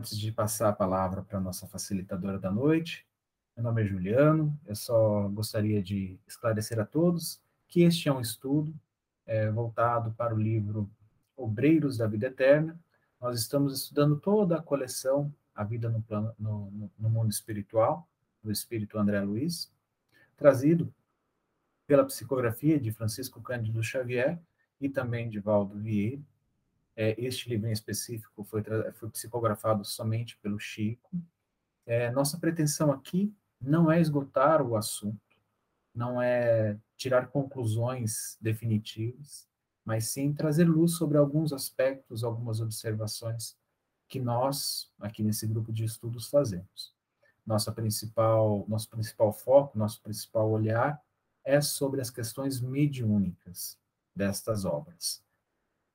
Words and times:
Antes 0.00 0.18
de 0.18 0.32
passar 0.32 0.70
a 0.70 0.72
palavra 0.72 1.20
para 1.20 1.36
a 1.36 1.42
nossa 1.42 1.66
facilitadora 1.66 2.38
da 2.38 2.50
noite, 2.50 3.06
meu 3.54 3.64
nome 3.64 3.82
é 3.82 3.84
Juliano, 3.84 4.58
eu 4.64 4.74
só 4.74 5.28
gostaria 5.28 5.82
de 5.82 6.18
esclarecer 6.26 6.80
a 6.80 6.86
todos 6.86 7.38
que 7.68 7.82
este 7.82 8.08
é 8.08 8.12
um 8.12 8.18
estudo 8.18 8.74
é, 9.26 9.50
voltado 9.50 10.10
para 10.12 10.34
o 10.34 10.38
livro 10.38 10.90
Obreiros 11.36 11.98
da 11.98 12.06
Vida 12.06 12.28
Eterna. 12.28 12.80
Nós 13.20 13.38
estamos 13.38 13.74
estudando 13.74 14.18
toda 14.18 14.56
a 14.56 14.62
coleção 14.62 15.30
A 15.54 15.64
Vida 15.64 15.90
no, 15.90 16.00
plano, 16.00 16.34
no, 16.38 16.90
no 16.98 17.10
Mundo 17.10 17.30
Espiritual, 17.30 18.08
do 18.42 18.50
Espírito 18.50 18.98
André 18.98 19.20
Luiz, 19.20 19.70
trazido 20.34 20.90
pela 21.86 22.06
psicografia 22.06 22.80
de 22.80 22.90
Francisco 22.90 23.42
Cândido 23.42 23.82
Xavier 23.82 24.40
e 24.80 24.88
também 24.88 25.28
de 25.28 25.38
Valdo 25.38 25.78
Vieira, 25.78 26.22
é, 26.96 27.14
este 27.18 27.48
livro 27.48 27.68
em 27.68 27.72
específico 27.72 28.44
foi, 28.44 28.62
foi 28.94 29.10
psicografado 29.10 29.84
somente 29.84 30.36
pelo 30.38 30.58
Chico. 30.58 31.10
É, 31.86 32.10
nossa 32.10 32.38
pretensão 32.38 32.92
aqui 32.92 33.34
não 33.60 33.90
é 33.90 34.00
esgotar 34.00 34.62
o 34.62 34.76
assunto, 34.76 35.20
não 35.94 36.20
é 36.20 36.78
tirar 36.96 37.28
conclusões 37.28 38.36
definitivas, 38.40 39.48
mas 39.84 40.08
sim 40.08 40.32
trazer 40.32 40.64
luz 40.64 40.92
sobre 40.92 41.18
alguns 41.18 41.52
aspectos, 41.52 42.22
algumas 42.22 42.60
observações 42.60 43.56
que 44.08 44.20
nós, 44.20 44.92
aqui 45.00 45.22
nesse 45.22 45.46
grupo 45.46 45.72
de 45.72 45.84
estudos, 45.84 46.28
fazemos. 46.28 46.94
Nossa 47.46 47.72
principal, 47.72 48.64
nosso 48.68 48.88
principal 48.88 49.32
foco, 49.32 49.78
nosso 49.78 50.02
principal 50.02 50.50
olhar 50.50 51.00
é 51.44 51.60
sobre 51.60 52.00
as 52.00 52.10
questões 52.10 52.60
mediúnicas 52.60 53.78
destas 54.14 54.64
obras 54.64 55.24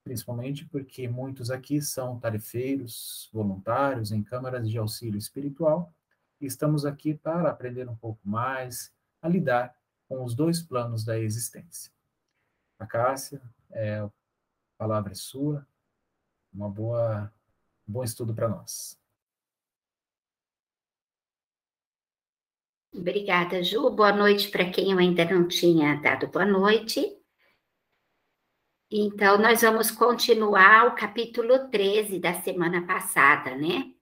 principalmente 0.06 0.64
porque 0.66 1.08
muitos 1.08 1.50
aqui 1.50 1.82
são 1.82 2.16
tarefeiros, 2.20 3.28
voluntários 3.32 4.12
em 4.12 4.22
câmaras 4.22 4.70
de 4.70 4.78
auxílio 4.78 5.18
espiritual, 5.18 5.92
e 6.40 6.46
estamos 6.46 6.86
aqui 6.86 7.12
para 7.12 7.50
aprender 7.50 7.88
um 7.88 7.96
pouco 7.96 8.20
mais 8.22 8.94
a 9.20 9.28
lidar 9.28 9.76
com 10.08 10.22
os 10.22 10.32
dois 10.32 10.62
planos 10.62 11.04
da 11.04 11.18
existência. 11.18 11.90
A 12.78 12.86
Cássia, 12.86 13.42
é, 13.72 13.98
a 13.98 14.10
palavra 14.78 15.10
é 15.10 15.16
sua, 15.16 15.66
uma 16.54 16.70
boa, 16.70 17.32
um 17.88 17.92
bom 17.92 18.04
estudo 18.04 18.32
para 18.32 18.48
nós. 18.48 18.96
Obrigada, 22.94 23.60
Ju. 23.64 23.90
Boa 23.90 24.12
noite 24.12 24.52
para 24.52 24.70
quem 24.70 24.92
eu 24.92 24.98
ainda 24.98 25.24
não 25.24 25.48
tinha 25.48 26.00
dado 26.00 26.28
boa 26.28 26.46
noite. 26.46 27.15
Então, 28.90 29.36
nós 29.36 29.62
vamos 29.62 29.90
continuar 29.90 30.86
o 30.86 30.94
capítulo 30.94 31.68
13 31.70 32.20
da 32.20 32.34
semana 32.34 32.86
passada, 32.86 33.56
né? 33.56 33.92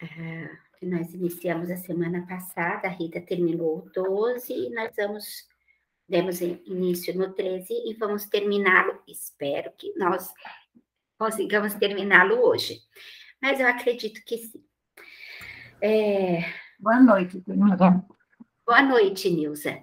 Uh, 0.00 0.86
nós 0.86 1.12
iniciamos 1.12 1.68
a 1.72 1.76
semana 1.76 2.24
passada, 2.24 2.86
a 2.86 2.90
Rita 2.90 3.20
terminou 3.20 3.78
o 3.78 3.90
12 3.90 4.52
e 4.52 4.70
nós 4.70 4.92
vamos, 4.96 5.24
demos 6.08 6.40
início 6.40 7.18
no 7.18 7.34
13 7.34 7.66
e 7.72 7.94
vamos 7.94 8.26
terminá-lo, 8.26 9.02
espero 9.08 9.72
que 9.76 9.92
nós 9.98 10.32
consigamos 11.18 11.74
terminá-lo 11.74 12.46
hoje. 12.46 12.78
Mas 13.42 13.58
eu 13.58 13.66
acredito 13.66 14.22
que 14.24 14.38
sim. 14.38 14.64
É... 15.82 16.42
Boa 16.78 17.00
noite, 17.00 17.42
Boa 18.64 18.82
noite, 18.82 19.28
Nilza. 19.30 19.82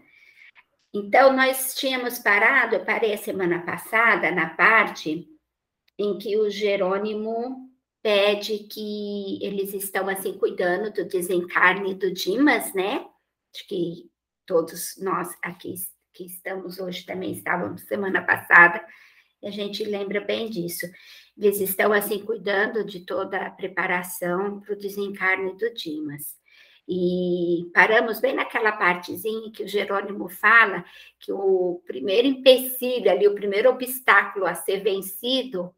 Então, 0.93 1.33
nós 1.33 1.73
tínhamos 1.73 2.19
parado, 2.19 2.85
parei 2.85 3.17
semana 3.17 3.65
passada, 3.65 4.29
na 4.29 4.49
parte 4.49 5.27
em 5.97 6.17
que 6.17 6.37
o 6.37 6.49
Jerônimo 6.49 7.69
pede 8.01 8.59
que 8.59 9.39
eles 9.41 9.73
estão 9.73 10.07
assim 10.07 10.37
cuidando 10.37 10.91
do 10.93 11.05
desencarne 11.05 11.95
do 11.95 12.11
Dimas, 12.11 12.73
né? 12.73 13.05
Acho 13.53 13.67
que 13.67 14.11
todos 14.45 14.95
nós 14.97 15.35
aqui 15.41 15.73
que 16.13 16.25
estamos 16.25 16.79
hoje 16.79 17.05
também 17.05 17.31
estávamos 17.31 17.81
semana 17.83 18.21
passada, 18.21 18.85
a 19.43 19.49
gente 19.49 19.83
lembra 19.83 20.21
bem 20.21 20.49
disso. 20.49 20.85
Eles 21.35 21.59
estão 21.59 21.91
assim 21.91 22.23
cuidando 22.23 22.85
de 22.85 22.99
toda 23.05 23.47
a 23.47 23.51
preparação 23.51 24.59
para 24.59 24.73
o 24.73 24.77
desencarne 24.77 25.57
do 25.57 25.73
Dimas. 25.73 26.35
E 26.87 27.69
paramos 27.73 28.19
bem 28.19 28.35
naquela 28.35 28.71
partezinha 28.73 29.51
que 29.51 29.63
o 29.63 29.67
Jerônimo 29.67 30.27
fala 30.27 30.83
que 31.19 31.31
o 31.31 31.81
primeiro 31.85 32.27
empecilho 32.27 33.09
ali, 33.09 33.27
o 33.27 33.35
primeiro 33.35 33.69
obstáculo 33.69 34.45
a 34.45 34.53
ser 34.53 34.83
vencido 34.83 35.73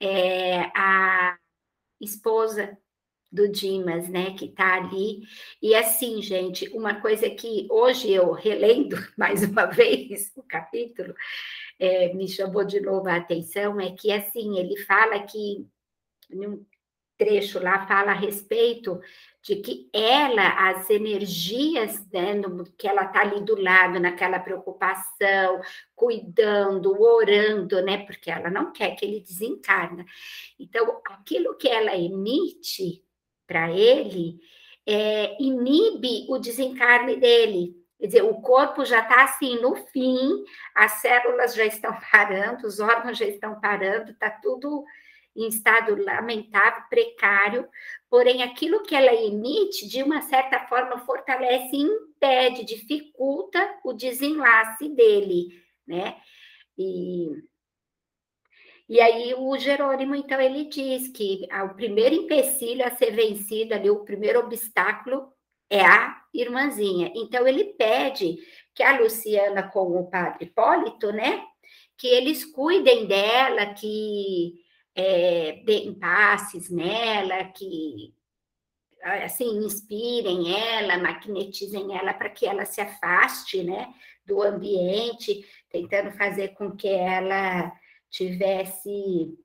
é 0.00 0.70
a 0.76 1.36
esposa 2.00 2.78
do 3.30 3.48
Dimas, 3.48 4.08
né, 4.08 4.34
que 4.34 4.46
está 4.46 4.76
ali. 4.76 5.22
E 5.60 5.74
assim, 5.74 6.22
gente, 6.22 6.68
uma 6.70 7.00
coisa 7.00 7.28
que 7.28 7.66
hoje 7.70 8.10
eu 8.10 8.32
relendo 8.32 8.96
mais 9.18 9.42
uma 9.42 9.66
vez 9.66 10.32
o 10.36 10.42
capítulo, 10.42 11.14
é, 11.78 12.12
me 12.14 12.28
chamou 12.28 12.64
de 12.64 12.80
novo 12.80 13.08
a 13.08 13.16
atenção, 13.16 13.80
é 13.80 13.90
que 13.92 14.10
assim, 14.10 14.58
ele 14.58 14.76
fala 14.78 15.20
que, 15.20 15.66
num 16.30 16.64
trecho 17.16 17.58
lá, 17.58 17.86
fala 17.86 18.12
a 18.12 18.14
respeito 18.14 19.00
de 19.48 19.56
que 19.56 19.88
ela, 19.94 20.68
as 20.68 20.90
energias, 20.90 22.06
né, 22.12 22.34
que 22.76 22.86
ela 22.86 23.04
está 23.04 23.22
ali 23.22 23.40
do 23.40 23.58
lado, 23.58 23.98
naquela 23.98 24.38
preocupação, 24.38 25.62
cuidando, 25.96 27.00
orando, 27.00 27.80
né, 27.80 28.04
porque 28.04 28.30
ela 28.30 28.50
não 28.50 28.70
quer 28.72 28.94
que 28.94 29.06
ele 29.06 29.20
desencarna. 29.20 30.04
Então, 30.60 31.00
aquilo 31.06 31.56
que 31.56 31.66
ela 31.66 31.96
emite 31.96 33.02
para 33.46 33.70
ele 33.70 34.38
é, 34.86 35.42
inibe 35.42 36.26
o 36.28 36.38
desencarne 36.38 37.16
dele. 37.16 37.74
Quer 37.98 38.06
dizer, 38.06 38.24
o 38.24 38.42
corpo 38.42 38.84
já 38.84 39.00
está 39.00 39.24
assim 39.24 39.58
no 39.62 39.74
fim, 39.76 40.44
as 40.74 41.00
células 41.00 41.54
já 41.54 41.64
estão 41.64 41.96
parando, 42.12 42.66
os 42.66 42.80
órgãos 42.80 43.16
já 43.16 43.24
estão 43.24 43.58
parando, 43.58 44.10
está 44.10 44.28
tudo 44.28 44.84
em 45.38 45.46
estado 45.46 45.94
lamentável, 46.02 46.82
precário, 46.90 47.68
porém 48.10 48.42
aquilo 48.42 48.82
que 48.82 48.94
ela 48.94 49.14
emite, 49.14 49.86
de 49.86 50.02
uma 50.02 50.20
certa 50.22 50.66
forma, 50.66 50.98
fortalece 51.06 51.76
impede, 51.76 52.64
dificulta 52.64 53.78
o 53.84 53.92
desenlace 53.92 54.88
dele, 54.88 55.46
né? 55.86 56.16
E, 56.76 57.30
e 58.88 59.00
aí 59.00 59.32
o 59.32 59.56
Jerônimo, 59.56 60.16
então, 60.16 60.40
ele 60.40 60.64
diz 60.64 61.06
que 61.06 61.46
o 61.64 61.74
primeiro 61.74 62.16
empecilho 62.16 62.84
a 62.84 62.90
ser 62.90 63.12
vencido 63.12 63.74
ali, 63.74 63.88
o 63.88 64.04
primeiro 64.04 64.40
obstáculo 64.40 65.32
é 65.70 65.84
a 65.84 66.20
irmãzinha. 66.34 67.12
Então, 67.14 67.46
ele 67.46 67.64
pede 67.74 68.38
que 68.74 68.82
a 68.82 68.98
Luciana 68.98 69.62
com 69.62 70.00
o 70.00 70.10
padre 70.10 70.46
Hipólito, 70.46 71.12
né, 71.12 71.44
que 71.96 72.08
eles 72.08 72.44
cuidem 72.44 73.06
dela, 73.06 73.74
que 73.74 74.66
é, 74.98 75.62
passes 76.00 76.68
nela, 76.68 77.44
que 77.44 78.12
assim 79.04 79.64
inspirem 79.64 80.52
ela, 80.52 80.98
magnetizem 80.98 81.96
ela 81.96 82.12
para 82.12 82.28
que 82.28 82.44
ela 82.44 82.64
se 82.64 82.80
afaste, 82.80 83.62
né, 83.62 83.94
do 84.26 84.42
ambiente, 84.42 85.46
tentando 85.70 86.10
fazer 86.10 86.48
com 86.48 86.72
que 86.76 86.88
ela 86.88 87.72
tivesse 88.10 89.38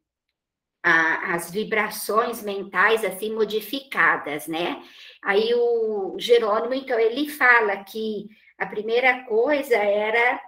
a, 0.82 1.36
as 1.36 1.52
vibrações 1.52 2.42
mentais 2.42 3.06
assim 3.06 3.32
modificadas, 3.32 4.48
né? 4.48 4.84
Aí 5.22 5.54
o 5.54 6.16
Jerônimo, 6.18 6.74
então, 6.74 7.00
ele 7.00 7.30
fala 7.30 7.84
que 7.84 8.28
a 8.58 8.66
primeira 8.66 9.24
coisa 9.26 9.76
era 9.76 10.42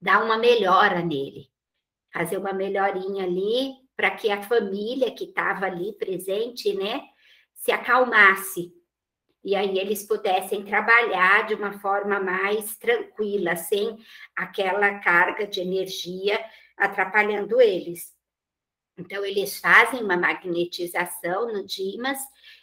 dar 0.00 0.22
uma 0.22 0.36
melhora 0.36 1.00
nele, 1.02 1.48
fazer 2.12 2.36
uma 2.36 2.52
melhorinha 2.52 3.24
ali 3.24 3.85
para 3.96 4.10
que 4.10 4.30
a 4.30 4.42
família 4.42 5.10
que 5.10 5.24
estava 5.24 5.66
ali 5.66 5.92
presente, 5.92 6.74
né, 6.74 7.02
se 7.54 7.72
acalmasse. 7.72 8.72
E 9.42 9.54
aí 9.54 9.78
eles 9.78 10.04
pudessem 10.04 10.64
trabalhar 10.64 11.46
de 11.46 11.54
uma 11.54 11.78
forma 11.78 12.20
mais 12.20 12.76
tranquila, 12.76 13.56
sem 13.56 13.96
aquela 14.34 14.98
carga 14.98 15.46
de 15.46 15.60
energia 15.60 16.38
atrapalhando 16.76 17.60
eles. 17.60 18.14
Então, 18.98 19.24
eles 19.24 19.58
fazem 19.58 20.02
uma 20.02 20.16
magnetização 20.16 21.52
no 21.52 21.64
Dimas 21.64 22.18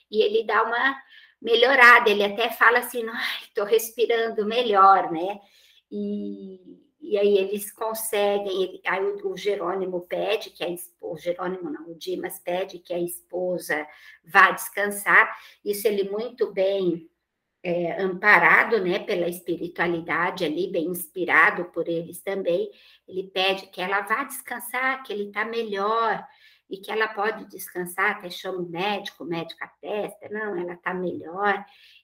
e 0.09 0.21
ele 0.21 0.43
dá 0.43 0.63
uma 0.63 0.95
melhorada. 1.41 2.09
Ele 2.09 2.23
até 2.23 2.49
fala 2.49 2.79
assim: 2.79 3.05
estou 3.43 3.65
respirando 3.65 4.45
melhor, 4.45 5.11
né? 5.11 5.39
E, 5.91 6.82
e 7.13 7.17
aí 7.19 7.37
eles 7.37 7.71
conseguem, 7.71 8.81
aí 8.83 9.05
o, 9.23 9.37
Jerônimo 9.37 10.01
pede 10.01 10.49
que 10.49 10.63
a 10.63 10.69
esposa, 10.69 11.21
Jerônimo 11.21 11.69
não, 11.69 11.91
o 11.91 11.95
Dimas 11.95 12.39
pede 12.39 12.79
que 12.79 12.91
a 12.91 12.97
esposa 12.97 13.87
vá 14.25 14.49
descansar, 14.49 15.37
isso 15.63 15.87
ele 15.87 16.09
muito 16.09 16.51
bem 16.51 17.07
é, 17.61 18.01
amparado, 18.01 18.83
né, 18.83 18.97
pela 18.97 19.27
espiritualidade 19.29 20.43
ali, 20.43 20.71
bem 20.71 20.87
inspirado 20.87 21.65
por 21.65 21.87
eles 21.87 22.19
também, 22.19 22.71
ele 23.07 23.29
pede 23.29 23.67
que 23.67 23.79
ela 23.79 24.01
vá 24.01 24.23
descansar, 24.23 25.03
que 25.03 25.13
ele 25.13 25.27
está 25.27 25.45
melhor, 25.45 26.27
e 26.67 26.77
que 26.77 26.91
ela 26.91 27.09
pode 27.09 27.45
descansar, 27.45 28.13
até 28.13 28.31
chama 28.31 28.57
o 28.57 28.67
médico, 28.67 29.23
o 29.23 29.27
médico 29.27 29.63
atesta, 29.63 30.29
não, 30.29 30.57
ela 30.57 30.73
está 30.73 30.95
melhor, 30.95 31.63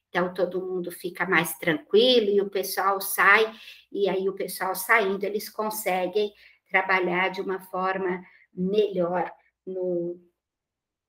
então 0.09 0.33
todo 0.33 0.65
mundo 0.65 0.91
fica 0.91 1.25
mais 1.25 1.57
tranquilo 1.57 2.29
e 2.29 2.41
o 2.41 2.49
pessoal 2.49 2.99
sai, 2.99 3.51
e 3.91 4.09
aí 4.09 4.27
o 4.27 4.35
pessoal 4.35 4.75
saindo, 4.75 5.23
eles 5.23 5.49
conseguem 5.49 6.33
trabalhar 6.69 7.29
de 7.29 7.41
uma 7.41 7.59
forma 7.59 8.21
melhor 8.53 9.31
no. 9.65 10.19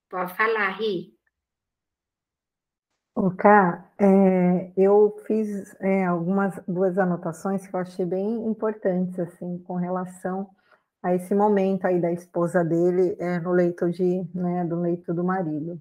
Pode 0.08 0.35
falar, 0.35 0.70
Ri. 0.70 1.14
O 3.14 3.31
é, 3.99 4.73
eu 4.76 5.17
fiz 5.26 5.75
é, 5.81 6.05
algumas 6.06 6.58
duas 6.67 6.97
anotações 6.97 7.67
que 7.67 7.75
eu 7.75 7.81
achei 7.81 8.06
bem 8.06 8.47
importantes 8.47 9.19
assim 9.19 9.58
com 9.58 9.75
relação 9.75 10.49
a 11.02 11.14
esse 11.14 11.35
momento 11.35 11.87
aí 11.87 12.00
da 12.00 12.12
esposa 12.12 12.64
dele 12.64 13.17
é, 13.19 13.38
no 13.41 13.52
leito 13.52 13.91
de, 13.91 14.25
né, 14.35 14.64
do 14.64 14.81
leito 14.81 15.12
do 15.12 15.25
marido. 15.25 15.81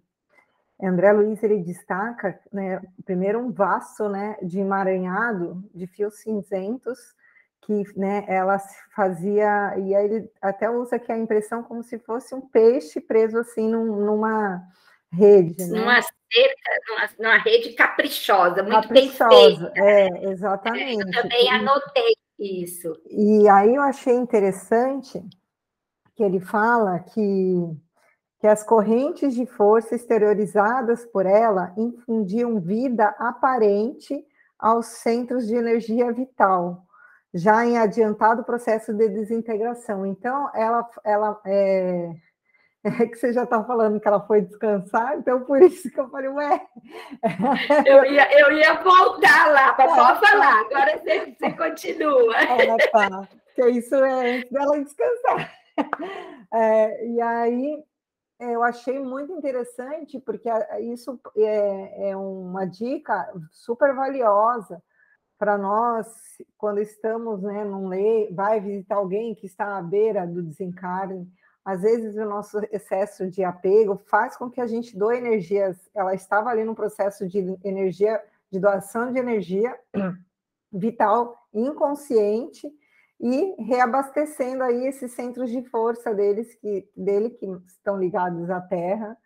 André 0.82 1.12
Luiz 1.12 1.42
ele 1.44 1.60
destaca, 1.60 2.40
né, 2.52 2.82
primeiro 3.06 3.40
um 3.40 3.52
vaso, 3.52 4.08
né, 4.08 4.38
de 4.42 4.60
emaranhado 4.60 5.64
de 5.74 5.88
fios 5.88 6.20
cinzentos 6.20 6.98
que, 7.62 7.84
né, 7.98 8.24
ela 8.28 8.58
fazia 8.96 9.78
e 9.78 9.94
aí 9.94 10.06
ele 10.06 10.32
até 10.42 10.70
usa 10.70 10.96
aqui 10.96 11.12
a 11.12 11.18
impressão 11.18 11.62
como 11.62 11.84
se 11.84 12.00
fosse 12.00 12.34
um 12.34 12.42
peixe 12.42 13.02
preso 13.02 13.38
assim 13.38 13.70
num, 13.70 14.06
numa 14.06 14.62
rede, 15.12 15.66
né? 15.68 15.80
Numa 15.80 16.02
cerca, 16.02 16.72
numa, 16.88 17.10
numa 17.20 17.38
rede 17.44 17.74
caprichosa, 17.74 18.64
muito 18.64 18.88
caprichosa, 18.88 19.28
bem 19.30 19.56
feita. 19.56 19.74
É, 19.76 20.32
exatamente. 20.32 21.06
Eu 21.06 21.22
também 21.22 21.50
anotei 21.52 22.14
isso. 22.40 22.94
E 23.10 23.48
aí 23.50 23.76
eu 23.76 23.82
achei 23.82 24.14
interessante 24.14 25.22
que 26.16 26.24
ele 26.24 26.40
fala 26.40 27.00
que, 27.00 27.78
que 28.40 28.48
as 28.48 28.64
correntes 28.64 29.36
de 29.36 29.46
força 29.46 29.96
exteriorizadas 29.96 31.06
por 31.06 31.26
ela 31.26 31.74
infundiam 31.78 32.60
vida 32.60 33.14
aparente 33.20 34.26
aos 34.58 34.86
centros 34.88 35.46
de 35.46 35.56
energia 35.56 36.12
vital, 36.12 36.84
já 37.34 37.66
em 37.66 37.78
adiantado 37.78 38.44
processo 38.44 38.94
de 38.94 39.10
desintegração. 39.10 40.06
Então, 40.06 40.50
ela, 40.54 40.90
ela 41.04 41.40
é, 41.46 42.12
é 42.84 43.06
que 43.08 43.16
você 43.16 43.34
já 43.34 43.44
está 43.44 43.62
falando 43.64 44.00
que 44.00 44.08
ela 44.08 44.22
foi 44.22 44.42
descansar, 44.42 45.18
então 45.18 45.42
por 45.42 45.62
isso 45.62 45.92
que 45.92 46.00
eu 46.00 46.10
falei, 46.10 46.30
ué. 46.30 46.62
Eu 47.86 48.06
ia, 48.06 48.40
eu 48.40 48.52
ia 48.54 48.74
voltar 48.82 49.52
lá 49.52 49.74
para 49.74 49.90
só 49.90 50.16
falar, 50.16 50.62
agora 50.62 50.98
você, 50.98 51.36
você 51.38 51.52
continua. 51.52 52.36
Ah, 52.36 52.78
tá. 53.10 53.28
Porque 53.56 53.72
isso 53.72 53.96
é 53.96 54.38
antes 54.38 54.52
dela 54.52 54.80
descansar. 54.80 55.54
É, 56.54 57.08
e 57.08 57.22
aí 57.22 57.84
eu 58.40 58.64
achei 58.64 59.00
muito 59.00 59.34
interessante, 59.34 60.20
porque 60.20 60.50
isso 60.82 61.20
é, 61.36 62.12
é 62.12 62.18
uma 62.18 62.66
dica 62.66 63.32
super 63.52 63.94
valiosa 63.94 64.82
para 65.38 65.58
nós, 65.58 66.08
quando 66.58 66.80
estamos 66.80 67.42
né, 67.42 67.64
num 67.64 67.88
lei, 67.88 68.32
vai 68.34 68.60
visitar 68.60 68.96
alguém 68.96 69.34
que 69.34 69.46
está 69.46 69.78
à 69.78 69.82
beira 69.82 70.28
do 70.28 70.44
desencarne 70.44 71.32
às 71.70 71.82
vezes 71.82 72.16
o 72.16 72.26
nosso 72.26 72.60
excesso 72.72 73.30
de 73.30 73.44
apego 73.44 74.02
faz 74.08 74.36
com 74.36 74.50
que 74.50 74.60
a 74.60 74.66
gente 74.66 74.98
doe 74.98 75.18
energias. 75.18 75.78
Ela 75.94 76.16
estava 76.16 76.50
ali 76.50 76.64
no 76.64 76.74
processo 76.74 77.28
de 77.28 77.58
energia, 77.64 78.20
de 78.52 78.60
doação 78.60 79.12
de 79.12 79.20
energia 79.20 79.78
vital 80.74 81.38
inconsciente 81.54 82.68
e 83.20 83.56
reabastecendo 83.62 84.64
aí 84.64 84.88
esses 84.88 85.12
centros 85.12 85.52
de 85.52 85.62
força 85.70 86.14
deles 86.14 86.56
que 86.56 86.90
dele 86.96 87.32
que 87.32 87.46
estão 87.68 87.98
ligados 87.98 88.50
à 88.50 88.62
Terra 88.62 89.18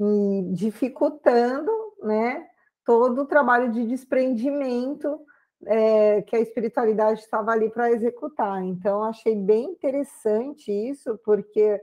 e 0.00 0.50
dificultando, 0.52 1.70
né, 2.02 2.46
todo 2.84 3.22
o 3.22 3.26
trabalho 3.26 3.70
de 3.70 3.86
desprendimento 3.86 5.20
é, 5.66 6.22
que 6.22 6.36
a 6.36 6.40
espiritualidade 6.40 7.20
estava 7.20 7.50
ali 7.52 7.70
para 7.70 7.90
executar. 7.90 8.62
Então, 8.62 9.02
achei 9.02 9.34
bem 9.34 9.64
interessante 9.64 10.70
isso, 10.70 11.18
porque 11.24 11.80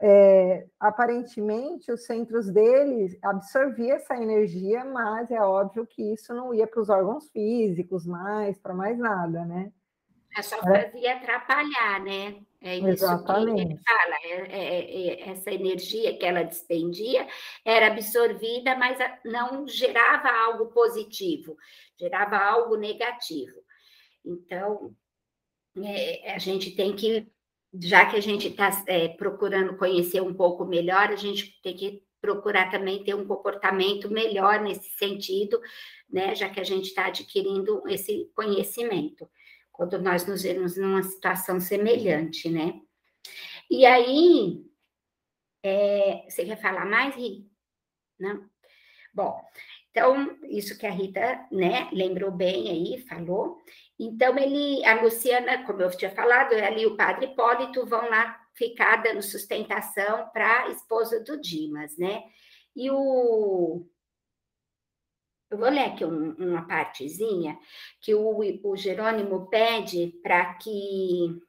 é, 0.00 0.66
aparentemente 0.80 1.92
os 1.92 2.04
centros 2.04 2.50
deles 2.50 3.16
absorviam 3.22 3.96
essa 3.96 4.16
energia, 4.16 4.84
mas 4.84 5.30
é 5.30 5.40
óbvio 5.40 5.86
que 5.86 6.12
isso 6.12 6.34
não 6.34 6.52
ia 6.52 6.66
para 6.66 6.80
os 6.80 6.88
órgãos 6.88 7.30
físicos 7.30 8.04
mais, 8.04 8.58
para 8.58 8.74
mais 8.74 8.98
nada, 8.98 9.44
né? 9.44 9.72
É 10.36 10.42
só 10.42 10.58
fazia 10.60 11.16
atrapalhar, 11.16 12.00
né? 12.00 12.42
É 12.60 12.78
isso 12.78 12.88
Exatamente. 12.88 13.56
que 13.56 13.72
ele 13.72 13.80
fala. 13.84 14.14
É, 14.24 14.30
é, 14.50 15.08
é, 15.08 15.30
essa 15.30 15.50
energia 15.50 16.16
que 16.16 16.24
ela 16.24 16.42
despendia 16.42 17.26
era 17.64 17.88
absorvida, 17.88 18.76
mas 18.76 18.98
não 19.24 19.66
gerava 19.66 20.30
algo 20.30 20.66
positivo, 20.66 21.56
gerava 21.98 22.36
algo 22.36 22.76
negativo. 22.76 23.60
Então, 24.24 24.94
é, 25.84 26.32
a 26.32 26.38
gente 26.38 26.70
tem 26.74 26.94
que, 26.94 27.26
já 27.74 28.06
que 28.06 28.16
a 28.16 28.22
gente 28.22 28.48
está 28.48 28.70
é, 28.86 29.08
procurando 29.08 29.76
conhecer 29.76 30.22
um 30.22 30.32
pouco 30.32 30.64
melhor, 30.64 31.10
a 31.10 31.16
gente 31.16 31.60
tem 31.62 31.74
que 31.74 32.02
procurar 32.20 32.70
também 32.70 33.02
ter 33.02 33.14
um 33.14 33.26
comportamento 33.26 34.08
melhor 34.08 34.60
nesse 34.60 34.88
sentido, 34.96 35.60
né? 36.08 36.34
Já 36.36 36.48
que 36.48 36.60
a 36.60 36.64
gente 36.64 36.86
está 36.86 37.06
adquirindo 37.06 37.82
esse 37.88 38.30
conhecimento 38.36 39.28
quando 39.72 40.00
nós 40.00 40.26
nos 40.26 40.42
vemos 40.42 40.76
numa 40.76 41.02
situação 41.02 41.58
semelhante, 41.58 42.48
né? 42.48 42.80
E 43.70 43.86
aí, 43.86 44.64
é, 45.64 46.24
você 46.28 46.44
quer 46.44 46.60
falar 46.60 46.84
mais, 46.84 47.14
Rita? 47.16 47.50
Não? 48.18 48.48
Bom, 49.14 49.40
então, 49.90 50.38
isso 50.44 50.78
que 50.78 50.86
a 50.86 50.90
Rita, 50.90 51.46
né, 51.50 51.88
lembrou 51.92 52.30
bem 52.30 52.70
aí, 52.70 52.98
falou. 53.02 53.58
Então, 53.98 54.38
ele, 54.38 54.84
a 54.86 55.00
Luciana, 55.02 55.64
como 55.64 55.82
eu 55.82 55.90
tinha 55.90 56.10
falado, 56.10 56.54
ela 56.54 56.78
e 56.78 56.86
o 56.86 56.96
padre 56.96 57.26
Hipólito 57.26 57.86
vão 57.86 58.08
lá 58.08 58.40
ficar 58.54 58.96
dando 59.02 59.22
sustentação 59.22 60.28
para 60.32 60.64
a 60.64 60.68
esposa 60.70 61.22
do 61.22 61.40
Dimas, 61.40 61.96
né? 61.98 62.22
E 62.74 62.90
o, 62.90 63.86
eu 65.52 65.58
vou 65.58 65.68
ler 65.68 65.84
aqui 65.84 66.04
um, 66.04 66.32
uma 66.32 66.66
partezinha 66.66 67.58
que 68.00 68.14
o, 68.14 68.40
o 68.64 68.76
Jerônimo 68.76 69.48
pede 69.48 70.18
para 70.22 70.54
que 70.54 71.40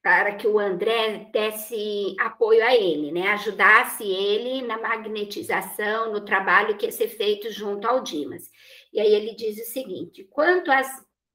para 0.00 0.34
que 0.34 0.46
o 0.46 0.58
André 0.58 1.30
desse 1.32 2.14
apoio 2.20 2.62
a 2.62 2.74
ele, 2.74 3.10
né? 3.10 3.28
Ajudasse 3.28 4.04
ele 4.04 4.60
na 4.60 4.78
magnetização, 4.78 6.12
no 6.12 6.22
trabalho 6.22 6.76
que 6.76 6.84
ia 6.84 6.92
ser 6.92 7.08
feito 7.08 7.50
junto 7.50 7.88
ao 7.88 8.02
Dimas. 8.02 8.50
E 8.92 9.00
aí 9.00 9.14
ele 9.14 9.34
diz 9.34 9.58
o 9.58 9.72
seguinte: 9.72 10.22
quanto 10.24 10.70
as, 10.70 10.86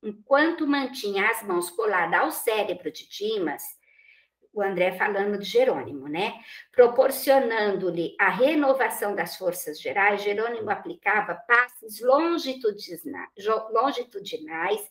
enquanto 0.03 0.67
mantinha 0.67 1.29
as 1.31 1.41
mãos 1.41 1.71
coladas 1.71 2.19
ao 2.19 2.31
cérebro 2.31 2.91
de 2.91 3.09
Dimas, 3.09 3.63
o 4.53 4.61
André 4.61 4.93
falando 4.93 5.37
de 5.37 5.45
Jerônimo, 5.45 6.07
né? 6.07 6.33
Proporcionando-lhe 6.71 8.15
a 8.19 8.29
renovação 8.29 9.15
das 9.15 9.37
forças 9.37 9.79
gerais, 9.79 10.23
Jerônimo 10.23 10.69
aplicava 10.69 11.35
passes 11.47 12.01
longitudinais, 12.01 14.81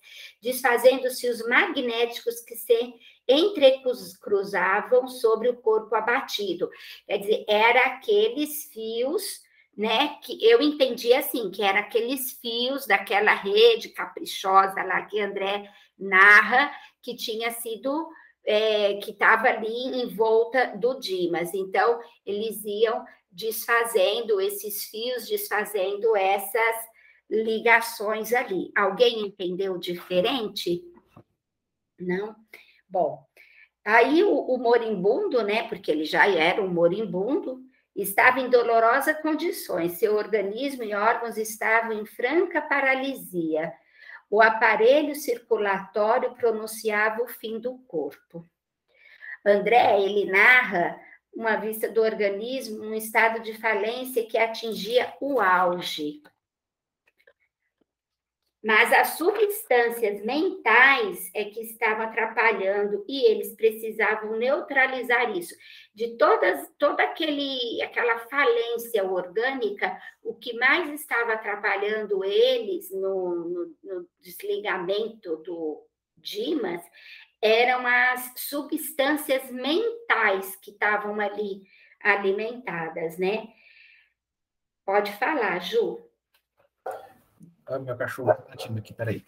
desfazendo-se 0.40 1.28
os 1.28 1.46
magnéticos 1.46 2.40
que 2.40 2.54
se 2.54 2.94
entrecruzavam 3.26 5.08
sobre 5.08 5.48
o 5.48 5.56
corpo 5.56 5.94
abatido. 5.94 6.70
Quer 7.06 7.18
dizer, 7.18 7.44
era 7.48 7.86
aqueles 7.86 8.64
fios 8.72 9.46
né? 9.78 10.16
Que 10.24 10.44
eu 10.44 10.60
entendi 10.60 11.14
assim, 11.14 11.52
que 11.52 11.62
era 11.62 11.78
aqueles 11.78 12.32
fios 12.40 12.84
daquela 12.84 13.32
rede 13.32 13.90
caprichosa 13.90 14.82
lá 14.82 15.02
que 15.02 15.20
André 15.20 15.70
narra, 15.96 16.68
que 17.00 17.14
tinha 17.14 17.52
sido 17.52 18.08
é, 18.48 18.94
que 18.94 19.10
estava 19.10 19.46
ali 19.46 20.00
em 20.02 20.08
volta 20.08 20.74
do 20.74 20.98
Dimas. 20.98 21.52
Então, 21.52 22.00
eles 22.24 22.64
iam 22.64 23.04
desfazendo 23.30 24.40
esses 24.40 24.84
fios, 24.84 25.28
desfazendo 25.28 26.16
essas 26.16 26.76
ligações 27.28 28.32
ali. 28.32 28.72
Alguém 28.74 29.20
entendeu 29.20 29.76
diferente? 29.76 30.82
Não? 32.00 32.34
Bom, 32.88 33.22
aí 33.84 34.24
o, 34.24 34.34
o 34.34 34.56
moribundo, 34.56 35.42
né, 35.42 35.68
porque 35.68 35.90
ele 35.90 36.06
já 36.06 36.26
era 36.26 36.62
um 36.62 36.72
moribundo, 36.72 37.60
estava 37.94 38.40
em 38.40 38.48
dolorosas 38.48 39.20
condições, 39.20 39.98
seu 39.98 40.14
organismo 40.14 40.84
e 40.84 40.94
órgãos 40.94 41.36
estavam 41.36 41.92
em 41.92 42.06
franca 42.06 42.62
paralisia 42.62 43.74
o 44.30 44.42
aparelho 44.42 45.14
circulatório 45.14 46.34
pronunciava 46.34 47.22
o 47.22 47.28
fim 47.28 47.58
do 47.58 47.78
corpo. 47.78 48.44
André, 49.44 50.00
ele 50.02 50.30
narra 50.30 51.00
uma 51.32 51.56
vista 51.56 51.88
do 51.88 52.02
organismo 52.02 52.84
um 52.84 52.94
estado 52.94 53.40
de 53.40 53.54
falência 53.54 54.26
que 54.26 54.36
atingia 54.36 55.14
o 55.20 55.40
auge. 55.40 56.20
Mas 58.62 58.92
as 58.92 59.08
substâncias 59.18 60.20
mentais 60.24 61.30
é 61.32 61.44
que 61.44 61.60
estavam 61.60 62.06
atrapalhando 62.06 63.04
e 63.08 63.24
eles 63.30 63.54
precisavam 63.54 64.36
neutralizar 64.36 65.36
isso. 65.36 65.54
De 65.94 66.16
todas, 66.16 66.68
toda 66.76 67.04
aquele, 67.04 67.80
aquela 67.82 68.18
falência 68.18 69.04
orgânica, 69.04 69.96
o 70.22 70.34
que 70.34 70.54
mais 70.54 70.90
estava 70.90 71.34
atrapalhando 71.34 72.24
eles 72.24 72.90
no, 72.90 73.34
no, 73.34 73.76
no 73.82 74.08
desligamento 74.20 75.36
do 75.36 75.86
Dimas 76.16 76.82
eram 77.40 77.86
as 77.86 78.32
substâncias 78.36 79.50
mentais 79.52 80.56
que 80.56 80.72
estavam 80.72 81.20
ali 81.20 81.62
alimentadas, 82.00 83.16
né? 83.18 83.48
Pode 84.84 85.12
falar, 85.12 85.60
Ju. 85.60 86.07
Ah, 87.68 87.78
meu 87.78 87.96
cachorro 87.96 88.32
está 88.32 88.44
latindo 88.44 88.78
aqui, 88.78 88.94
peraí. 88.94 89.24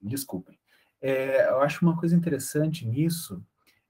Desculpem. 0.00 0.58
É, 1.00 1.48
eu 1.48 1.60
acho 1.62 1.84
uma 1.84 1.98
coisa 1.98 2.14
interessante 2.14 2.86
nisso 2.86 3.42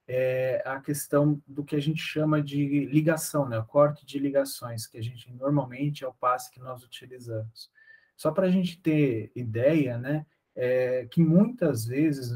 é 0.06 0.62
a 0.66 0.80
questão 0.80 1.42
do 1.46 1.64
que 1.64 1.74
a 1.74 1.80
gente 1.80 2.00
chama 2.00 2.42
de 2.42 2.84
ligação, 2.86 3.48
né? 3.48 3.58
O 3.58 3.64
corte 3.64 4.04
de 4.04 4.18
ligações, 4.18 4.86
que 4.86 4.98
a 4.98 5.02
gente 5.02 5.32
normalmente 5.32 6.04
é 6.04 6.08
o 6.08 6.14
passe 6.14 6.50
que 6.50 6.60
nós 6.60 6.84
utilizamos. 6.84 7.70
Só 8.16 8.30
para 8.30 8.46
a 8.46 8.50
gente 8.50 8.80
ter 8.80 9.32
ideia, 9.34 9.98
né? 9.98 10.26
É, 10.54 11.06
que 11.06 11.22
muitas 11.22 11.86
vezes 11.86 12.30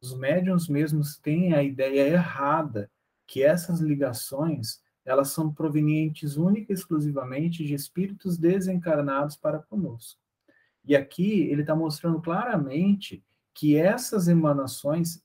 os 0.00 0.16
médiums 0.16 0.68
mesmos 0.68 1.18
têm 1.18 1.52
a 1.54 1.62
ideia 1.62 2.08
errada 2.08 2.90
que 3.26 3.42
essas 3.42 3.80
ligações 3.80 4.80
elas 5.08 5.28
são 5.30 5.50
provenientes 5.50 6.36
única 6.36 6.70
e 6.70 6.74
exclusivamente 6.74 7.64
de 7.64 7.72
espíritos 7.72 8.36
desencarnados 8.36 9.38
para 9.38 9.58
conosco. 9.58 10.20
E 10.84 10.94
aqui 10.94 11.48
ele 11.48 11.62
está 11.62 11.74
mostrando 11.74 12.20
claramente 12.20 13.24
que 13.54 13.74
essas 13.74 14.28
emanações, 14.28 15.22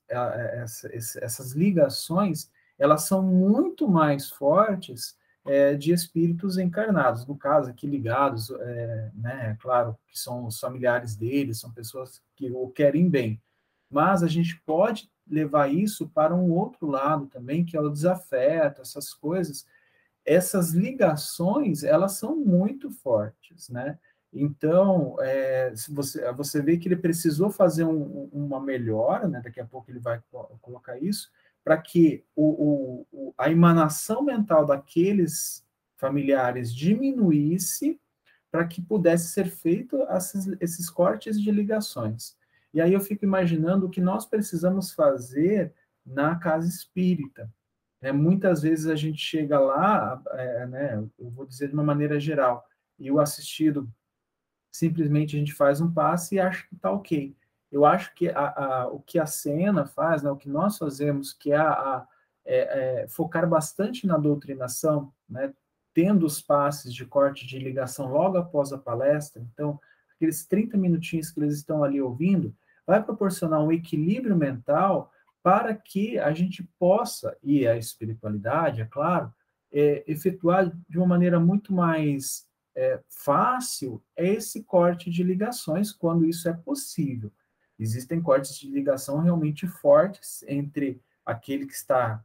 essas 1.20 1.52
ligações, 1.52 2.50
elas 2.78 3.02
são 3.02 3.22
muito 3.22 3.86
mais 3.86 4.30
fortes 4.30 5.18
é, 5.44 5.74
de 5.74 5.92
espíritos 5.92 6.56
encarnados, 6.56 7.26
no 7.26 7.36
caso 7.36 7.68
aqui 7.68 7.86
ligados, 7.86 8.50
é, 8.50 9.10
né, 9.14 9.56
claro, 9.60 9.98
que 10.08 10.18
são 10.18 10.46
os 10.46 10.58
familiares 10.58 11.14
deles, 11.14 11.60
são 11.60 11.70
pessoas 11.70 12.22
que 12.34 12.50
o 12.50 12.70
querem 12.70 13.10
bem, 13.10 13.38
mas 13.90 14.22
a 14.22 14.28
gente 14.28 14.58
pode 14.64 15.10
levar 15.28 15.72
isso 15.72 16.08
para 16.08 16.34
um 16.34 16.50
outro 16.50 16.86
lado 16.86 17.26
também, 17.26 17.64
que 17.64 17.76
é 17.76 17.80
o 17.80 17.88
desafeto, 17.88 18.82
essas 18.82 19.12
coisas, 19.14 19.66
essas 20.24 20.72
ligações, 20.72 21.82
elas 21.82 22.12
são 22.12 22.36
muito 22.36 22.90
fortes, 22.90 23.68
né? 23.68 23.98
Então, 24.34 25.16
é, 25.20 25.72
você, 25.90 26.32
você 26.32 26.60
vê 26.60 26.76
que 26.76 26.88
ele 26.88 26.96
precisou 26.96 27.50
fazer 27.50 27.84
um, 27.84 28.28
uma 28.32 28.60
melhora, 28.60 29.28
né? 29.28 29.40
daqui 29.40 29.60
a 29.60 29.64
pouco 29.64 29.90
ele 29.90 30.00
vai 30.00 30.20
colocar 30.60 30.98
isso, 30.98 31.30
para 31.62 31.78
que 31.78 32.24
o, 32.34 33.06
o, 33.12 33.34
a 33.38 33.48
emanação 33.48 34.22
mental 34.22 34.66
daqueles 34.66 35.64
familiares 35.96 36.74
diminuísse, 36.74 38.00
para 38.50 38.66
que 38.66 38.82
pudesse 38.82 39.28
ser 39.28 39.46
feito 39.46 40.02
esses, 40.10 40.48
esses 40.60 40.90
cortes 40.90 41.40
de 41.40 41.50
ligações. 41.52 42.36
E 42.74 42.80
aí 42.80 42.92
eu 42.92 43.00
fico 43.00 43.24
imaginando 43.24 43.86
o 43.86 43.90
que 43.90 44.00
nós 44.00 44.26
precisamos 44.26 44.92
fazer 44.92 45.72
na 46.04 46.34
casa 46.34 46.68
espírita. 46.68 47.48
É, 48.02 48.12
muitas 48.12 48.62
vezes 48.62 48.86
a 48.86 48.96
gente 48.96 49.18
chega 49.18 49.60
lá, 49.60 50.20
é, 50.32 50.66
né, 50.66 51.08
eu 51.16 51.30
vou 51.30 51.46
dizer 51.46 51.68
de 51.68 51.74
uma 51.74 51.84
maneira 51.84 52.18
geral, 52.18 52.66
e 52.98 53.10
o 53.12 53.20
assistido 53.20 53.88
simplesmente 54.72 55.36
a 55.36 55.38
gente 55.38 55.54
faz 55.54 55.80
um 55.80 55.90
passe 55.90 56.34
e 56.34 56.40
acha 56.40 56.66
que 56.66 56.74
está 56.74 56.90
ok. 56.90 57.34
Eu 57.70 57.84
acho 57.86 58.12
que 58.12 58.28
a, 58.28 58.48
a, 58.48 58.88
o 58.88 59.00
que 59.00 59.20
a 59.20 59.26
cena 59.26 59.86
faz, 59.86 60.24
né, 60.24 60.30
o 60.30 60.36
que 60.36 60.48
nós 60.48 60.76
fazemos, 60.76 61.32
que 61.32 61.52
é, 61.52 61.56
a, 61.56 62.04
é, 62.44 63.02
é 63.02 63.08
focar 63.08 63.48
bastante 63.48 64.04
na 64.04 64.18
doutrinação, 64.18 65.14
né, 65.28 65.54
tendo 65.94 66.26
os 66.26 66.42
passes 66.42 66.92
de 66.92 67.06
corte 67.06 67.46
de 67.46 67.56
ligação 67.60 68.10
logo 68.10 68.36
após 68.36 68.72
a 68.72 68.78
palestra, 68.78 69.40
então, 69.52 69.80
aqueles 70.16 70.44
30 70.44 70.76
minutinhos 70.76 71.30
que 71.30 71.38
eles 71.38 71.54
estão 71.54 71.84
ali 71.84 72.02
ouvindo, 72.02 72.54
vai 72.86 73.02
proporcionar 73.02 73.62
um 73.62 73.72
equilíbrio 73.72 74.36
mental 74.36 75.10
para 75.42 75.74
que 75.74 76.18
a 76.18 76.32
gente 76.32 76.62
possa, 76.78 77.36
e 77.42 77.66
a 77.66 77.76
espiritualidade, 77.76 78.80
é 78.80 78.86
claro, 78.86 79.32
é, 79.70 80.02
efetuar 80.06 80.72
de 80.88 80.96
uma 80.98 81.06
maneira 81.06 81.38
muito 81.38 81.72
mais 81.72 82.46
é, 82.74 83.00
fácil 83.08 84.02
esse 84.16 84.64
corte 84.64 85.10
de 85.10 85.22
ligações, 85.22 85.92
quando 85.92 86.24
isso 86.24 86.48
é 86.48 86.52
possível. 86.52 87.30
Existem 87.78 88.22
cortes 88.22 88.58
de 88.58 88.70
ligação 88.70 89.20
realmente 89.20 89.66
fortes 89.66 90.42
entre 90.48 91.00
aquele 91.26 91.66
que 91.66 91.74
está. 91.74 92.24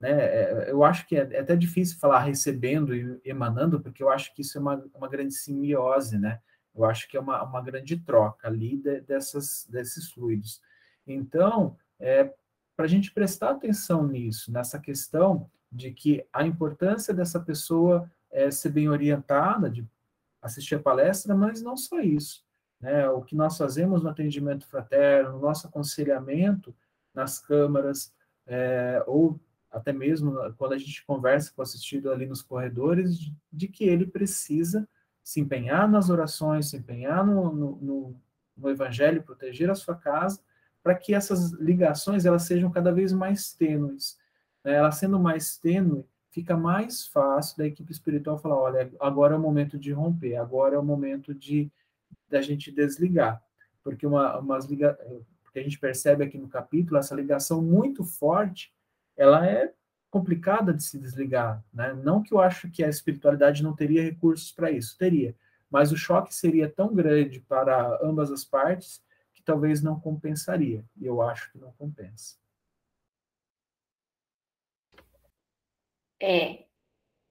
Né, 0.00 0.10
é, 0.10 0.70
eu 0.70 0.84
acho 0.84 1.06
que 1.06 1.16
é, 1.16 1.28
é 1.32 1.40
até 1.40 1.56
difícil 1.56 1.98
falar 1.98 2.20
recebendo 2.20 2.94
e 2.94 3.20
emanando, 3.24 3.80
porque 3.80 4.02
eu 4.02 4.08
acho 4.08 4.34
que 4.34 4.42
isso 4.42 4.56
é 4.56 4.60
uma, 4.60 4.84
uma 4.94 5.08
grande 5.08 5.34
simbiose, 5.34 6.18
né? 6.18 6.40
Eu 6.74 6.84
acho 6.84 7.08
que 7.08 7.16
é 7.16 7.20
uma, 7.20 7.42
uma 7.42 7.62
grande 7.62 7.96
troca 7.96 8.48
ali 8.48 8.76
de, 8.76 9.00
dessas, 9.02 9.66
desses 9.70 10.10
fluidos. 10.10 10.60
Então, 11.06 11.76
é, 12.00 12.32
para 12.76 12.86
a 12.86 12.88
gente 12.88 13.12
prestar 13.12 13.50
atenção 13.50 14.06
nisso, 14.06 14.50
nessa 14.50 14.78
questão 14.78 15.50
de 15.70 15.92
que 15.92 16.26
a 16.32 16.44
importância 16.44 17.14
dessa 17.14 17.38
pessoa 17.40 18.10
é 18.30 18.50
ser 18.50 18.70
bem 18.70 18.88
orientada, 18.88 19.70
de 19.70 19.86
assistir 20.42 20.74
a 20.74 20.80
palestra, 20.80 21.34
mas 21.34 21.62
não 21.62 21.76
só 21.76 22.00
isso. 22.00 22.44
Né? 22.80 23.08
O 23.08 23.22
que 23.22 23.36
nós 23.36 23.56
fazemos 23.56 24.02
no 24.02 24.08
atendimento 24.08 24.66
fraterno, 24.66 25.32
no 25.32 25.40
nosso 25.40 25.66
aconselhamento 25.66 26.74
nas 27.14 27.38
câmaras, 27.38 28.12
é, 28.46 29.02
ou 29.06 29.40
até 29.70 29.92
mesmo 29.92 30.34
quando 30.54 30.72
a 30.72 30.78
gente 30.78 31.04
conversa 31.06 31.52
com 31.54 31.60
o 31.60 31.64
assistido 31.64 32.10
ali 32.10 32.26
nos 32.26 32.42
corredores, 32.42 33.18
de, 33.18 33.34
de 33.52 33.68
que 33.68 33.84
ele 33.84 34.06
precisa 34.06 34.88
se 35.24 35.40
empenhar 35.40 35.90
nas 35.90 36.10
orações, 36.10 36.68
se 36.68 36.76
empenhar 36.76 37.26
no, 37.26 37.50
no, 37.50 37.76
no, 37.76 38.16
no 38.54 38.70
evangelho, 38.70 39.22
proteger 39.22 39.70
a 39.70 39.74
sua 39.74 39.96
casa, 39.96 40.38
para 40.82 40.94
que 40.94 41.14
essas 41.14 41.52
ligações 41.52 42.26
elas 42.26 42.42
sejam 42.42 42.70
cada 42.70 42.92
vez 42.92 43.10
mais 43.10 43.54
tênues. 43.54 44.18
Né? 44.62 44.74
Ela 44.74 44.92
sendo 44.92 45.18
mais 45.18 45.56
tênue, 45.56 46.04
fica 46.30 46.54
mais 46.54 47.06
fácil 47.06 47.56
da 47.56 47.66
equipe 47.66 47.90
espiritual 47.90 48.38
falar, 48.38 48.56
olha, 48.56 48.92
agora 49.00 49.34
é 49.34 49.38
o 49.38 49.40
momento 49.40 49.78
de 49.78 49.92
romper, 49.92 50.36
agora 50.36 50.76
é 50.76 50.78
o 50.78 50.84
momento 50.84 51.34
de 51.34 51.72
da 52.28 52.42
gente 52.42 52.72
desligar, 52.72 53.40
porque 53.82 54.06
uma 54.06 54.38
umas 54.38 54.64
liga, 54.64 54.98
porque 55.42 55.58
a 55.58 55.62
gente 55.62 55.78
percebe 55.78 56.24
aqui 56.24 56.36
no 56.36 56.48
capítulo 56.48 56.98
essa 56.98 57.14
ligação 57.14 57.62
muito 57.62 58.02
forte, 58.04 58.74
ela 59.16 59.46
é 59.46 59.72
complicada 60.14 60.72
de 60.72 60.82
se 60.82 60.98
desligar, 60.98 61.62
né? 61.72 61.92
Não 61.92 62.22
que 62.22 62.32
eu 62.32 62.40
acho 62.40 62.70
que 62.70 62.84
a 62.84 62.88
espiritualidade 62.88 63.62
não 63.62 63.74
teria 63.74 64.02
recursos 64.02 64.52
para 64.52 64.70
isso, 64.70 64.96
teria, 64.96 65.34
mas 65.70 65.90
o 65.92 65.96
choque 65.96 66.34
seria 66.34 66.68
tão 66.68 66.94
grande 66.94 67.40
para 67.40 67.98
ambas 68.02 68.30
as 68.30 68.44
partes 68.44 69.02
talvez 69.44 69.82
não 69.82 70.00
compensaria. 70.00 70.84
E 71.00 71.06
eu 71.06 71.20
acho 71.22 71.52
que 71.52 71.58
não 71.58 71.72
compensa. 71.72 72.36
É, 76.20 76.64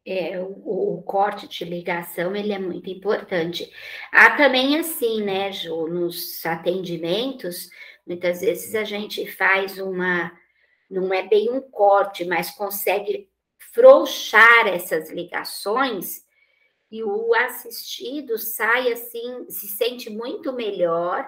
é 0.06 0.40
o, 0.40 0.98
o, 0.98 1.02
corte 1.02 1.48
de 1.48 1.66
ligação 1.66 2.36
ele 2.36 2.54
é 2.54 2.60
muito 2.60 2.90
importante. 2.90 3.72
Há 4.12 4.38
também 4.38 4.78
assim, 4.80 5.24
né, 5.24 5.52
Ju, 5.52 5.88
nos 5.88 6.46
atendimentos, 6.46 7.70
muitas 8.06 8.42
vezes 8.42 8.76
a 8.76 8.84
gente 8.84 9.26
faz 9.32 9.80
uma, 9.80 10.32
não 10.90 11.14
é 11.14 11.24
bem 11.28 11.50
um 11.50 11.62
corte, 11.62 12.26
mas 12.26 12.52
consegue 12.52 13.30
frouxar 13.74 14.68
essas 14.68 15.10
ligações 15.10 16.24
e 16.92 17.04
o 17.04 17.34
assistido 17.34 18.38
sai 18.38 18.92
assim, 18.92 19.50
se 19.50 19.68
sente 19.68 20.10
muito 20.10 20.54
melhor 20.54 21.28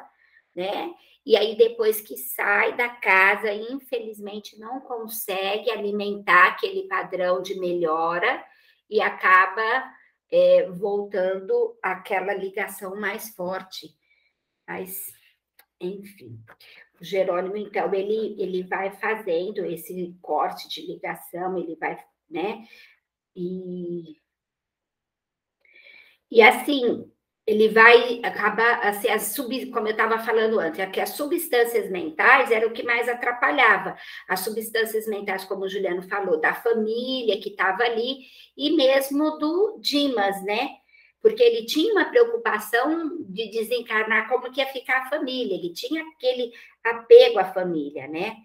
né? 0.55 0.93
E 1.25 1.35
aí, 1.35 1.57
depois 1.57 1.99
que 1.99 2.17
sai 2.17 2.77
da 2.77 2.87
casa, 2.87 3.51
infelizmente 3.51 4.57
não 4.57 4.79
consegue 4.79 5.69
alimentar 5.69 6.49
aquele 6.49 6.87
padrão 6.87 7.41
de 7.41 7.59
melhora 7.59 8.43
e 8.89 9.01
acaba 9.01 9.91
é, 10.31 10.69
voltando 10.69 11.77
àquela 11.81 12.33
ligação 12.33 12.95
mais 12.95 13.29
forte. 13.35 13.89
Mas, 14.67 15.11
enfim, 15.81 16.39
Jerônimo, 17.01 17.57
então, 17.57 17.93
ele, 17.93 18.35
ele 18.41 18.63
vai 18.63 18.91
fazendo 18.91 19.65
esse 19.65 20.15
corte 20.21 20.67
de 20.69 20.85
ligação, 20.85 21.57
ele 21.57 21.75
vai, 21.75 21.97
né? 22.29 22.65
E, 23.35 24.17
e 26.31 26.41
assim, 26.41 27.11
ele 27.45 27.69
vai 27.69 28.21
acabar, 28.23 28.79
assim, 28.87 29.07
as 29.07 29.33
sub, 29.35 29.67
como 29.67 29.87
eu 29.87 29.91
estava 29.91 30.17
falando 30.19 30.59
antes, 30.59 30.79
é 30.79 30.87
que 30.87 30.99
as 30.99 31.11
substâncias 31.11 31.89
mentais 31.91 32.49
era 32.49 32.67
o 32.67 32.71
que 32.73 32.81
mais 32.81 33.07
atrapalhava. 33.07 33.95
As 34.27 34.39
substâncias 34.39 35.05
mentais, 35.05 35.45
como 35.45 35.65
o 35.65 35.69
Juliano 35.69 36.01
falou, 36.01 36.39
da 36.39 36.55
família 36.55 37.39
que 37.39 37.49
estava 37.49 37.83
ali, 37.83 38.21
e 38.57 38.75
mesmo 38.75 39.37
do 39.37 39.77
Dimas, 39.79 40.43
né? 40.43 40.69
Porque 41.25 41.41
ele 41.41 41.65
tinha 41.65 41.91
uma 41.91 42.05
preocupação 42.05 43.17
de 43.21 43.49
desencarnar 43.49 44.29
como 44.29 44.51
que 44.51 44.61
ia 44.61 44.67
ficar 44.67 44.99
a 44.99 45.09
família, 45.09 45.55
ele 45.55 45.73
tinha 45.73 46.03
aquele 46.03 46.53
apego 46.83 47.39
à 47.39 47.45
família, 47.45 48.07
né? 48.07 48.35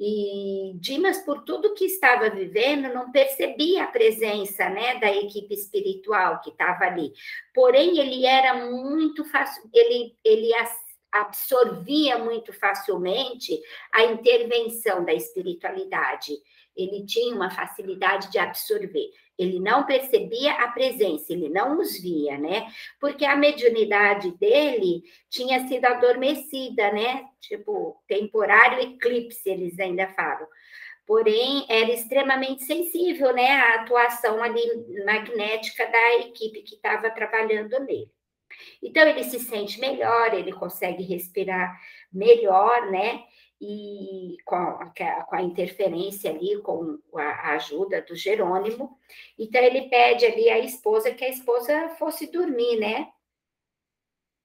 E 0.00 0.72
Dimas, 0.76 1.18
por 1.18 1.44
tudo 1.44 1.74
que 1.74 1.84
estava 1.84 2.30
vivendo, 2.30 2.94
não 2.94 3.12
percebia 3.12 3.84
a 3.84 3.88
presença 3.88 4.70
né, 4.70 4.98
da 4.98 5.14
equipe 5.14 5.52
espiritual 5.52 6.40
que 6.40 6.48
estava 6.48 6.86
ali. 6.86 7.12
Porém, 7.52 7.98
ele 7.98 8.24
era 8.24 8.70
muito 8.70 9.22
fácil, 9.26 9.62
ele, 9.70 10.16
ele 10.24 10.48
absorvia 11.12 12.16
muito 12.16 12.54
facilmente 12.54 13.60
a 13.92 14.02
intervenção 14.02 15.04
da 15.04 15.12
espiritualidade. 15.12 16.32
Ele 16.74 17.04
tinha 17.04 17.34
uma 17.34 17.50
facilidade 17.50 18.32
de 18.32 18.38
absorver. 18.38 19.10
Ele 19.38 19.58
não 19.58 19.84
percebia 19.84 20.52
a 20.52 20.68
presença, 20.68 21.32
ele 21.32 21.48
não 21.48 21.80
os 21.80 22.00
via, 22.00 22.38
né? 22.38 22.66
Porque 23.00 23.24
a 23.24 23.34
mediunidade 23.34 24.30
dele 24.38 25.02
tinha 25.28 25.66
sido 25.66 25.84
adormecida, 25.86 26.92
né? 26.92 27.24
Tipo, 27.40 28.00
temporário 28.06 28.80
eclipse, 28.80 29.48
eles 29.48 29.78
ainda 29.78 30.08
falam. 30.08 30.46
Porém, 31.06 31.66
era 31.68 31.92
extremamente 31.92 32.64
sensível, 32.64 33.34
né? 33.34 33.50
A 33.50 33.74
atuação 33.82 34.42
ali 34.42 34.62
magnética 35.04 35.86
da 35.86 36.14
equipe 36.20 36.62
que 36.62 36.76
estava 36.76 37.10
trabalhando 37.10 37.78
nele. 37.80 38.10
Então, 38.82 39.06
ele 39.06 39.24
se 39.24 39.40
sente 39.40 39.80
melhor, 39.80 40.32
ele 40.32 40.52
consegue 40.52 41.02
respirar 41.02 41.76
melhor, 42.12 42.90
né? 42.90 43.24
E 43.66 44.36
com 44.44 44.56
a, 44.56 44.92
com 45.26 45.36
a, 45.36 45.42
interferência 45.42 46.30
ali, 46.30 46.60
com 46.60 46.98
a 47.14 47.52
ajuda 47.54 48.02
do 48.02 48.14
Jerônimo. 48.14 48.98
Então, 49.38 49.62
ele 49.62 49.88
pede 49.88 50.26
ali 50.26 50.50
à 50.50 50.58
esposa 50.58 51.10
que 51.12 51.24
a 51.24 51.30
esposa 51.30 51.88
fosse 51.98 52.30
dormir, 52.30 52.76
né? 52.76 53.08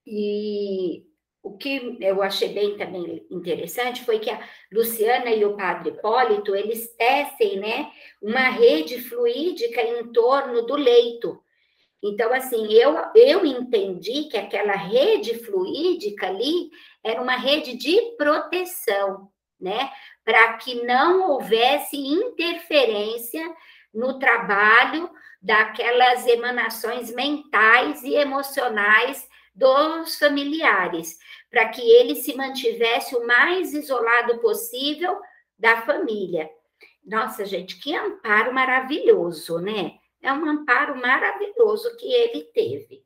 E 0.08 1.06
o 1.44 1.58
que 1.58 1.98
eu 2.00 2.22
achei 2.22 2.54
bem 2.54 2.78
também 2.78 3.26
interessante 3.30 4.06
foi 4.06 4.20
que 4.20 4.30
a 4.30 4.42
Luciana 4.72 5.30
e 5.32 5.44
o 5.44 5.58
padre 5.58 5.90
Hipólito, 5.90 6.56
eles 6.56 6.96
tecem, 6.96 7.60
né, 7.60 7.92
uma 8.22 8.50
rede 8.50 9.02
fluídica 9.02 9.82
em 9.82 10.12
torno 10.14 10.66
do 10.66 10.76
leito. 10.76 11.44
Então, 12.02 12.34
assim, 12.34 12.72
eu, 12.72 12.96
eu 13.14 13.46
entendi 13.46 14.26
que 14.26 14.38
aquela 14.38 14.74
rede 14.74 15.44
fluídica 15.44 16.28
ali 16.28 16.70
era 17.04 17.22
uma 17.22 17.36
rede 17.36 17.76
de 17.76 18.16
proteção, 18.18 19.30
né? 19.60 19.92
Para 20.24 20.54
que 20.54 20.84
não 20.86 21.32
houvesse 21.32 21.98
interferência 21.98 23.44
no 23.94 24.18
trabalho 24.18 25.10
daquelas 25.42 26.26
emanações 26.28 27.14
mentais 27.14 28.04
e 28.04 28.16
emocionais 28.16 29.28
dos 29.54 30.18
familiares, 30.18 31.18
para 31.50 31.68
que 31.68 31.82
ele 31.82 32.16
se 32.16 32.36
mantivesse 32.36 33.16
o 33.16 33.26
mais 33.28 33.74
isolado 33.74 34.40
possível 34.40 35.20
da 35.58 35.82
família. 35.82 36.50
Nossa, 37.06 37.46
gente, 37.46 37.78
que 37.80 37.94
amparo 37.94 38.54
maravilhoso, 38.54 39.60
né? 39.60 39.94
É 40.22 40.32
um 40.34 40.46
amparo 40.46 40.96
maravilhoso 40.96 41.96
que 41.98 42.12
ele 42.12 42.44
teve. 42.54 43.04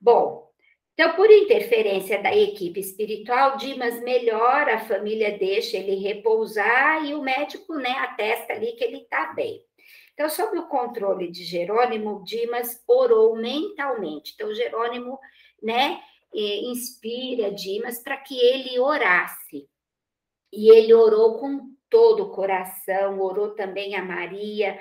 Bom, 0.00 0.52
então, 0.94 1.16
por 1.16 1.30
interferência 1.30 2.22
da 2.22 2.36
equipe 2.36 2.78
espiritual, 2.78 3.56
Dimas 3.56 4.00
melhora, 4.02 4.74
a 4.74 4.84
família 4.84 5.38
deixa 5.38 5.78
ele 5.78 5.96
repousar 5.96 7.04
e 7.04 7.14
o 7.14 7.22
médico 7.22 7.74
né, 7.74 7.90
atesta 7.90 8.52
ali 8.52 8.72
que 8.72 8.84
ele 8.84 8.98
está 8.98 9.32
bem. 9.32 9.64
Então, 10.12 10.28
sob 10.28 10.58
o 10.58 10.68
controle 10.68 11.30
de 11.30 11.44
Jerônimo, 11.44 12.22
Dimas 12.24 12.82
orou 12.86 13.34
mentalmente. 13.36 14.32
Então, 14.34 14.54
Jerônimo 14.54 15.18
né, 15.62 16.00
inspira 16.34 17.50
Dimas 17.50 18.02
para 18.02 18.18
que 18.18 18.38
ele 18.38 18.78
orasse. 18.78 19.66
E 20.52 20.70
ele 20.70 20.92
orou 20.92 21.38
com 21.38 21.72
todo 21.88 22.24
o 22.24 22.30
coração, 22.30 23.18
orou 23.20 23.54
também 23.54 23.94
a 23.94 24.04
Maria, 24.04 24.78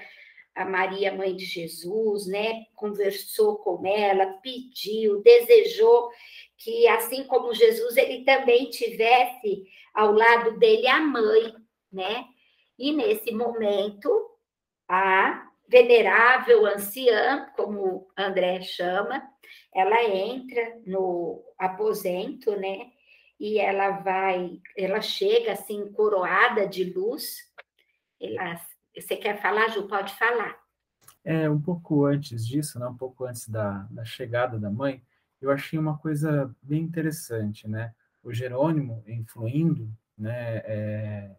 a 0.55 0.65
Maria, 0.65 1.13
mãe 1.13 1.35
de 1.35 1.45
Jesus, 1.45 2.27
né? 2.27 2.65
Conversou 2.75 3.57
com 3.57 3.85
ela, 3.85 4.25
pediu, 4.41 5.21
desejou 5.21 6.09
que, 6.57 6.87
assim 6.87 7.23
como 7.23 7.53
Jesus, 7.53 7.97
ele 7.97 8.23
também 8.23 8.69
tivesse 8.69 9.63
ao 9.93 10.11
lado 10.11 10.57
dele 10.59 10.87
a 10.87 10.99
mãe, 10.99 11.53
né? 11.91 12.25
E 12.77 12.91
nesse 12.91 13.31
momento, 13.31 14.09
a 14.87 15.47
venerável 15.67 16.65
anciã, 16.65 17.49
como 17.55 18.11
André 18.17 18.61
chama, 18.61 19.23
ela 19.73 20.03
entra 20.03 20.81
no 20.85 21.43
aposento, 21.57 22.55
né? 22.57 22.91
E 23.39 23.57
ela 23.57 23.91
vai, 24.01 24.59
ela 24.77 25.01
chega 25.01 25.53
assim 25.53 25.91
coroada 25.93 26.67
de 26.67 26.83
luz, 26.83 27.37
ela 28.19 28.55
você 28.95 29.15
quer 29.15 29.41
falar, 29.41 29.69
Ju? 29.69 29.87
Pode 29.87 30.13
falar. 30.15 30.59
É, 31.23 31.49
um 31.49 31.61
pouco 31.61 32.05
antes 32.05 32.45
disso, 32.45 32.79
né, 32.79 32.87
um 32.87 32.97
pouco 32.97 33.25
antes 33.25 33.47
da, 33.47 33.87
da 33.91 34.03
chegada 34.03 34.59
da 34.59 34.69
mãe, 34.69 35.03
eu 35.39 35.51
achei 35.51 35.77
uma 35.77 35.97
coisa 35.97 36.53
bem 36.61 36.83
interessante, 36.83 37.67
né? 37.67 37.93
O 38.23 38.33
Jerônimo 38.33 39.03
influindo, 39.07 39.89
né, 40.17 40.57
é, 40.65 41.35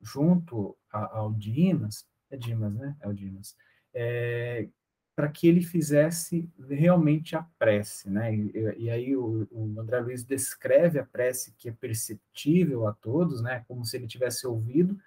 junto 0.00 0.76
ao 0.90 1.32
Dimas, 1.32 2.06
é 2.30 2.36
Dimas, 2.36 2.74
né? 2.74 2.96
É 3.00 3.08
o 3.08 3.14
Dimas, 3.14 3.56
é, 3.94 4.68
para 5.14 5.28
que 5.28 5.48
ele 5.48 5.62
fizesse 5.62 6.48
realmente 6.68 7.34
a 7.34 7.42
prece, 7.58 8.10
né? 8.10 8.34
E, 8.34 8.74
e 8.76 8.90
aí 8.90 9.16
o, 9.16 9.48
o, 9.50 9.80
André 9.80 10.00
Luiz 10.00 10.22
descreve 10.24 10.98
a 10.98 11.04
prece 11.06 11.54
que 11.56 11.68
é 11.68 11.72
perceptível 11.72 12.86
a 12.86 12.92
todos, 12.92 13.40
né? 13.40 13.64
Como 13.66 13.84
se 13.84 13.96
ele 13.96 14.06
tivesse 14.06 14.46
ouvido, 14.46 14.98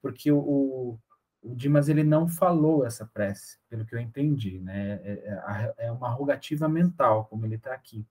porque 0.00 0.32
o, 0.32 0.98
o 1.42 1.54
Dimas 1.54 1.88
ele 1.88 2.04
não 2.04 2.28
falou 2.28 2.84
essa 2.84 3.06
prece, 3.06 3.58
pelo 3.68 3.84
que 3.84 3.94
eu 3.94 3.98
entendi, 3.98 4.58
né? 4.60 5.00
É, 5.02 5.12
é, 5.78 5.86
é 5.86 5.92
uma 5.92 6.10
rogativa 6.10 6.68
mental, 6.68 7.26
como 7.26 7.46
ele 7.46 7.54
está 7.54 7.72
aqui. 7.72 8.04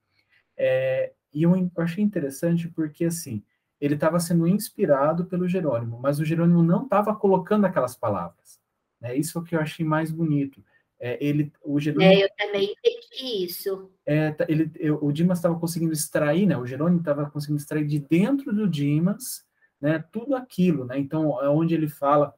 É, 0.57 1.13
e 1.33 1.43
eu, 1.43 1.55
eu 1.55 1.83
achei 1.83 2.03
interessante 2.03 2.67
porque, 2.67 3.05
assim, 3.05 3.43
ele 3.79 3.93
estava 3.93 4.19
sendo 4.19 4.47
inspirado 4.47 5.25
pelo 5.25 5.47
Jerônimo, 5.47 5.99
mas 5.99 6.19
o 6.19 6.25
Jerônimo 6.25 6.63
não 6.63 6.83
estava 6.83 7.15
colocando 7.15 7.65
aquelas 7.65 7.95
palavras. 7.95 8.59
Né? 8.99 9.15
Isso 9.15 9.37
é 9.37 9.41
o 9.41 9.43
que 9.43 9.55
eu 9.55 9.61
achei 9.61 9.85
mais 9.85 10.11
bonito. 10.11 10.63
É, 10.99 11.17
ele, 11.23 11.53
o 11.63 11.79
Jerônimo, 11.79 12.11
é, 12.11 12.25
eu 12.25 12.29
também 12.37 12.73
entendi 12.73 13.45
isso. 13.45 13.89
É, 14.05 14.31
tá, 14.31 14.45
ele, 14.49 14.69
eu, 14.75 14.99
o 15.01 15.13
Dimas 15.13 15.37
estava 15.37 15.57
conseguindo 15.57 15.93
extrair, 15.93 16.45
né? 16.45 16.57
O 16.57 16.65
Jerônimo 16.65 16.99
estava 16.99 17.29
conseguindo 17.29 17.61
extrair 17.61 17.87
de 17.87 17.99
dentro 17.99 18.53
do 18.53 18.67
Dimas, 18.67 19.45
né? 19.79 20.03
Tudo 20.11 20.35
aquilo, 20.35 20.83
né? 20.83 20.99
Então, 20.99 21.41
é 21.41 21.47
onde 21.47 21.73
ele 21.73 21.87
fala 21.87 22.35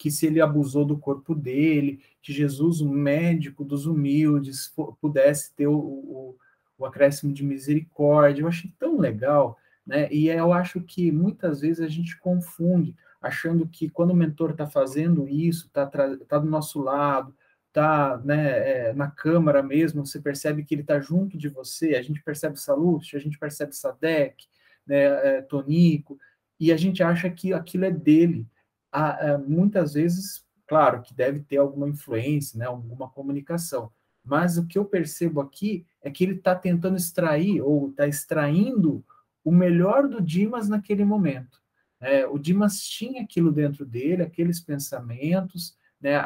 que 0.00 0.10
se 0.10 0.26
ele 0.26 0.40
abusou 0.40 0.82
do 0.86 0.96
corpo 0.96 1.34
dele, 1.34 2.00
que 2.22 2.32
Jesus, 2.32 2.80
o 2.80 2.88
médico 2.88 3.62
dos 3.62 3.84
humildes, 3.84 4.72
pudesse 4.98 5.54
ter 5.54 5.66
o, 5.66 5.76
o, 5.76 6.36
o 6.78 6.86
acréscimo 6.86 7.34
de 7.34 7.44
misericórdia. 7.44 8.40
Eu 8.40 8.48
achei 8.48 8.72
tão 8.78 8.98
legal, 8.98 9.58
né? 9.86 10.10
E 10.10 10.28
eu 10.28 10.54
acho 10.54 10.80
que 10.80 11.12
muitas 11.12 11.60
vezes 11.60 11.82
a 11.82 11.88
gente 11.88 12.18
confunde, 12.18 12.96
achando 13.20 13.68
que 13.68 13.90
quando 13.90 14.12
o 14.12 14.16
mentor 14.16 14.52
está 14.52 14.66
fazendo 14.66 15.28
isso, 15.28 15.66
está 15.66 15.86
tá 15.86 16.38
do 16.38 16.48
nosso 16.48 16.80
lado, 16.80 17.36
está 17.68 18.16
né, 18.24 18.88
é, 18.88 18.92
na 18.94 19.10
câmara 19.10 19.62
mesmo, 19.62 20.06
você 20.06 20.18
percebe 20.18 20.64
que 20.64 20.74
ele 20.74 20.80
está 20.80 20.98
junto 20.98 21.36
de 21.36 21.50
você, 21.50 21.94
a 21.94 22.00
gente 22.00 22.22
percebe 22.22 22.58
Salute, 22.58 23.16
a 23.16 23.20
gente 23.20 23.38
percebe 23.38 23.76
Sadek, 23.76 24.46
né, 24.86 24.96
é, 24.96 25.42
Tonico, 25.42 26.18
e 26.58 26.72
a 26.72 26.76
gente 26.78 27.02
acha 27.02 27.28
que 27.28 27.52
aquilo 27.52 27.84
é 27.84 27.90
dele, 27.90 28.46
a, 28.92 29.32
a, 29.32 29.38
muitas 29.38 29.94
vezes, 29.94 30.44
claro, 30.66 31.02
que 31.02 31.14
deve 31.14 31.40
ter 31.40 31.58
alguma 31.58 31.88
influência, 31.88 32.58
né, 32.58 32.66
alguma 32.66 33.08
comunicação, 33.08 33.90
mas 34.24 34.58
o 34.58 34.66
que 34.66 34.78
eu 34.78 34.84
percebo 34.84 35.40
aqui 35.40 35.86
é 36.02 36.10
que 36.10 36.24
ele 36.24 36.34
está 36.34 36.54
tentando 36.54 36.96
extrair, 36.96 37.60
ou 37.60 37.88
está 37.88 38.06
extraindo 38.06 39.04
o 39.44 39.50
melhor 39.50 40.06
do 40.06 40.20
Dimas 40.20 40.68
naquele 40.68 41.04
momento. 41.04 41.60
É, 42.00 42.26
o 42.26 42.38
Dimas 42.38 42.80
tinha 42.80 43.22
aquilo 43.22 43.50
dentro 43.52 43.84
dele, 43.84 44.22
aqueles 44.22 44.60
pensamentos, 44.60 45.76
né, 46.00 46.16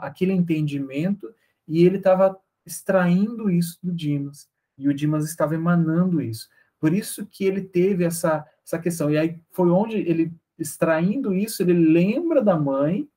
aquele 0.00 0.32
entendimento, 0.32 1.32
e 1.68 1.84
ele 1.84 1.98
estava 1.98 2.36
extraindo 2.64 3.50
isso 3.50 3.78
do 3.82 3.92
Dimas, 3.92 4.48
e 4.76 4.88
o 4.88 4.94
Dimas 4.94 5.24
estava 5.24 5.54
emanando 5.54 6.20
isso. 6.20 6.48
Por 6.78 6.92
isso 6.92 7.26
que 7.26 7.44
ele 7.44 7.62
teve 7.62 8.04
essa, 8.04 8.46
essa 8.64 8.78
questão. 8.78 9.10
E 9.10 9.16
aí 9.16 9.40
foi 9.50 9.70
onde 9.70 9.96
ele 9.96 10.32
extraindo 10.58 11.34
isso, 11.34 11.62
ele 11.62 11.72
lembra 11.72 12.42
da 12.42 12.58
mãe, 12.58 13.08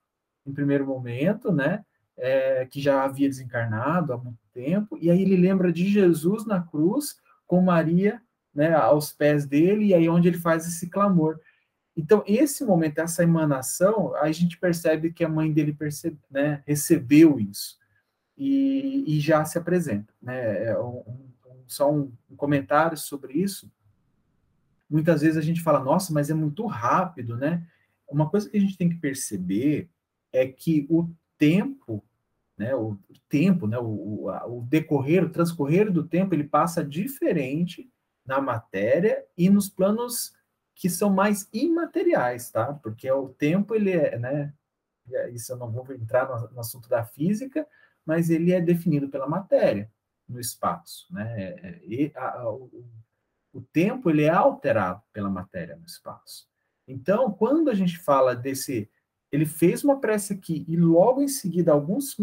em 0.46 0.54
primeiro 0.54 0.86
momento, 0.86 1.52
né? 1.52 1.84
É, 2.18 2.66
que 2.66 2.82
já 2.82 3.04
havia 3.04 3.30
desencarnado 3.30 4.12
há 4.12 4.18
muito 4.18 4.40
tempo, 4.54 4.98
e 5.00 5.10
aí 5.10 5.22
ele 5.22 5.38
lembra 5.38 5.72
de 5.72 5.88
Jesus 5.88 6.46
na 6.46 6.62
cruz, 6.62 7.18
com 7.48 7.62
Maria 7.62 8.22
né, 8.54 8.74
aos 8.74 9.14
pés 9.14 9.46
dele, 9.46 9.86
e 9.86 9.94
aí 9.94 10.10
onde 10.10 10.28
ele 10.28 10.38
faz 10.38 10.68
esse 10.68 10.90
clamor. 10.90 11.40
Então, 11.96 12.24
esse 12.28 12.66
momento, 12.66 13.00
essa 13.00 13.24
emanação, 13.24 14.14
a 14.16 14.32
gente 14.32 14.58
percebe 14.58 15.14
que 15.14 15.24
a 15.24 15.30
mãe 15.30 15.52
dele 15.52 15.74
percebe, 15.74 16.18
né, 16.30 16.62
recebeu 16.66 17.40
isso. 17.40 17.78
e, 18.38 19.04
e 19.08 19.20
já 19.20 19.44
se 19.44 19.58
apresenta. 19.58 20.14
Né? 20.22 20.66
É 20.66 20.80
um, 20.80 21.04
um, 21.46 21.64
só 21.68 21.92
um 21.92 22.12
comentário 22.38 22.98
sobre 22.98 23.34
isso. 23.34 23.70
Muitas 24.90 25.22
vezes 25.22 25.38
a 25.38 25.42
gente 25.42 25.62
fala, 25.62 25.80
nossa, 25.80 26.12
mas 26.12 26.30
é 26.30 26.34
muito 26.34 26.66
rápido, 26.66 27.38
né? 27.38 27.66
Uma 28.10 28.30
coisa 28.30 28.50
que 28.50 28.58
a 28.58 28.60
gente 28.60 28.78
tem 28.78 28.90
que 28.90 28.96
perceber 28.96 29.90
é 30.34 30.48
que 30.48 30.88
o 30.90 31.10
tempo, 31.38 32.04
né, 32.58 32.76
o, 32.76 32.98
tempo, 33.30 33.68
né, 33.68 33.78
o, 33.78 34.28
o, 34.28 34.62
decorrer, 34.68 35.24
o 35.24 35.30
transcorrer 35.30 35.92
do 35.92 36.08
tempo, 36.08 36.34
ele 36.34 36.44
passa 36.44 36.84
diferente 36.84 37.90
na 38.26 38.42
matéria 38.42 39.24
e 39.38 39.50
nos 39.50 39.70
planos 39.70 40.34
que 40.76 40.90
são 40.90 41.10
mais 41.10 41.48
imateriais, 41.54 42.50
tá? 42.50 42.74
Porque 42.74 43.10
o 43.12 43.30
tempo, 43.30 43.76
ele 43.76 43.92
é, 43.92 44.18
né, 44.18 44.54
isso 45.34 45.52
eu 45.52 45.58
não 45.58 45.72
vou 45.72 45.86
entrar 45.94 46.28
no, 46.28 46.50
no 46.52 46.60
assunto 46.60 46.88
da 46.90 47.04
física, 47.04 47.68
mas 48.06 48.30
ele 48.30 48.52
é 48.52 48.62
definido 48.62 49.10
pela 49.10 49.28
matéria 49.28 49.92
no 50.28 50.40
espaço, 50.40 51.08
né? 51.12 51.80
E 51.84 52.12
a, 52.16 52.42
a, 52.42 52.58
o 53.54 53.62
tempo, 53.62 54.10
ele 54.10 54.24
é 54.24 54.30
alterado 54.30 55.02
pela 55.12 55.30
matéria 55.30 55.76
no 55.76 55.86
espaço. 55.86 56.48
Então, 56.88 57.32
quando 57.32 57.70
a 57.70 57.74
gente 57.74 57.98
fala 57.98 58.36
desse 58.36 58.90
ele 59.32 59.46
fez 59.46 59.84
uma 59.84 60.00
prece 60.00 60.34
aqui 60.34 60.66
e 60.68 60.76
logo 60.76 61.22
em 61.22 61.28
seguida, 61.28 61.72
alguns 61.72 62.16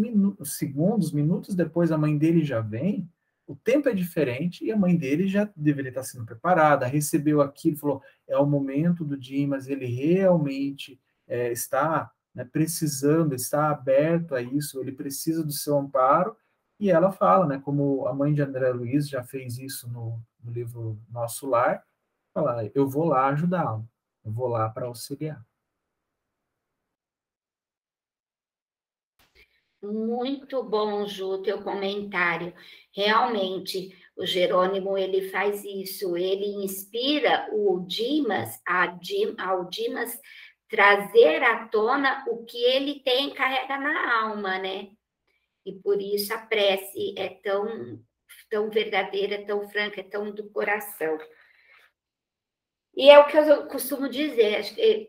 segundos, 0.43 1.11
minutos 1.11 1.55
depois, 1.55 1.91
a 1.91 1.97
mãe 1.97 2.17
dele 2.17 2.43
já 2.43 2.59
vem, 2.59 3.09
o 3.45 3.55
tempo 3.55 3.87
é 3.87 3.93
diferente 3.93 4.65
e 4.65 4.71
a 4.71 4.77
mãe 4.77 4.95
dele 4.95 5.25
já 5.27 5.49
deveria 5.55 5.89
estar 5.89 6.03
sendo 6.03 6.25
preparada, 6.25 6.85
recebeu 6.85 7.41
aquilo, 7.41 7.77
falou, 7.77 8.01
é 8.27 8.37
o 8.37 8.45
momento 8.45 9.05
do 9.05 9.17
Dimas, 9.17 9.69
ele 9.69 9.85
realmente 9.85 10.99
é, 11.25 11.49
está 11.51 12.11
né, 12.35 12.43
precisando, 12.43 13.33
está 13.33 13.69
aberto 13.69 14.35
a 14.35 14.41
isso, 14.41 14.81
ele 14.81 14.91
precisa 14.91 15.45
do 15.45 15.51
seu 15.53 15.77
amparo, 15.77 16.35
e 16.79 16.91
ela 16.91 17.11
fala, 17.11 17.47
né, 17.47 17.61
como 17.63 18.07
a 18.07 18.13
mãe 18.13 18.33
de 18.33 18.41
André 18.41 18.69
Luiz 18.71 19.09
já 19.09 19.23
fez 19.23 19.57
isso 19.57 19.89
no, 19.89 20.21
no 20.43 20.51
livro 20.51 20.99
Nosso 21.09 21.47
Lar, 21.47 21.83
fala, 22.33 22.69
eu 22.75 22.87
vou 22.87 23.05
lá 23.05 23.27
ajudá-lo, 23.27 23.87
eu 24.23 24.31
vou 24.31 24.47
lá 24.47 24.69
para 24.69 24.85
auxiliar. 24.85 25.43
Muito 29.81 30.63
bom, 30.63 31.05
Ju, 31.05 31.41
teu 31.43 31.61
comentário. 31.61 32.53
Realmente, 32.91 33.95
o 34.15 34.25
Jerônimo 34.25 34.97
ele 34.97 35.29
faz 35.29 35.63
isso, 35.63 36.17
ele 36.17 36.63
inspira 36.63 37.47
o 37.53 37.85
Dimas, 37.87 38.59
a 38.65 38.87
Dim, 38.87 39.35
ao 39.37 39.65
Dimas 39.65 40.19
trazer 40.69 41.43
à 41.43 41.67
tona 41.67 42.25
o 42.27 42.43
que 42.43 42.57
ele 42.57 42.99
tem 43.01 43.33
carrega 43.33 43.77
na 43.77 44.23
alma, 44.23 44.57
né? 44.57 44.89
E 45.67 45.73
por 45.83 46.01
isso 46.01 46.33
a 46.33 46.37
prece 46.37 47.13
é 47.17 47.27
tão 47.27 48.01
tão 48.49 48.69
verdadeira, 48.69 49.45
tão 49.45 49.67
franca, 49.67 50.01
tão 50.03 50.31
do 50.31 50.49
coração. 50.49 51.19
E 52.95 53.11
é 53.11 53.19
o 53.19 53.27
que 53.27 53.37
eu 53.37 53.67
costumo 53.67 54.09
dizer, 54.09 54.65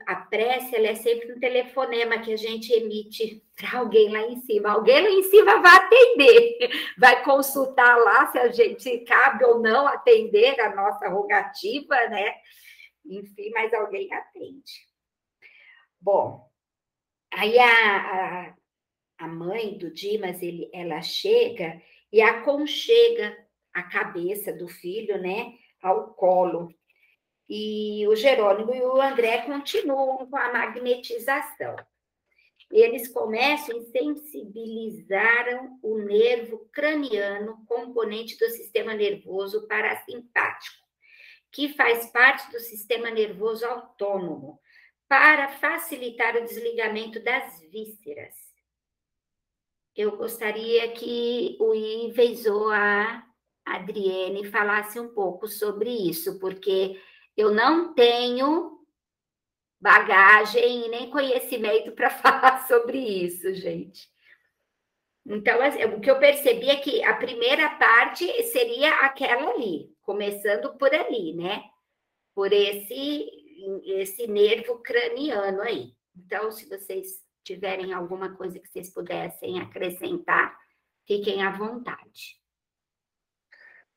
a 0.07 0.16
prece 0.16 0.77
é 0.77 0.94
sempre 0.94 1.33
um 1.33 1.40
telefonema 1.40 2.18
que 2.18 2.31
a 2.33 2.37
gente 2.37 2.71
emite 2.71 3.42
para 3.57 3.79
alguém 3.79 4.11
lá 4.11 4.21
em 4.21 4.40
cima. 4.42 4.73
Alguém 4.73 5.01
lá 5.01 5.09
em 5.09 5.23
cima 5.23 5.62
vai 5.62 5.77
atender, 5.77 6.71
vai 6.99 7.25
consultar 7.25 7.97
lá 7.97 8.27
se 8.31 8.38
a 8.38 8.51
gente 8.51 8.99
cabe 9.05 9.44
ou 9.44 9.61
não 9.61 9.87
atender 9.87 10.61
a 10.61 10.75
nossa 10.75 11.09
rogativa, 11.09 11.94
né? 12.09 12.35
Enfim, 13.07 13.51
mas 13.55 13.73
alguém 13.73 14.12
atende. 14.12 14.87
Bom, 15.99 16.47
aí 17.33 17.59
a, 17.59 18.49
a, 18.51 18.55
a 19.18 19.26
mãe 19.26 19.76
do 19.76 19.90
Dimas, 19.90 20.42
ele, 20.42 20.70
ela 20.72 21.02
chega 21.02 21.83
e 22.12 22.22
aconchega 22.22 23.37
a 23.74 23.83
cabeça 23.83 24.52
do 24.52 24.68
filho, 24.68 25.20
né, 25.20 25.54
ao 25.83 26.14
colo 26.14 26.72
e 27.48 28.07
o 28.07 28.14
Jerônimo 28.14 28.74
e 28.74 28.83
o 28.83 29.00
André 29.00 29.42
continuam 29.42 30.26
com 30.26 30.37
a 30.37 30.52
magnetização. 30.52 31.76
Eles 32.70 33.09
começam 33.09 33.78
e 33.78 33.87
sensibilizaram 33.87 35.78
o 35.83 35.96
nervo 35.96 36.68
craniano, 36.70 37.64
componente 37.66 38.37
do 38.38 38.46
sistema 38.50 38.92
nervoso 38.92 39.66
parasimpático, 39.66 40.87
que 41.50 41.72
faz 41.72 42.11
parte 42.11 42.50
do 42.52 42.61
sistema 42.61 43.11
nervoso 43.11 43.64
autônomo, 43.64 44.61
para 45.09 45.48
facilitar 45.48 46.37
o 46.37 46.44
desligamento 46.44 47.18
das 47.24 47.59
vísceras. 47.70 48.47
Eu 49.98 50.16
gostaria 50.16 50.92
que 50.92 51.56
o 51.58 51.74
Ives 51.74 52.46
ou 52.46 52.70
a 52.70 53.26
Adriene 53.66 54.44
falasse 54.44 55.00
um 55.00 55.12
pouco 55.12 55.48
sobre 55.48 55.90
isso, 55.90 56.38
porque 56.38 57.02
eu 57.37 57.52
não 57.52 57.92
tenho 57.94 58.78
bagagem 59.80 60.87
e 60.87 60.88
nem 60.88 61.11
conhecimento 61.11 61.90
para 61.98 62.11
falar 62.11 62.68
sobre 62.68 62.96
isso, 62.96 63.52
gente. 63.54 64.08
Então, 65.26 65.61
assim, 65.61 65.84
o 65.87 66.00
que 66.00 66.08
eu 66.08 66.20
percebi 66.20 66.70
é 66.70 66.76
que 66.76 67.02
a 67.02 67.16
primeira 67.16 67.68
parte 67.70 68.24
seria 68.44 69.00
aquela 69.00 69.50
ali, 69.50 69.92
começando 70.02 70.78
por 70.78 70.94
ali, 70.94 71.34
né? 71.34 71.64
Por 72.37 72.52
esse, 72.52 73.28
esse 73.84 74.28
nervo 74.28 74.78
craniano 74.78 75.61
aí. 75.61 75.92
Então, 76.16 76.52
se 76.52 76.68
vocês 76.68 77.20
tiverem 77.48 77.94
alguma 77.94 78.37
coisa 78.37 78.58
que 78.58 78.68
vocês 78.68 78.90
pudessem 78.90 79.58
acrescentar, 79.58 80.54
fiquem 81.06 81.42
à 81.42 81.50
vontade. 81.50 82.38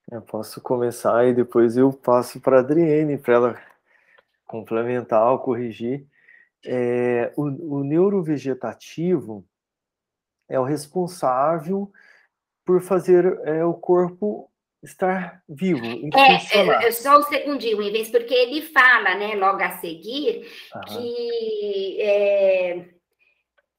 Eu 0.09 0.21
posso 0.21 0.61
começar 0.61 1.27
e 1.27 1.33
depois 1.33 1.75
eu 1.75 1.91
passo 1.91 2.39
para 2.39 2.57
a 2.57 2.59
Adriene 2.61 3.17
para 3.17 3.33
ela 3.33 3.61
complementar 4.45 5.31
ou 5.31 5.39
corrigir. 5.39 6.07
É, 6.65 7.33
o, 7.35 7.43
o 7.79 7.83
neurovegetativo 7.83 9.45
é 10.47 10.59
o 10.59 10.63
responsável 10.63 11.91
por 12.65 12.81
fazer 12.81 13.25
é, 13.43 13.65
o 13.65 13.73
corpo 13.73 14.49
estar 14.81 15.43
vivo. 15.47 15.85
É, 16.15 16.57
é, 16.57 16.87
é, 16.87 16.91
só 16.91 17.19
um 17.19 17.23
segundinho, 17.23 17.77
vez, 17.77 18.09
porque 18.09 18.33
ele 18.33 18.61
fala, 18.61 19.15
né, 19.15 19.35
logo 19.35 19.61
a 19.61 19.77
seguir, 19.79 20.49
Aham. 20.73 20.85
que 20.85 22.01
é, 22.01 23.00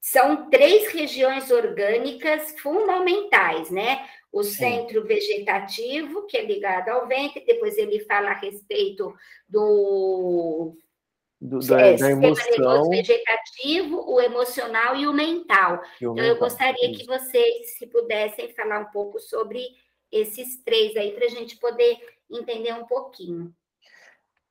são 0.05 0.49
três 0.49 0.91
regiões 0.91 1.49
orgânicas 1.49 2.53
fundamentais, 2.59 3.71
né? 3.71 4.05
o 4.33 4.43
centro 4.43 5.05
vegetativo, 5.05 6.25
que 6.25 6.35
é 6.35 6.43
ligado 6.43 6.89
ao 6.89 7.07
ventre, 7.07 7.45
depois 7.45 7.77
ele 7.77 7.99
fala 7.99 8.31
a 8.31 8.33
respeito 8.33 9.13
do, 9.47 10.75
do 11.39 11.59
da, 11.59 11.79
é, 11.79 11.95
da 11.95 12.09
emoção. 12.09 12.89
vegetativo, 12.89 14.03
o 14.11 14.19
emocional 14.19 14.95
e 14.95 15.07
o 15.07 15.13
mental. 15.13 15.83
E 16.01 16.07
o 16.07 16.11
então, 16.11 16.15
mental. 16.15 16.29
eu 16.31 16.39
gostaria 16.39 16.91
Isso. 16.91 16.99
que 16.99 17.05
vocês, 17.05 17.77
se 17.77 17.85
pudessem, 17.85 18.51
falar 18.55 18.79
um 18.79 18.91
pouco 18.91 19.19
sobre 19.19 19.63
esses 20.11 20.61
três 20.63 20.97
aí, 20.97 21.11
para 21.11 21.25
a 21.25 21.29
gente 21.29 21.55
poder 21.57 21.95
entender 22.29 22.73
um 22.73 22.87
pouquinho. 22.87 23.53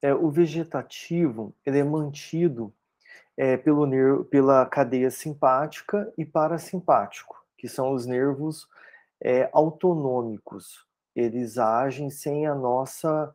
É, 0.00 0.14
o 0.14 0.30
vegetativo, 0.30 1.54
ele 1.66 1.80
é 1.80 1.84
mantido 1.84 2.72
é, 3.36 3.56
pelo, 3.56 4.24
pela 4.24 4.66
cadeia 4.66 5.10
simpática 5.10 6.12
e 6.16 6.24
parasimpático, 6.24 7.36
que 7.56 7.68
são 7.68 7.92
os 7.92 8.06
nervos 8.06 8.68
é, 9.22 9.48
autonômicos, 9.52 10.86
eles 11.14 11.58
agem 11.58 12.10
sem 12.10 12.46
a 12.46 12.54
nossa 12.54 13.34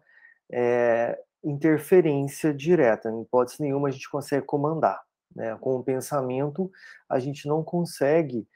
é, 0.51 1.19
interferência 1.43 2.53
direta. 2.53 3.09
Em 3.09 3.21
hipótese 3.21 3.61
nenhuma 3.61 3.87
a 3.87 3.91
gente 3.91 4.09
consegue 4.09 4.45
comandar. 4.45 5.01
Né? 5.35 5.55
Com 5.61 5.75
o 5.75 5.83
pensamento, 5.83 6.71
a 7.07 7.19
gente 7.19 7.47
não 7.47 7.63
consegue, 7.63 8.47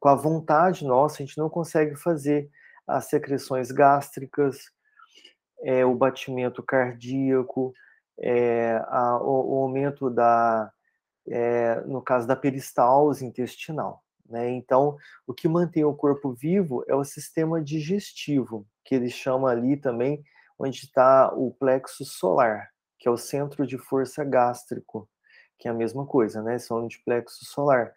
com 0.00 0.08
a 0.08 0.14
vontade 0.14 0.84
nossa, 0.84 1.22
a 1.22 1.26
gente 1.26 1.38
não 1.38 1.50
consegue 1.50 1.94
fazer 1.96 2.50
as 2.86 3.06
secreções 3.06 3.70
gástricas, 3.70 4.70
é, 5.62 5.84
o 5.84 5.94
batimento 5.94 6.62
cardíaco, 6.62 7.72
é, 8.18 8.82
a, 8.88 9.18
o, 9.20 9.54
o, 9.54 9.62
aumento 9.62 10.10
da, 10.10 10.70
é, 11.28 11.80
no 11.82 12.02
caso 12.02 12.26
da 12.26 12.36
peristalse 12.36 13.24
intestinal. 13.24 14.02
Né? 14.28 14.50
Então, 14.50 14.96
o 15.26 15.34
que 15.34 15.48
mantém 15.48 15.84
o 15.84 15.94
corpo 15.94 16.32
vivo 16.32 16.84
é 16.88 16.94
o 16.94 17.04
sistema 17.04 17.62
digestivo, 17.62 18.66
que 18.84 18.94
ele 18.94 19.10
chama 19.10 19.50
ali 19.50 19.76
também, 19.76 20.22
onde 20.58 20.84
está 20.84 21.32
o 21.34 21.52
plexo 21.52 22.04
solar, 22.04 22.70
que 22.98 23.08
é 23.08 23.10
o 23.10 23.16
centro 23.16 23.66
de 23.66 23.76
força 23.76 24.24
gástrico, 24.24 25.08
que 25.58 25.68
é 25.68 25.70
a 25.70 25.74
mesma 25.74 26.06
coisa, 26.06 26.42
né? 26.42 26.58
São 26.58 26.86
de 26.86 26.98
plexo 27.04 27.44
solar. 27.44 27.92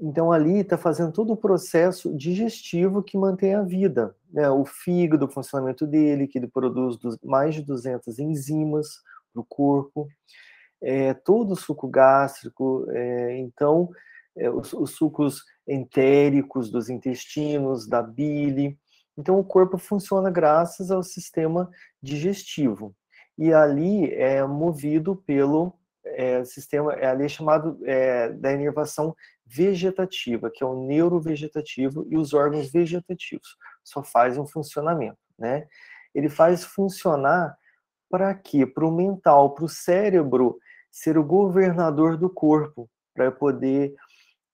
Então, 0.00 0.32
ali 0.32 0.58
está 0.58 0.76
fazendo 0.76 1.12
todo 1.12 1.32
o 1.32 1.36
processo 1.36 2.12
digestivo 2.16 3.02
que 3.02 3.16
mantém 3.16 3.54
a 3.54 3.62
vida. 3.62 4.16
Né? 4.32 4.50
O 4.50 4.64
fígado, 4.64 5.26
o 5.26 5.30
funcionamento 5.30 5.86
dele, 5.86 6.26
que 6.26 6.38
ele 6.38 6.48
produz 6.48 6.98
mais 7.22 7.54
de 7.54 7.62
200 7.62 8.18
enzimas 8.18 9.00
para 9.32 9.40
o 9.40 9.46
corpo, 9.48 10.08
é, 10.80 11.14
todo 11.14 11.52
o 11.52 11.56
suco 11.56 11.88
gástrico. 11.88 12.86
É, 12.90 13.38
então, 13.38 13.90
é, 14.36 14.50
os, 14.50 14.72
os, 14.72 14.92
sucos 14.92 15.42
entéricos 15.66 16.70
dos 16.70 16.88
intestinos, 16.88 17.86
da 17.86 18.02
bile. 18.02 18.78
Então, 19.16 19.38
o 19.38 19.44
corpo 19.44 19.78
funciona 19.78 20.30
graças 20.30 20.90
ao 20.90 21.02
sistema 21.02 21.70
digestivo. 22.02 22.94
E 23.38 23.52
ali 23.52 24.12
é 24.12 24.44
movido 24.44 25.16
pelo 25.16 25.72
é, 26.04 26.44
sistema, 26.44 26.92
é 26.94 27.06
ali 27.06 27.24
é 27.24 27.28
chamado 27.28 27.78
é, 27.84 28.30
da 28.30 28.52
inervação 28.52 29.14
vegetativa, 29.46 30.50
que 30.50 30.62
é 30.62 30.66
o 30.66 30.86
neurovegetativo 30.86 32.06
e 32.10 32.16
os 32.16 32.34
órgãos 32.34 32.70
vegetativos. 32.70 33.56
Só 33.84 34.02
faz 34.02 34.38
um 34.38 34.46
funcionamento, 34.46 35.18
né? 35.38 35.66
Ele 36.14 36.28
faz 36.28 36.64
funcionar 36.64 37.56
para 38.12 38.34
quê? 38.34 38.66
Para 38.66 38.86
o 38.86 38.94
mental, 38.94 39.54
para 39.54 39.64
o 39.64 39.68
cérebro 39.70 40.58
ser 40.90 41.16
o 41.16 41.24
governador 41.24 42.18
do 42.18 42.28
corpo, 42.28 42.86
para 43.14 43.32
poder 43.32 43.94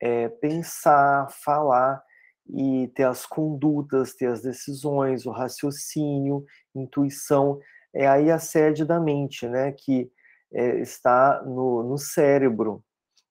é, 0.00 0.28
pensar, 0.28 1.26
falar 1.42 2.00
e 2.48 2.86
ter 2.94 3.02
as 3.02 3.26
condutas, 3.26 4.14
ter 4.14 4.26
as 4.26 4.40
decisões, 4.42 5.26
o 5.26 5.32
raciocínio, 5.32 6.44
intuição. 6.72 7.58
É 7.92 8.06
aí 8.06 8.30
a 8.30 8.38
sede 8.38 8.84
da 8.84 9.00
mente, 9.00 9.48
né? 9.48 9.72
Que 9.72 10.08
é, 10.52 10.78
está 10.78 11.42
no, 11.42 11.82
no 11.82 11.98
cérebro, 11.98 12.84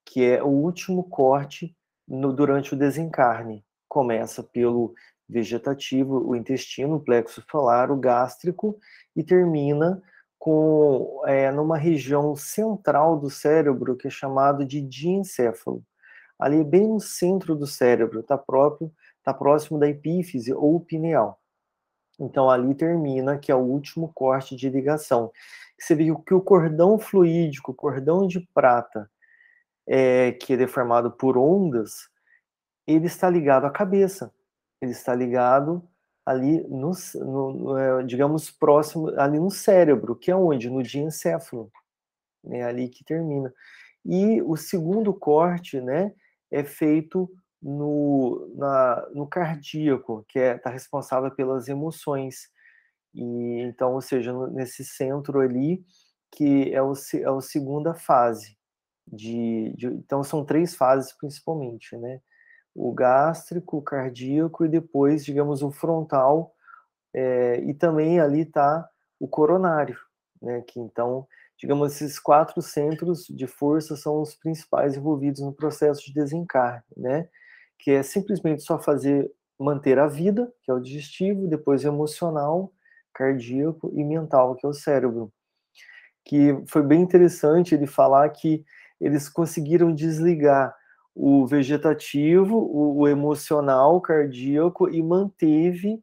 que 0.04 0.22
é 0.26 0.42
o 0.42 0.48
último 0.48 1.04
corte 1.04 1.74
no, 2.06 2.34
durante 2.34 2.74
o 2.74 2.78
desencarne. 2.78 3.64
Começa 3.88 4.42
pelo 4.42 4.92
vegetativo, 5.26 6.28
o 6.28 6.36
intestino, 6.36 6.96
o 6.96 7.00
plexo 7.00 7.42
solar, 7.50 7.90
o 7.90 7.96
gástrico, 7.96 8.78
e 9.16 9.24
termina 9.24 10.02
com 10.38 11.22
é, 11.26 11.50
numa 11.50 11.76
região 11.76 12.36
central 12.36 13.18
do 13.18 13.28
cérebro 13.28 13.96
que 13.96 14.06
é 14.06 14.10
chamado 14.10 14.64
de 14.64 14.80
diencéfalo. 14.80 15.84
Ali 16.38 16.62
bem 16.62 16.86
no 16.86 17.00
centro 17.00 17.56
do 17.56 17.66
cérebro, 17.66 18.20
está 18.20 18.38
próprio, 18.38 18.92
está 19.18 19.34
próximo 19.34 19.78
da 19.78 19.88
epífise 19.88 20.52
ou 20.52 20.80
pineal. 20.80 21.40
Então 22.18 22.48
ali 22.48 22.74
termina 22.74 23.38
que 23.38 23.50
é 23.50 23.54
o 23.54 23.58
último 23.58 24.12
corte 24.12 24.56
de 24.56 24.68
ligação. 24.68 25.32
Você 25.78 25.94
vê 25.94 26.04
que 26.26 26.34
o 26.34 26.40
cordão 26.40 26.98
fluídico, 26.98 27.72
o 27.72 27.74
cordão 27.74 28.26
de 28.26 28.40
prata, 28.54 29.10
é, 29.86 30.32
que 30.32 30.52
é 30.52 30.56
deformado 30.56 31.10
por 31.10 31.38
ondas, 31.38 32.08
ele 32.86 33.06
está 33.06 33.28
ligado 33.30 33.64
à 33.66 33.70
cabeça. 33.70 34.32
Ele 34.80 34.92
está 34.92 35.14
ligado 35.14 35.88
ali 36.28 36.62
no, 36.68 36.92
no, 37.14 37.78
é, 37.78 38.02
digamos, 38.04 38.50
próximo, 38.50 39.08
ali 39.18 39.38
no 39.40 39.50
cérebro, 39.50 40.14
que 40.14 40.30
é 40.30 40.36
onde? 40.36 40.68
No 40.68 40.82
diencéfalo. 40.82 41.72
É 42.50 42.62
ali 42.62 42.90
que 42.90 43.02
termina. 43.02 43.52
E 44.04 44.42
o 44.42 44.54
segundo 44.54 45.14
corte, 45.14 45.80
né, 45.80 46.12
é 46.50 46.62
feito 46.62 47.30
no, 47.62 48.52
na, 48.56 49.08
no 49.14 49.26
cardíaco, 49.26 50.24
que 50.28 50.38
está 50.38 50.54
é, 50.54 50.58
tá 50.58 50.70
responsável 50.70 51.30
pelas 51.30 51.66
emoções. 51.66 52.50
E 53.14 53.62
então, 53.62 53.94
ou 53.94 54.02
seja, 54.02 54.32
nesse 54.48 54.84
centro 54.84 55.40
ali, 55.40 55.82
que 56.30 56.72
é 56.74 56.82
o, 56.82 56.92
é 56.92 57.24
a 57.24 57.40
segunda 57.40 57.94
fase. 57.94 58.56
De, 59.10 59.72
de, 59.78 59.86
então, 59.86 60.22
são 60.22 60.44
três 60.44 60.76
fases 60.76 61.14
principalmente, 61.16 61.96
né? 61.96 62.20
O 62.78 62.92
gástrico, 62.92 63.78
o 63.78 63.82
cardíaco 63.82 64.64
e 64.64 64.68
depois, 64.68 65.24
digamos, 65.24 65.62
o 65.62 65.70
frontal, 65.70 66.54
é, 67.12 67.60
e 67.60 67.74
também 67.74 68.20
ali 68.20 68.42
está 68.42 68.88
o 69.18 69.26
coronário, 69.26 69.98
né, 70.40 70.62
que 70.66 70.78
então, 70.78 71.26
digamos, 71.56 71.92
esses 71.94 72.20
quatro 72.20 72.62
centros 72.62 73.26
de 73.26 73.46
força 73.48 73.96
são 73.96 74.22
os 74.22 74.36
principais 74.36 74.96
envolvidos 74.96 75.40
no 75.40 75.52
processo 75.52 76.04
de 76.04 76.14
desencarne, 76.14 76.84
né, 76.96 77.28
que 77.78 77.90
é 77.90 78.02
simplesmente 78.02 78.62
só 78.62 78.78
fazer, 78.78 79.28
manter 79.58 79.98
a 79.98 80.06
vida, 80.06 80.52
que 80.62 80.70
é 80.70 80.74
o 80.74 80.80
digestivo, 80.80 81.48
depois 81.48 81.84
emocional, 81.84 82.72
cardíaco 83.12 83.90
e 83.92 84.04
mental, 84.04 84.54
que 84.54 84.64
é 84.64 84.68
o 84.68 84.72
cérebro. 84.72 85.32
Que 86.24 86.62
foi 86.68 86.82
bem 86.82 87.02
interessante 87.02 87.74
ele 87.74 87.88
falar 87.88 88.28
que 88.28 88.64
eles 89.00 89.28
conseguiram 89.28 89.92
desligar 89.92 90.77
o 91.20 91.44
vegetativo, 91.48 92.56
o, 92.56 93.00
o 93.00 93.08
emocional, 93.08 93.96
o 93.96 94.00
cardíaco 94.00 94.88
e 94.88 95.02
manteve 95.02 96.00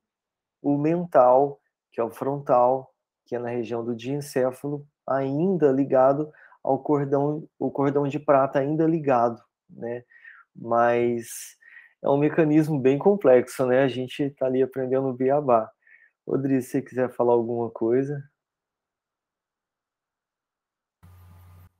o 0.61 0.77
mental, 0.77 1.61
que 1.93 2.01
é 2.01 2.03
o 2.03 2.11
frontal, 2.11 2.93
que 3.25 3.33
é 3.33 3.39
na 3.39 3.47
região 3.47 3.81
do 3.81 3.95
diencéfalo, 3.95 4.85
ainda 5.07 5.71
ligado 5.71 6.29
ao 6.61 6.79
cordão, 6.79 7.47
o 7.57 7.71
cordão 7.71 8.05
de 8.05 8.19
prata 8.19 8.59
ainda 8.59 8.85
ligado, 8.85 9.41
né? 9.69 10.03
Mas 10.53 11.55
é 12.03 12.09
um 12.09 12.17
mecanismo 12.17 12.77
bem 12.77 12.97
complexo, 12.97 13.65
né? 13.65 13.83
A 13.83 13.87
gente 13.87 14.21
está 14.21 14.47
ali 14.47 14.61
aprendendo 14.61 15.07
o 15.07 15.13
beabá. 15.13 15.71
Rodrigo, 16.27 16.61
se 16.61 16.71
você 16.71 16.81
quiser 16.81 17.09
falar 17.13 17.33
alguma 17.33 17.69
coisa. 17.69 18.21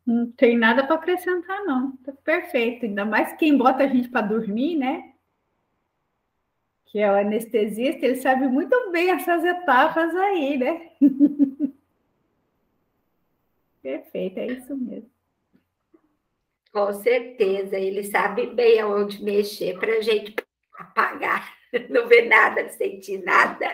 Não 0.05 0.31
tem 0.31 0.57
nada 0.57 0.85
para 0.85 0.95
acrescentar, 0.95 1.63
não. 1.63 1.97
Tá 1.97 2.13
perfeito. 2.23 2.85
Ainda 2.85 3.03
mais 3.03 3.33
quem 3.33 3.57
bota 3.57 3.83
a 3.83 3.87
gente 3.87 4.07
para 4.09 4.27
dormir, 4.27 4.75
né? 4.75 5.13
Que 6.85 6.99
é 6.99 7.11
o 7.11 7.15
anestesista, 7.15 8.05
ele 8.05 8.15
sabe 8.15 8.47
muito 8.47 8.91
bem 8.91 9.09
essas 9.09 9.43
etapas 9.43 10.15
aí, 10.15 10.57
né? 10.57 10.91
Perfeito, 13.81 14.39
é 14.39 14.47
isso 14.47 14.75
mesmo. 14.77 15.11
Com 16.71 16.91
certeza, 16.93 17.77
ele 17.77 18.03
sabe 18.03 18.47
bem 18.47 18.79
aonde 18.79 19.23
mexer 19.23 19.77
para 19.79 19.97
a 19.97 20.01
gente 20.01 20.35
apagar, 20.77 21.55
não 21.89 22.07
ver 22.07 22.27
nada, 22.27 22.63
não 22.63 22.69
sentir 22.69 23.23
nada. 23.23 23.67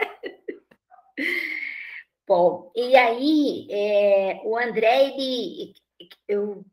Bom, 2.27 2.71
e 2.75 2.95
aí 2.95 3.67
é, 3.71 4.41
o 4.43 4.57
André, 4.57 5.07
ele 5.07 5.73
eu 6.27 6.65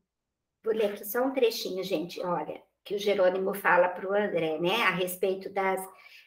vou 0.64 0.74
ler 0.74 0.92
aqui 0.92 1.04
só 1.04 1.22
um 1.22 1.32
trechinho, 1.32 1.82
gente, 1.82 2.20
olha, 2.20 2.62
que 2.84 2.94
o 2.94 2.98
Jerônimo 2.98 3.54
fala 3.54 3.88
para 3.88 4.08
o 4.08 4.14
André, 4.14 4.58
né, 4.58 4.82
a 4.82 4.90
respeito 4.90 5.50
das, 5.50 5.86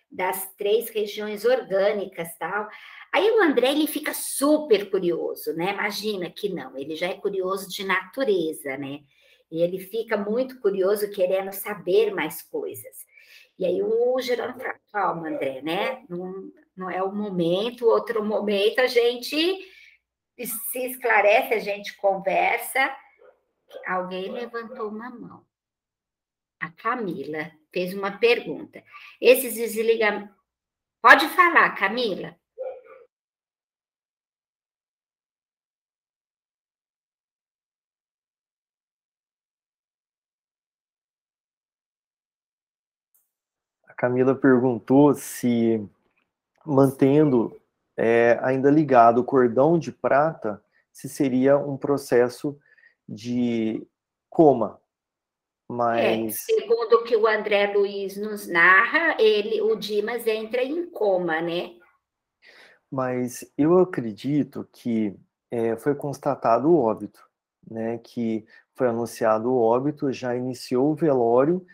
das 0.10 0.54
três 0.56 0.90
regiões 0.90 1.46
orgânicas, 1.46 2.28
tal. 2.38 2.68
Aí 3.14 3.30
o 3.32 3.42
André, 3.42 3.72
ele 3.72 3.88
fica 3.88 4.14
super 4.14 4.90
curioso, 4.90 5.54
né, 5.54 5.74
imagina 5.74 6.30
que 6.30 6.50
não, 6.50 6.78
ele 6.78 6.96
já 6.96 7.08
é 7.08 7.16
curioso 7.16 7.70
de 7.70 7.84
natureza, 7.84 8.78
né, 8.78 9.02
e 9.52 9.62
ele 9.62 9.80
fica 9.80 10.16
muito 10.16 10.60
curioso, 10.60 11.12
querendo 11.12 11.52
saber 11.52 12.14
mais 12.14 12.42
coisas. 12.42 13.06
E 13.60 13.66
aí 13.66 13.84
o 13.84 14.20
Jerônimo 14.20 14.60
fala, 14.60 14.80
calma, 14.92 15.28
André, 15.28 15.62
né, 15.62 16.04
não, 16.10 16.52
não 16.76 16.90
é 16.90 17.04
o 17.04 17.14
momento, 17.14 17.86
outro 17.86 18.24
momento 18.24 18.80
a 18.80 18.88
gente 18.88 19.70
se 20.46 20.86
esclarece, 20.86 21.54
a 21.54 21.60
gente 21.60 21.96
conversa. 21.98 22.96
Alguém 23.86 24.32
levantou 24.32 24.90
uma 24.90 25.10
mão. 25.10 25.46
A 26.60 26.70
Camila 26.70 27.52
fez 27.74 27.94
uma 27.94 28.18
pergunta. 28.20 28.84
Esses 29.20 29.56
desligamentos. 29.56 30.36
Pode 31.02 31.28
falar, 31.30 31.76
Camila. 31.76 32.36
A 43.88 43.94
Camila 43.96 44.36
perguntou 44.36 45.16
se 45.16 45.84
mantendo 46.66 47.60
é, 47.98 48.40
ainda 48.42 48.70
ligado 48.70 49.20
o 49.20 49.24
cordão 49.24 49.80
de 49.80 49.92
prata, 49.92 50.64
se 50.92 51.10
seria 51.10 51.58
um 51.58 51.78
processo 51.78 52.58
de 53.12 53.86
coma. 54.30 54.80
É, 55.70 55.74
Mas... 55.74 56.36
É, 56.50 56.60
segundo 56.60 56.94
o 56.94 57.04
que 57.04 57.16
o 57.16 57.28
André 57.28 57.74
Luiz 57.74 58.16
nos 58.16 58.48
narra, 58.48 59.18
ele, 59.20 59.62
o 59.62 59.76
Dimas 59.76 60.26
entra 60.26 60.64
em 60.64 60.90
coma, 60.90 61.42
né? 61.42 61.74
Mas 62.90 63.46
eu 63.58 63.80
acredito 63.80 64.68
que 64.72 65.16
é, 65.50 65.76
foi 65.76 65.96
constatado 65.96 66.70
o 66.70 66.80
óbito, 66.80 67.22
né? 67.70 67.98
Que 68.00 68.46
foi 68.76 68.88
anunciado 68.88 69.52
o 69.52 69.62
óbito, 69.62 70.12
já 70.12 70.36
iniciou 70.36 70.92
o 70.92 70.96
velório 70.96 71.66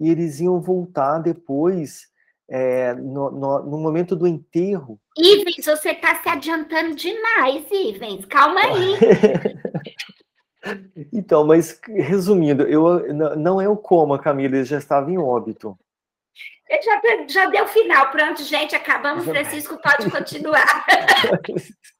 e 0.00 0.10
eles 0.10 0.40
iam 0.40 0.60
voltar 0.60 1.18
depois 1.18 2.08
é, 2.48 2.94
no, 2.94 3.30
no, 3.30 3.62
no, 3.62 3.78
momento 3.78 4.14
do 4.14 4.26
enterro. 4.26 5.00
Ivens, 5.16 5.64
você 5.64 5.90
está 5.90 6.22
se 6.22 6.28
adiantando 6.28 6.94
demais, 6.94 7.66
Ivens, 7.70 8.24
calma 8.26 8.60
aí. 8.60 8.98
então, 11.12 11.46
mas 11.46 11.80
resumindo, 11.86 12.64
eu, 12.64 13.14
não 13.36 13.60
é 13.60 13.68
o 13.68 13.76
coma, 13.76 14.18
Camila, 14.18 14.56
ele 14.56 14.64
já 14.64 14.78
estava 14.78 15.10
em 15.10 15.18
óbito. 15.18 15.78
Ele 16.68 16.82
já, 16.82 17.00
já 17.28 17.46
deu 17.46 17.66
final, 17.68 18.10
pronto, 18.10 18.42
gente, 18.42 18.74
acabamos, 18.74 19.24
Francisco 19.24 19.78
pode 19.80 20.10
continuar. 20.10 20.84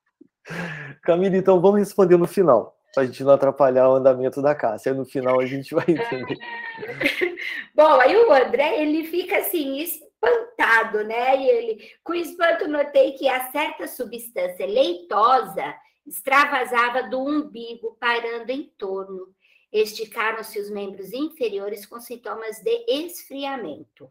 Camila, 1.02 1.36
então 1.36 1.60
vamos 1.60 1.80
responder 1.80 2.16
no 2.16 2.26
final. 2.26 2.76
para 2.94 3.02
a 3.02 3.06
gente 3.06 3.24
não 3.24 3.32
atrapalhar 3.32 3.88
o 3.88 3.94
andamento 3.94 4.42
da 4.42 4.54
Cássia. 4.54 4.94
No 4.94 5.04
final 5.04 5.40
a 5.40 5.46
gente 5.46 5.74
vai 5.74 5.84
entender. 5.88 6.36
Bom, 7.74 8.00
aí 8.00 8.16
o 8.16 8.32
André, 8.32 8.82
ele 8.82 9.04
fica 9.04 9.38
assim, 9.38 9.78
espantado, 9.78 11.04
né? 11.04 11.36
E 11.36 11.48
ele, 11.48 11.90
com 12.02 12.14
espanto, 12.14 12.68
notei 12.68 13.12
que 13.12 13.28
a 13.28 13.50
certa 13.50 13.86
substância 13.86 14.66
leitosa 14.66 15.74
extravasava 16.06 17.02
do 17.04 17.20
umbigo, 17.20 17.96
pairando 17.98 18.50
em 18.50 18.64
torno. 18.78 19.34
Esticaram-se 19.72 20.58
os 20.60 20.70
membros 20.70 21.12
inferiores 21.12 21.84
com 21.84 22.00
sintomas 22.00 22.60
de 22.60 22.84
esfriamento. 22.88 24.10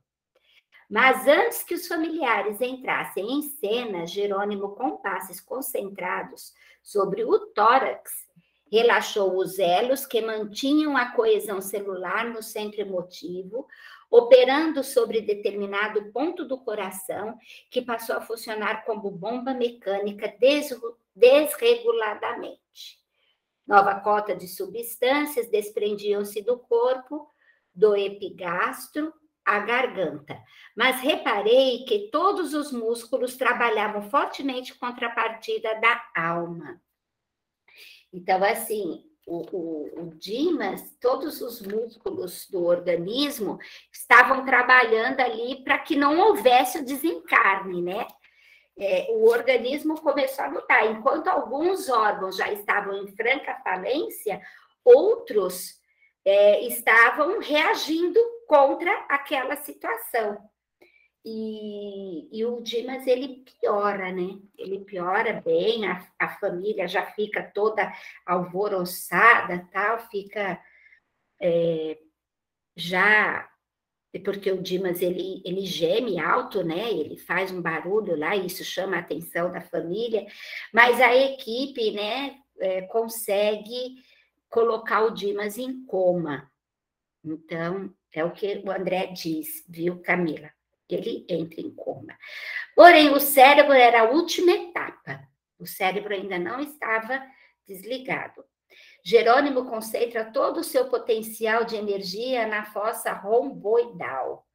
Mas 0.90 1.28
antes 1.28 1.64
que 1.64 1.74
os 1.74 1.88
familiares 1.88 2.62
entrassem 2.62 3.32
em 3.32 3.42
cena, 3.42 4.06
Jerônimo, 4.06 4.76
com 4.76 4.98
passes 4.98 5.40
concentrados 5.40 6.54
sobre 6.84 7.24
o 7.24 7.40
tórax, 7.48 8.12
relaxou 8.72 9.38
os 9.38 9.60
elos 9.60 10.06
que 10.06 10.22
mantinham 10.22 10.98
a 10.98 11.12
coesão 11.12 11.62
celular 11.62 12.26
no 12.26 12.42
centro 12.44 12.82
emotivo, 12.82 13.68
operando 14.14 14.84
sobre 14.84 15.22
determinado 15.22 16.12
ponto 16.12 16.46
do 16.46 16.60
coração, 16.60 17.36
que 17.72 17.82
passou 17.82 18.16
a 18.16 18.22
funcionar 18.22 18.86
como 18.86 19.10
bomba 19.10 19.56
mecânica 19.56 20.32
desreguladamente. 21.16 23.00
Nova 23.66 24.00
cota 24.02 24.36
de 24.36 24.48
substâncias 24.48 25.50
desprendiam-se 25.50 26.44
do 26.44 26.60
corpo, 26.60 27.28
do 27.74 27.96
epigastro, 27.96 29.12
à 29.44 29.58
garganta. 29.62 30.40
Mas 30.78 31.02
reparei 31.02 31.84
que 31.86 32.12
todos 32.12 32.54
os 32.54 32.72
músculos 32.72 33.36
trabalhavam 33.36 34.12
fortemente 34.12 34.76
contra 34.76 35.08
a 35.08 35.16
partida 35.16 35.74
da 35.82 36.00
alma. 36.16 36.80
Então, 38.14 38.44
assim, 38.44 39.04
o, 39.26 39.42
o, 39.52 40.02
o 40.02 40.16
Dimas, 40.16 40.96
todos 41.00 41.42
os 41.42 41.62
músculos 41.62 42.48
do 42.50 42.66
organismo 42.66 43.58
estavam 43.92 44.46
trabalhando 44.46 45.20
ali 45.22 45.64
para 45.64 45.80
que 45.80 45.96
não 45.96 46.20
houvesse 46.20 46.80
o 46.80 46.86
desencarne, 46.86 47.82
né? 47.82 48.06
É, 48.78 49.08
o 49.12 49.30
organismo 49.30 50.02
começou 50.02 50.46
a 50.46 50.50
lutar. 50.50 50.92
Enquanto 50.92 51.28
alguns 51.28 51.90
órgãos 51.90 52.36
já 52.36 52.52
estavam 52.52 53.04
em 53.04 53.16
franca 53.16 53.62
falência, 53.64 54.42
outros 54.84 55.80
é, 56.26 56.62
estavam 56.62 57.40
reagindo 57.40 58.20
contra 58.48 58.92
aquela 59.10 59.56
situação. 59.58 60.38
E, 61.26 62.28
e, 62.38 62.46
o 62.46 62.62
Dimas 62.62 63.08
ele 63.08 63.46
piora, 63.62 64.12
né? 64.12 64.40
Ele 64.58 64.84
piora 64.84 65.42
bem, 65.42 65.88
a, 65.88 66.06
a 66.20 66.28
família 66.38 66.86
já 66.88 67.06
fica 67.06 67.42
toda 67.42 67.94
alvoroçada, 68.26 69.68
tal, 69.72 70.00
fica 70.10 70.62
é, 71.42 71.98
já 72.76 73.50
porque 74.20 74.52
o 74.52 74.62
Dimas 74.62 75.02
ele, 75.02 75.42
ele 75.44 75.66
geme 75.66 76.20
alto, 76.20 76.64
né? 76.64 76.92
Ele 76.92 77.18
faz 77.18 77.52
um 77.52 77.62
barulho 77.62 78.16
lá, 78.16 78.36
e 78.36 78.46
isso 78.46 78.64
chama 78.64 78.98
a 78.98 79.00
atenção 79.00 79.52
da 79.52 79.62
família, 79.62 80.26
mas 80.72 81.02
a 81.02 81.16
equipe, 81.16 81.92
né, 81.92 82.38
é, 82.60 82.82
consegue 82.84 83.96
colocar 84.50 85.04
o 85.04 85.12
Dimas 85.12 85.58
em 85.58 85.84
coma. 85.86 86.52
Então, 87.24 87.92
é 88.12 88.24
o 88.24 88.32
que 88.32 88.62
o 88.64 88.72
André 88.72 89.08
diz, 89.08 89.66
viu, 89.68 90.00
Camila? 90.02 90.52
Ele 90.94 91.26
entra 91.30 91.62
em 91.62 91.74
coma. 91.74 92.18
Porém, 92.76 93.10
o 93.10 93.20
cérebro 93.20 93.74
era 93.74 94.02
a 94.02 94.10
última 94.12 94.52
etapa. 94.52 95.28
O 95.60 95.66
cérebro 95.66 96.14
ainda 96.14 96.38
não 96.40 96.60
estava 96.60 97.22
desligado. 97.68 98.44
Jerônimo 99.04 99.66
concentra 99.66 100.32
todo 100.32 100.60
o 100.60 100.64
seu 100.64 100.90
potencial 100.90 101.66
de 101.66 101.76
energia 101.76 102.48
na 102.48 102.66
fossa 102.66 103.12
romboidal. 103.14 104.48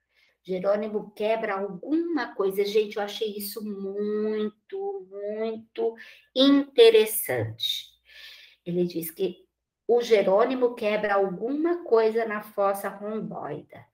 Jerônimo 0.42 1.12
quebra 1.12 1.54
alguma 1.54 2.34
coisa. 2.34 2.64
Gente, 2.64 2.96
eu 2.96 3.02
achei 3.02 3.36
isso 3.36 3.62
muito, 3.62 5.06
muito 5.10 5.94
interessante. 6.34 7.86
Ele 8.64 8.84
diz 8.84 9.10
que 9.10 9.36
o 9.86 10.00
Jerônimo 10.00 10.74
quebra 10.74 11.14
alguma 11.14 11.84
coisa 11.84 12.24
na 12.26 12.42
fossa 12.42 12.88
romboida 12.88 13.87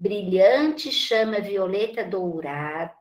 brilhante 0.00 0.90
chama 0.90 1.40
violeta 1.40 2.02
dourada, 2.02 2.96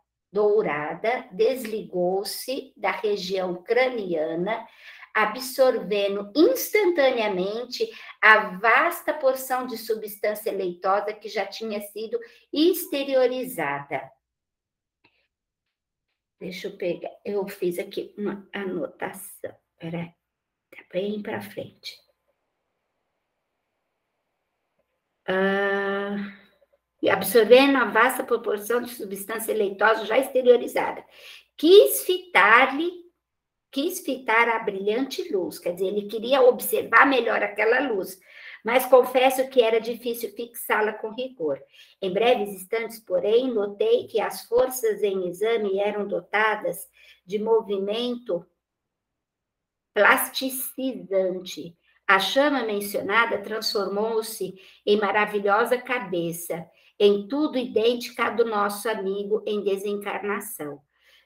desligou-se 1.32 2.74
da 2.76 2.92
região 2.92 3.64
craniana, 3.64 4.68
absorvendo 5.16 6.32
instantaneamente 6.36 7.90
a 8.22 8.58
vasta 8.58 9.14
porção 9.14 9.66
de 9.66 9.78
substância 9.78 10.52
leitosa 10.52 11.14
que 11.14 11.30
já 11.30 11.46
tinha 11.46 11.80
sido 11.82 12.20
exteriorizada. 12.52 14.12
Deixa 16.38 16.68
eu 16.68 16.78
pegar, 16.78 17.12
eu 17.26 17.48
fiz 17.48 17.80
aqui 17.80 18.14
uma 18.18 18.48
anotação. 18.54 19.56
Peraí, 19.78 20.14
tá 20.70 20.84
bem 20.92 21.22
para 21.22 21.42
frente. 21.42 21.98
Ah 25.28 26.39
absorvendo 27.08 27.78
a 27.78 27.86
vasta 27.86 28.24
proporção 28.24 28.82
de 28.82 28.90
substância 28.90 29.54
leitosa 29.54 30.06
já 30.06 30.18
exteriorizada. 30.18 31.06
Quis 31.56 32.04
fitar-lhe, 32.04 32.92
quis 33.72 34.00
fitar 34.00 34.50
a 34.50 34.60
brilhante 34.60 35.32
luz, 35.32 35.60
quer 35.60 35.74
dizer, 35.74 35.88
ele 35.88 36.08
queria 36.08 36.42
observar 36.42 37.06
melhor 37.06 37.44
aquela 37.44 37.80
luz, 37.92 38.20
mas 38.66 38.86
confesso 38.86 39.48
que 39.50 39.62
era 39.62 39.80
difícil 39.80 40.34
fixá-la 40.36 40.94
com 40.94 41.12
rigor. 41.12 41.62
Em 42.02 42.12
breves 42.12 42.50
instantes, 42.50 43.00
porém, 43.00 43.48
notei 43.54 44.08
que 44.08 44.20
as 44.20 44.46
forças 44.46 45.02
em 45.04 45.28
exame 45.28 45.80
eram 45.80 46.08
dotadas 46.08 46.90
de 47.26 47.40
movimento 47.40 48.46
plasticizante. 49.94 51.78
A 52.08 52.20
chama 52.20 52.64
mencionada 52.64 53.38
transformou-se 53.38 54.56
em 54.86 54.98
maravilhosa 54.98 55.78
cabeça 55.78 56.68
em 57.00 57.28
tudo 57.28 57.58
idêntica 57.58 58.30
do 58.30 58.44
nosso 58.44 58.90
amigo 58.90 59.42
em 59.48 59.64
desencarnação, 59.64 60.82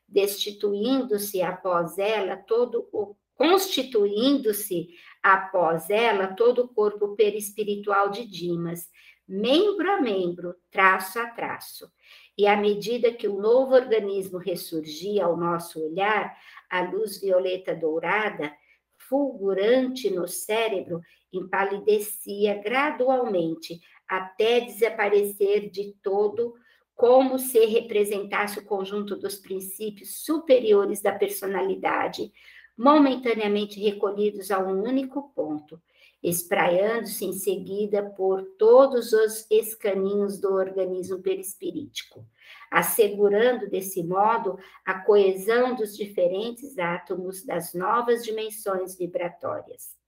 destituindo-se 0.08 1.42
após 1.42 1.98
ela 1.98 2.38
todo 2.38 2.88
o 2.92 3.16
constituindo-se 3.36 4.90
após 5.22 5.90
ela 5.90 6.28
todo 6.28 6.60
o 6.60 6.68
corpo 6.68 7.16
perispiritual 7.16 8.10
de 8.10 8.26
Dimas, 8.26 8.90
membro 9.28 9.90
a 9.92 10.02
membro, 10.02 10.56
traço 10.70 11.20
a 11.20 11.28
traço. 11.28 11.92
E 12.38 12.48
à 12.48 12.56
medida 12.56 13.12
que 13.12 13.28
o 13.28 13.42
novo 13.42 13.74
organismo 13.74 14.38
ressurgia 14.38 15.26
ao 15.26 15.36
nosso 15.36 15.84
olhar, 15.84 16.36
a 16.70 16.82
luz 16.82 17.20
violeta 17.20 17.76
dourada, 17.76 18.54
fulgurante 18.98 20.10
no 20.10 20.28
cérebro, 20.28 21.02
empalidecia 21.32 22.56
gradualmente, 22.62 23.80
até 24.08 24.62
desaparecer 24.62 25.70
de 25.70 25.94
todo, 26.02 26.54
como 26.96 27.39
se 27.39 27.66
representasse 27.66 28.60
o 28.60 28.66
conjunto 28.66 29.16
dos 29.16 29.36
princípios 29.36 30.24
superiores 30.24 31.02
da 31.02 31.12
personalidade, 31.12 32.32
momentaneamente 32.78 33.80
recolhidos 33.80 34.52
a 34.52 34.60
um 34.60 34.82
único 34.84 35.32
ponto, 35.36 35.82
espraiando-se 36.22 37.26
em 37.26 37.34
seguida 37.34 38.04
por 38.12 38.44
todos 38.58 39.12
os 39.12 39.46
escaninhos 39.52 40.39
do 40.39 40.54
organismo 40.54 41.22
perispirítico, 41.22 42.26
assegurando 42.72 43.70
desse 43.70 44.02
modo 44.04 44.58
a 44.86 45.00
coesão 45.00 45.76
dos 45.76 45.96
diferentes 45.98 46.78
átomos 46.80 47.44
das 47.44 47.74
novas 47.74 48.24
dimensões 48.24 48.98
vibratórias. 48.98 50.03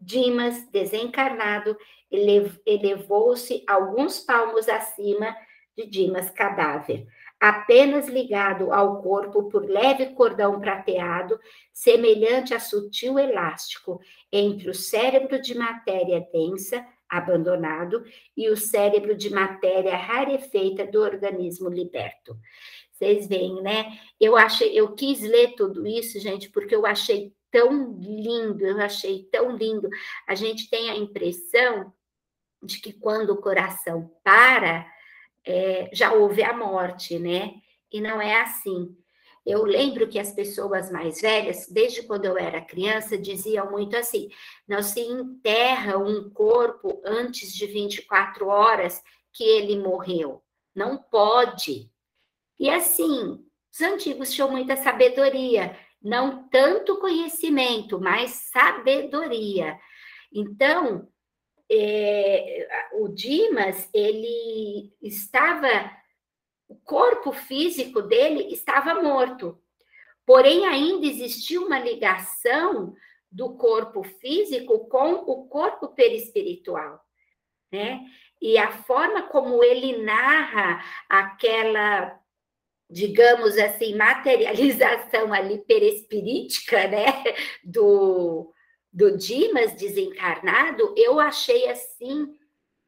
Dimas, 0.00 0.68
desencarnado, 0.70 1.76
elevou-se 2.64 3.64
alguns 3.66 4.20
palmos 4.20 4.68
acima 4.68 5.34
de 5.76 5.86
Dimas 5.86 6.30
cadáver, 6.30 7.06
apenas 7.40 8.08
ligado 8.08 8.72
ao 8.72 9.00
corpo 9.00 9.48
por 9.48 9.64
leve 9.64 10.06
cordão 10.14 10.60
prateado, 10.60 11.38
semelhante 11.72 12.52
a 12.52 12.58
sutil 12.58 13.18
elástico 13.18 14.00
entre 14.32 14.70
o 14.70 14.74
cérebro 14.74 15.40
de 15.40 15.56
matéria 15.56 16.26
densa, 16.32 16.84
abandonado, 17.08 18.04
e 18.36 18.50
o 18.50 18.56
cérebro 18.56 19.16
de 19.16 19.30
matéria 19.30 19.96
rarefeita 19.96 20.84
do 20.84 21.00
organismo 21.00 21.68
liberto. 21.68 22.36
Vocês 22.92 23.28
veem, 23.28 23.62
né? 23.62 23.96
Eu 24.20 24.36
achei, 24.36 24.76
eu 24.78 24.92
quis 24.94 25.20
ler 25.20 25.54
tudo 25.54 25.86
isso, 25.86 26.18
gente, 26.18 26.50
porque 26.50 26.74
eu 26.74 26.84
achei 26.84 27.32
tão 27.50 27.98
lindo, 27.98 28.66
eu 28.66 28.80
achei 28.80 29.24
tão 29.24 29.56
lindo. 29.56 29.88
A 30.26 30.34
gente 30.34 30.68
tem 30.68 30.90
a 30.90 30.96
impressão 30.96 31.92
de 32.62 32.80
que 32.80 32.92
quando 32.92 33.30
o 33.30 33.40
coração 33.40 34.10
para, 34.22 34.86
é, 35.44 35.88
já 35.92 36.12
houve 36.12 36.42
a 36.42 36.52
morte, 36.52 37.18
né? 37.18 37.54
E 37.90 38.00
não 38.00 38.20
é 38.20 38.40
assim. 38.40 38.96
Eu 39.46 39.64
lembro 39.64 40.06
que 40.08 40.18
as 40.18 40.32
pessoas 40.32 40.90
mais 40.90 41.22
velhas, 41.22 41.68
desde 41.68 42.02
quando 42.02 42.26
eu 42.26 42.36
era 42.36 42.60
criança, 42.60 43.16
diziam 43.16 43.70
muito 43.70 43.96
assim: 43.96 44.28
não 44.66 44.82
se 44.82 45.00
enterra 45.00 45.96
um 45.96 46.28
corpo 46.28 47.00
antes 47.04 47.54
de 47.54 47.66
24 47.66 48.46
horas 48.46 49.02
que 49.32 49.44
ele 49.44 49.78
morreu. 49.78 50.42
Não 50.74 50.98
pode. 50.98 51.90
E 52.58 52.68
assim, 52.68 53.42
os 53.72 53.80
antigos 53.80 54.32
tinham 54.32 54.50
muita 54.50 54.76
sabedoria, 54.76 55.74
não 56.02 56.48
tanto 56.48 56.98
conhecimento, 56.98 58.00
mas 58.00 58.30
sabedoria. 58.52 59.78
Então, 60.32 61.08
é, 61.70 62.68
o 62.94 63.08
Dimas, 63.08 63.88
ele 63.92 64.92
estava 65.02 65.68
o 66.68 66.76
corpo 66.76 67.32
físico 67.32 68.02
dele 68.02 68.52
estava 68.52 69.02
morto. 69.02 69.58
Porém, 70.26 70.66
ainda 70.66 71.06
existia 71.06 71.58
uma 71.60 71.78
ligação 71.78 72.94
do 73.30 73.56
corpo 73.56 74.02
físico 74.02 74.86
com 74.88 75.14
o 75.14 75.48
corpo 75.48 75.88
perispiritual, 75.88 77.00
né? 77.72 78.00
E 78.40 78.56
a 78.58 78.70
forma 78.70 79.22
como 79.22 79.64
ele 79.64 80.02
narra 80.02 80.84
aquela, 81.08 82.17
digamos 82.90 83.58
assim, 83.58 83.94
materialização 83.94 85.32
ali 85.32 85.58
perispirítica, 85.58 86.88
né, 86.88 87.06
do, 87.62 88.52
do 88.92 89.16
Dimas 89.16 89.74
desencarnado, 89.74 90.94
eu 90.96 91.20
achei 91.20 91.68
assim 91.68 92.34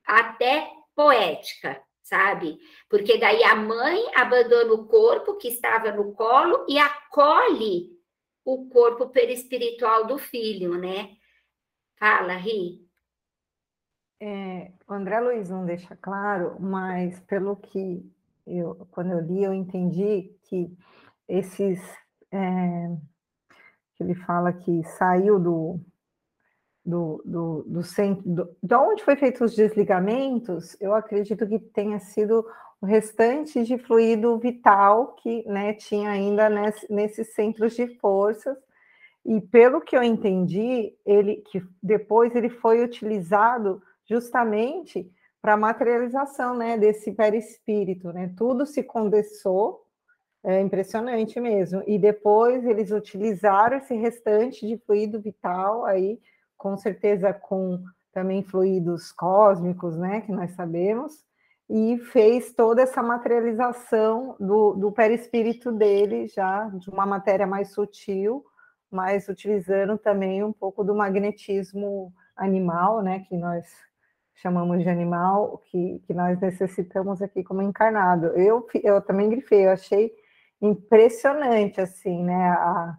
até 0.07 0.71
poética, 0.95 1.81
sabe? 2.03 2.59
Porque 2.89 3.19
daí 3.19 3.45
a 3.45 3.55
mãe 3.55 4.03
abandona 4.15 4.73
o 4.73 4.87
corpo 4.87 5.37
que 5.37 5.49
estava 5.49 5.93
no 5.93 6.13
colo 6.13 6.67
e 6.69 6.79
acolhe 6.79 7.91
o 8.45 8.69
corpo 8.69 9.09
perispiritual 9.11 10.07
do 10.07 10.19
filho, 10.19 10.79
né? 10.79 11.17
Fala, 11.99 12.35
Ri. 12.35 12.89
É, 14.19 14.73
o 14.89 14.93
André 14.93 15.21
Luiz 15.21 15.49
não 15.49 15.65
deixa 15.65 15.97
claro, 15.97 16.59
mas 16.61 17.21
pelo 17.21 17.57
que 17.57 18.05
eu, 18.59 18.87
quando 18.91 19.13
eu 19.13 19.21
li, 19.21 19.43
eu 19.43 19.53
entendi 19.53 20.35
que 20.45 20.71
esses 21.29 21.81
é, 22.33 22.97
que 23.97 24.03
ele 24.03 24.15
fala 24.15 24.53
que 24.53 24.83
saiu 24.85 25.39
do, 25.39 25.81
do, 26.85 27.23
do, 27.25 27.63
do 27.67 27.83
centro, 27.83 28.23
do, 28.29 28.57
de 28.63 28.75
onde 28.75 29.05
foi 29.05 29.17
feitos 29.17 29.51
os 29.51 29.57
desligamentos, 29.57 30.77
eu 30.81 30.95
acredito 30.95 31.47
que 31.47 31.59
tenha 31.59 31.99
sido 31.99 32.45
o 32.81 32.87
restante 32.87 33.63
de 33.63 33.77
fluido 33.77 34.39
vital 34.39 35.15
que 35.17 35.47
né, 35.47 35.75
tinha 35.75 36.11
ainda 36.11 36.49
nesse, 36.49 36.91
nesses 36.91 37.35
centros 37.35 37.75
de 37.75 37.87
forças. 37.99 38.57
E 39.25 39.39
pelo 39.41 39.83
que 39.83 39.95
eu 39.95 40.03
entendi, 40.03 40.95
ele 41.05 41.37
que 41.51 41.63
depois 41.83 42.35
ele 42.35 42.49
foi 42.49 42.83
utilizado 42.83 43.83
justamente 44.09 45.13
para 45.41 45.55
a 45.55 45.57
materialização 45.57 46.57
né, 46.57 46.77
desse 46.77 47.13
perispírito, 47.13 48.13
né? 48.13 48.33
Tudo 48.37 48.67
se 48.67 48.83
condensou, 48.83 49.87
é 50.45 50.61
impressionante 50.61 51.41
mesmo. 51.41 51.83
E 51.87 51.99
depois 51.99 52.65
eles 52.65 52.91
utilizaram 52.91 53.79
esse 53.79 53.95
restante 53.95 54.67
de 54.67 54.77
fluido 54.79 55.21
vital 55.21 55.85
aí 55.85 56.21
com 56.61 56.77
certeza 56.77 57.33
com 57.33 57.83
também 58.13 58.43
fluidos 58.43 59.11
cósmicos, 59.13 59.97
né, 59.97 60.21
que 60.21 60.31
nós 60.31 60.51
sabemos, 60.53 61.25
e 61.71 61.97
fez 62.13 62.53
toda 62.53 62.83
essa 62.83 63.03
materialização 63.03 64.37
do, 64.39 64.75
do 64.75 64.93
perispírito 64.93 65.73
dele, 65.73 66.27
já 66.29 66.69
de 66.69 66.91
uma 66.91 67.07
matéria 67.07 67.47
mais 67.47 67.73
sutil, 67.73 68.45
mas 68.91 69.29
utilizando 69.29 69.97
também 69.97 70.43
um 70.43 70.53
pouco 70.53 70.85
do 70.85 70.95
magnetismo 70.95 72.13
animal, 72.37 73.01
né, 73.01 73.21
que 73.21 73.37
nós 73.37 73.65
chamamos 74.41 74.83
de 74.83 74.89
animal, 74.89 75.63
que, 75.67 76.01
que 76.07 76.15
nós 76.15 76.41
necessitamos 76.41 77.23
aqui 77.23 77.43
como 77.45 77.63
encarnado. 77.63 78.27
Eu, 78.29 78.67
eu 78.83 79.01
também 79.01 79.29
grifei, 79.31 79.67
eu 79.67 79.71
achei 79.71 80.13
impressionante, 80.61 81.81
assim, 81.81 82.23
né, 82.23 82.51
a, 82.51 82.97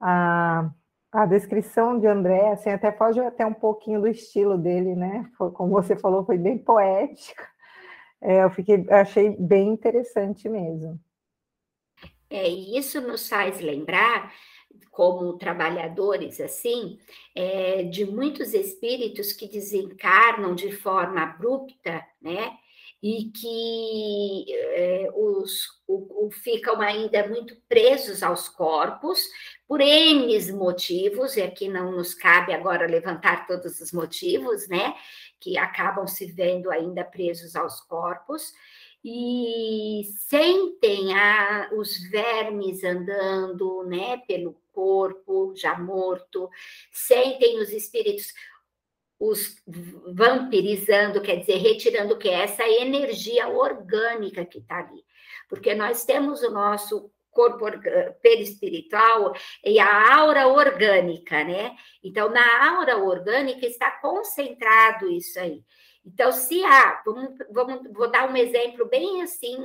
a 0.00 0.70
a 1.12 1.26
descrição 1.26 2.00
de 2.00 2.06
André, 2.06 2.52
assim, 2.52 2.70
até 2.70 2.90
foge 2.90 3.20
até 3.20 3.44
um 3.44 3.52
pouquinho 3.52 4.00
do 4.00 4.08
estilo 4.08 4.56
dele, 4.56 4.96
né? 4.96 5.30
Foi, 5.36 5.50
como 5.50 5.70
você 5.70 5.94
falou, 5.94 6.24
foi 6.24 6.38
bem 6.38 6.56
poética. 6.56 7.46
É, 8.18 8.44
eu 8.44 8.50
fiquei, 8.50 8.86
achei 8.88 9.36
bem 9.36 9.68
interessante 9.68 10.48
mesmo. 10.48 10.98
É, 12.30 12.48
isso 12.48 12.98
nos 13.02 13.28
faz 13.28 13.60
lembrar, 13.60 14.32
como 14.90 15.38
trabalhadores, 15.38 16.40
assim, 16.40 16.98
é, 17.34 17.82
de 17.84 18.04
muitos 18.04 18.52
espíritos 18.54 19.32
que 19.32 19.48
desencarnam 19.48 20.54
de 20.54 20.70
forma 20.72 21.22
abrupta, 21.22 22.04
né? 22.20 22.56
e 23.02 23.24
que 23.32 24.44
é, 24.48 25.10
os, 25.12 25.66
o, 25.88 26.26
o, 26.26 26.30
ficam 26.30 26.80
ainda 26.80 27.26
muito 27.26 27.56
presos 27.68 28.22
aos 28.22 28.48
corpos, 28.48 29.28
por 29.66 29.80
N 29.80 30.52
motivos, 30.52 31.36
e 31.36 31.42
aqui 31.42 31.68
não 31.68 31.90
nos 31.90 32.14
cabe 32.14 32.52
agora 32.52 32.86
levantar 32.86 33.46
todos 33.48 33.80
os 33.80 33.92
motivos, 33.92 34.68
né, 34.68 34.94
que 35.40 35.58
acabam 35.58 36.06
se 36.06 36.26
vendo 36.26 36.70
ainda 36.70 37.02
presos 37.02 37.56
aos 37.56 37.80
corpos, 37.80 38.52
e 39.04 40.02
sentem 40.28 41.12
a, 41.12 41.70
os 41.72 42.08
vermes 42.08 42.84
andando, 42.84 43.82
né, 43.82 44.18
pelo 44.28 44.61
corpo 44.72 45.54
já 45.56 45.78
morto, 45.78 46.48
sentem 46.90 47.60
os 47.60 47.70
espíritos 47.70 48.32
os 49.22 49.54
vampirizando, 50.08 51.22
quer 51.22 51.36
dizer, 51.36 51.58
retirando 51.58 52.18
que 52.18 52.28
é 52.28 52.42
essa 52.42 52.66
energia 52.66 53.46
orgânica 53.46 54.44
que 54.44 54.58
está 54.58 54.80
ali. 54.80 55.04
Porque 55.48 55.76
nós 55.76 56.04
temos 56.04 56.42
o 56.42 56.50
nosso 56.50 57.08
corpo 57.30 57.64
perispiritual 58.20 59.32
e 59.64 59.78
a 59.78 60.16
aura 60.16 60.48
orgânica, 60.48 61.44
né? 61.44 61.76
Então, 62.02 62.30
na 62.30 62.74
aura 62.74 62.98
orgânica 62.98 63.64
está 63.64 63.92
concentrado 63.92 65.08
isso 65.08 65.38
aí. 65.38 65.62
Então, 66.04 66.32
se 66.32 66.62
há, 66.64 67.00
vamos, 67.06 67.38
vamos, 67.50 67.92
vou 67.92 68.10
dar 68.10 68.28
um 68.28 68.36
exemplo 68.36 68.88
bem 68.88 69.22
assim 69.22 69.56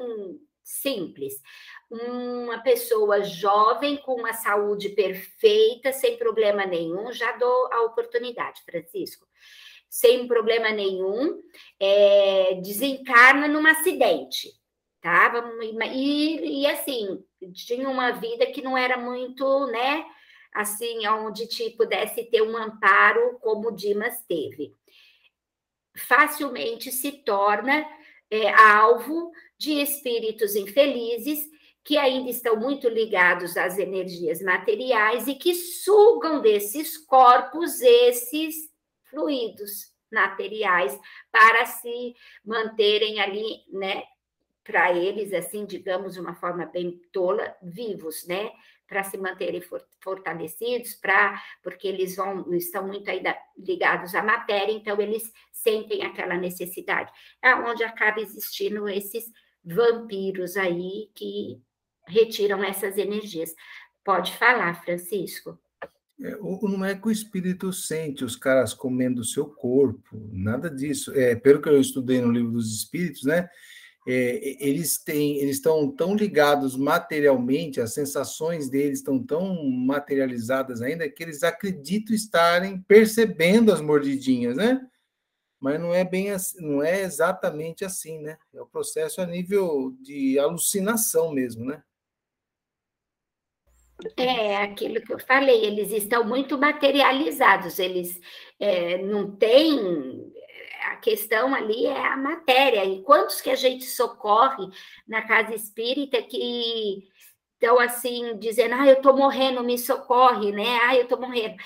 simples. 0.67 1.41
Uma 1.89 2.59
pessoa 2.59 3.23
jovem 3.23 3.97
com 3.97 4.15
uma 4.15 4.33
saúde 4.33 4.89
perfeita, 4.89 5.93
sem 5.93 6.17
problema 6.17 6.65
nenhum, 6.65 7.11
já 7.13 7.31
dou 7.37 7.71
a 7.71 7.83
oportunidade, 7.83 8.61
Francisco 8.63 9.25
sem 9.89 10.27
problema 10.27 10.69
nenhum, 10.69 11.41
é, 11.79 12.59
desencarna 12.61 13.47
num 13.47 13.65
acidente, 13.65 14.51
tá? 15.01 15.31
E, 15.93 16.61
e 16.61 16.67
assim, 16.67 17.23
tinha 17.53 17.89
uma 17.89 18.11
vida 18.11 18.45
que 18.47 18.61
não 18.61 18.77
era 18.77 18.97
muito, 18.97 19.65
né? 19.67 20.05
Assim, 20.53 21.07
onde 21.07 21.47
te 21.47 21.69
pudesse 21.71 22.23
ter 22.25 22.41
um 22.41 22.57
amparo 22.57 23.37
como 23.39 23.69
o 23.69 23.75
Dimas 23.75 24.23
teve. 24.27 24.75
Facilmente 25.95 26.91
se 26.91 27.11
torna 27.23 27.87
é, 28.29 28.49
alvo 28.53 29.31
de 29.57 29.73
espíritos 29.81 30.55
infelizes 30.55 31.47
que 31.87 31.97
ainda 31.97 32.29
estão 32.29 32.57
muito 32.57 32.89
ligados 32.89 33.55
às 33.55 33.77
energias 33.77 34.41
materiais 34.41 35.25
e 35.25 35.35
que 35.35 35.55
sugam 35.55 36.41
desses 36.41 36.97
corpos 36.97 37.81
esses 37.81 38.55
fluidos 39.09 39.93
materiais 40.11 40.99
para 41.31 41.65
se 41.65 42.13
manterem 42.43 43.21
ali, 43.21 43.63
né? 43.71 44.03
Para 44.65 44.93
eles, 44.93 45.33
assim, 45.33 45.65
digamos, 45.65 46.15
de 46.15 46.19
uma 46.19 46.35
forma 46.35 46.65
bem 46.65 46.99
tola, 47.13 47.55
vivos, 47.63 48.27
né? 48.27 48.51
Para 48.85 49.05
se 49.05 49.17
manterem 49.17 49.61
fortalecidos, 50.01 50.93
para 50.95 51.41
porque 51.63 51.87
eles 51.87 52.17
vão 52.17 52.53
estão 52.53 52.85
muito 52.85 53.09
ainda 53.09 53.37
ligados 53.57 54.13
à 54.13 54.21
matéria, 54.21 54.73
então 54.73 54.99
eles 54.99 55.31
sentem 55.53 56.03
aquela 56.03 56.35
necessidade. 56.35 57.11
É 57.41 57.55
onde 57.55 57.83
acaba 57.85 58.19
existindo 58.19 58.89
esses 58.89 59.31
vampiros 59.67 60.55
aí 60.55 61.09
que 61.13 61.61
retiram 62.07 62.63
essas 62.63 62.97
energias. 62.97 63.53
Pode 64.03 64.35
falar, 64.37 64.81
Francisco. 64.83 65.59
É, 66.19 66.35
não 66.35 66.83
é 66.83 66.95
que 66.95 67.07
o 67.07 67.11
espírito 67.11 67.71
sente 67.71 68.23
os 68.23 68.35
caras 68.35 68.73
comendo 68.73 69.21
o 69.21 69.25
seu 69.25 69.45
corpo, 69.45 70.29
nada 70.31 70.69
disso. 70.69 71.11
É, 71.13 71.35
pelo 71.35 71.61
que 71.61 71.69
eu 71.69 71.79
estudei 71.79 72.21
no 72.21 72.31
livro 72.31 72.51
dos 72.51 72.73
espíritos, 72.73 73.23
né? 73.23 73.47
É, 74.09 74.65
eles 74.65 74.97
têm, 74.97 75.37
eles 75.39 75.57
estão 75.57 75.91
tão 75.91 76.15
ligados 76.15 76.77
materialmente, 76.77 77.81
as 77.81 77.93
sensações 77.93 78.69
deles 78.69 78.99
estão 78.99 79.21
tão 79.21 79.69
materializadas 79.69 80.81
ainda 80.81 81.09
que 81.09 81.21
eles 81.21 81.43
acreditam 81.43 82.15
estarem 82.15 82.79
percebendo 82.87 83.71
as 83.71 83.81
mordidinhas, 83.81 84.55
né? 84.55 84.81
Mas 85.59 85.79
não 85.79 85.93
é 85.93 86.03
bem 86.03 86.31
assim, 86.31 86.61
não 86.61 86.83
é 86.83 87.01
exatamente 87.01 87.83
assim, 87.83 88.19
né? 88.19 88.37
É 88.53 88.61
o 88.61 88.67
processo 88.67 89.21
a 89.21 89.25
nível 89.25 89.95
de 90.01 90.37
alucinação 90.37 91.31
mesmo, 91.31 91.65
né? 91.65 91.83
É 94.15 94.57
aquilo 94.57 95.01
que 95.01 95.11
eu 95.11 95.19
falei, 95.19 95.65
eles 95.65 95.91
estão 95.91 96.23
muito 96.23 96.57
materializados, 96.57 97.79
eles 97.79 98.19
é, 98.59 98.99
não 98.99 99.35
têm. 99.35 100.31
A 100.83 100.97
questão 100.97 101.53
ali 101.53 101.87
é 101.87 102.05
a 102.05 102.15
matéria. 102.15 102.85
E 102.85 103.01
quantos 103.01 103.41
que 103.41 103.49
a 103.49 103.55
gente 103.55 103.85
socorre 103.85 104.67
na 105.07 105.23
casa 105.23 105.53
espírita 105.55 106.21
que 106.21 107.07
estão 107.53 107.79
assim, 107.79 108.37
dizendo, 108.37 108.75
ah, 108.75 108.87
eu 108.87 108.95
estou 108.95 109.17
morrendo, 109.17 109.63
me 109.63 109.77
socorre, 109.77 110.51
né? 110.51 110.79
Ah, 110.83 110.95
eu 110.95 111.03
estou 111.03 111.19
morrendo. 111.19 111.57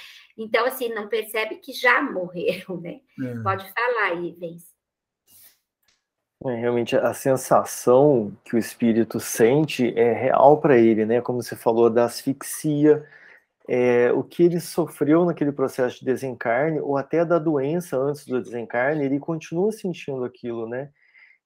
Então, 0.41 0.65
assim, 0.65 0.89
não 0.89 1.07
percebe 1.07 1.57
que 1.57 1.71
já 1.71 2.01
morreram, 2.01 2.81
né? 2.81 2.99
É. 3.23 3.43
Pode 3.43 3.71
falar, 3.71 4.15
Ivens. 4.15 4.71
É, 6.43 6.55
realmente 6.55 6.95
a 6.95 7.13
sensação 7.13 8.35
que 8.43 8.55
o 8.55 8.59
espírito 8.59 9.19
sente 9.19 9.93
é 9.95 10.11
real 10.11 10.59
para 10.59 10.77
ele, 10.77 11.05
né? 11.05 11.21
Como 11.21 11.43
você 11.43 11.55
falou 11.55 11.87
da 11.87 12.05
asfixia, 12.05 13.07
é, 13.69 14.11
o 14.11 14.23
que 14.23 14.41
ele 14.41 14.59
sofreu 14.59 15.23
naquele 15.23 15.51
processo 15.51 15.99
de 15.99 16.05
desencarne 16.05 16.79
ou 16.79 16.97
até 16.97 17.23
da 17.23 17.37
doença 17.37 17.95
antes 17.95 18.25
do 18.25 18.41
desencarne, 18.41 19.05
ele 19.05 19.19
continua 19.19 19.71
sentindo 19.71 20.23
aquilo, 20.23 20.67
né? 20.67 20.89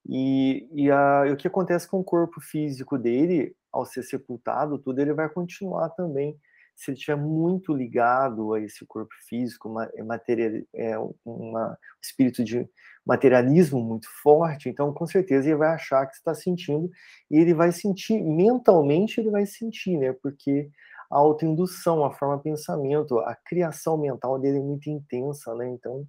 E, 0.08 0.70
e 0.72 0.90
a, 0.90 1.26
o 1.30 1.36
que 1.36 1.48
acontece 1.50 1.86
com 1.90 2.00
o 2.00 2.04
corpo 2.04 2.40
físico 2.40 2.98
dele, 2.98 3.54
ao 3.74 3.86
ser 3.86 4.04
sepultado, 4.04 4.78
tudo, 4.78 5.02
ele 5.02 5.14
vai 5.14 5.28
continuar 5.28 5.90
também 5.90 6.40
se 6.76 6.92
ele 6.92 6.98
estiver 6.98 7.16
muito 7.16 7.74
ligado 7.74 8.54
a 8.54 8.60
esse 8.60 8.86
corpo 8.86 9.14
físico, 9.28 9.70
uma, 9.70 9.86
é 9.96 10.04
material, 10.04 10.62
é 10.74 10.98
uma, 11.26 11.72
um 11.72 11.76
espírito 12.02 12.44
de 12.44 12.68
materialismo 13.06 13.80
muito 13.82 14.08
forte, 14.22 14.68
então 14.68 14.94
com 14.94 15.08
certeza 15.08 15.48
ele 15.48 15.56
vai 15.56 15.70
achar 15.70 16.06
que 16.08 16.16
está 16.16 16.34
sentindo 16.34 16.90
e 17.32 17.38
ele 17.38 17.54
vai 17.54 17.72
sentir 17.72 18.22
mentalmente, 18.22 19.20
ele 19.20 19.30
vai 19.30 19.46
sentir, 19.46 19.98
né? 19.98 20.12
Porque 20.14 20.70
a 21.10 21.18
autoindução, 21.18 22.04
a 22.04 22.12
forma 22.12 22.38
de 22.38 22.44
pensamento, 22.44 23.20
a 23.20 23.36
criação 23.36 23.98
mental 23.98 24.40
dele 24.40 24.58
é 24.58 24.62
muito 24.62 24.90
intensa, 24.90 25.54
né? 25.56 25.70
Então, 25.70 26.06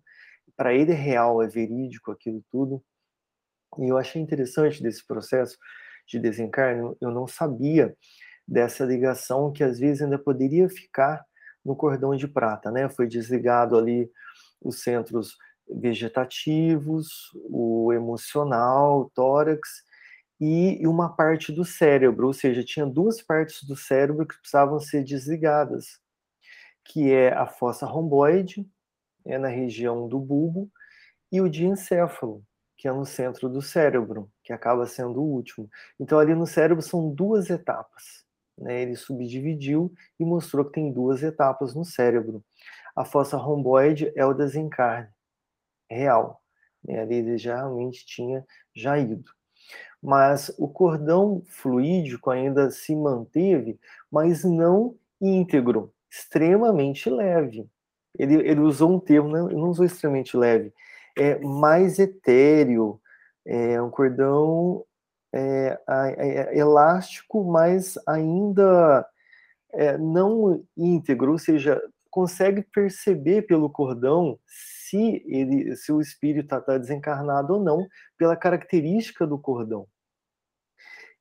para 0.57 0.75
ele 0.75 0.93
é 0.93 0.97
real, 0.97 1.43
é 1.43 1.47
verídico 1.47 2.11
aquilo 2.11 2.43
tudo. 2.51 2.83
E 3.79 3.89
eu 3.89 3.99
achei 3.99 4.21
interessante 4.21 4.83
desse 4.83 5.07
processo 5.07 5.57
de 6.09 6.19
desencarne, 6.19 6.97
eu 7.01 7.11
não 7.11 7.27
sabia 7.27 7.95
dessa 8.47 8.84
ligação 8.84 9.53
que 9.53 9.64
às 9.64 9.78
vezes 9.78 10.03
ainda 10.03 10.18
poderia 10.18 10.68
ficar 10.68 11.24
no 11.64 11.74
cordão 11.74 12.14
de 12.16 12.28
prata, 12.28 12.70
né? 12.70 12.88
Foi 12.88 13.07
desligado 13.09 13.76
ali 13.76 14.11
os 14.62 14.82
centros 14.82 15.36
vegetativos, 15.68 17.09
o 17.51 17.92
emocional, 17.92 19.01
o 19.01 19.11
tórax 19.11 19.68
e 20.40 20.86
uma 20.86 21.14
parte 21.16 21.51
do 21.51 21.64
cérebro, 21.64 22.26
ou 22.26 22.32
seja, 22.32 22.62
tinha 22.62 22.86
duas 22.86 23.22
partes 23.22 23.64
do 23.64 23.74
cérebro 23.74 24.26
que 24.26 24.38
precisavam 24.38 24.78
ser 24.78 25.03
desligadas, 25.03 25.99
que 26.84 27.11
é 27.11 27.32
a 27.32 27.47
fossa 27.47 27.86
romboide, 27.86 28.68
é 29.24 29.38
na 29.38 29.49
região 29.49 30.07
do 30.09 30.20
bulbo, 30.20 30.70
e 31.32 31.40
o 31.40 31.49
diencéfalo, 31.49 32.44
que 32.76 32.86
é 32.86 32.92
no 32.92 33.07
centro 33.07 33.49
do 33.49 33.62
cérebro, 33.62 34.30
que 34.44 34.53
acaba 34.53 34.86
sendo 34.86 35.20
o 35.20 35.24
último. 35.26 35.68
Então, 35.99 36.18
ali 36.18 36.34
no 36.34 36.47
cérebro 36.47 36.82
são 36.82 37.12
duas 37.12 37.51
etapas. 37.51 38.26
Né? 38.59 38.82
Ele 38.82 38.96
subdividiu 38.96 39.92
e 40.18 40.24
mostrou 40.24 40.64
que 40.64 40.72
tem 40.72 40.92
duas 40.92 41.22
etapas 41.22 41.74
no 41.74 41.84
cérebro. 41.84 42.42
A 42.94 43.04
fossa 43.04 43.36
romboide 43.36 44.12
é 44.16 44.24
o 44.24 44.34
desencarne 44.34 45.09
real. 45.90 46.40
Né? 46.84 47.00
Ali 47.00 47.16
ele 47.16 47.38
já 47.38 47.57
realmente 47.57 48.07
tinha 48.07 48.44
já 48.74 48.98
ido. 48.98 49.30
Mas 50.02 50.54
o 50.59 50.68
cordão 50.68 51.42
fluídico 51.48 52.30
ainda 52.30 52.70
se 52.70 52.94
manteve, 52.94 53.78
mas 54.11 54.44
não 54.44 54.96
íntegro, 55.20 55.92
extremamente 56.11 57.11
leve. 57.11 57.66
Ele, 58.18 58.34
ele 58.48 58.61
usou 58.61 58.92
um 58.92 59.00
termo, 59.00 59.28
não, 59.28 59.48
não 59.48 59.68
usou 59.68 59.84
extremamente 59.84 60.36
leve, 60.36 60.72
é 61.16 61.38
mais 61.38 61.98
etéreo, 61.98 63.00
é 63.44 63.80
um 63.80 63.90
cordão 63.90 64.84
é, 65.37 65.78
é, 65.89 66.59
elástico, 66.59 67.45
mas 67.45 67.99
ainda 68.07 69.07
é, 69.72 69.99
não 69.99 70.64
íntegro, 70.76 71.32
ou 71.32 71.39
seja, 71.39 71.80
consegue 72.11 72.62
perceber 72.62 73.43
pelo 73.43 73.68
cordão 73.68 74.39
se 74.47 75.22
ele, 75.26 75.76
se 75.76 75.93
o 75.93 76.01
espírito 76.01 76.45
está 76.45 76.61
tá 76.61 76.78
desencarnado 76.78 77.55
ou 77.55 77.61
não, 77.61 77.87
pela 78.16 78.37
característica 78.37 79.26
do 79.26 79.39
cordão. 79.39 79.87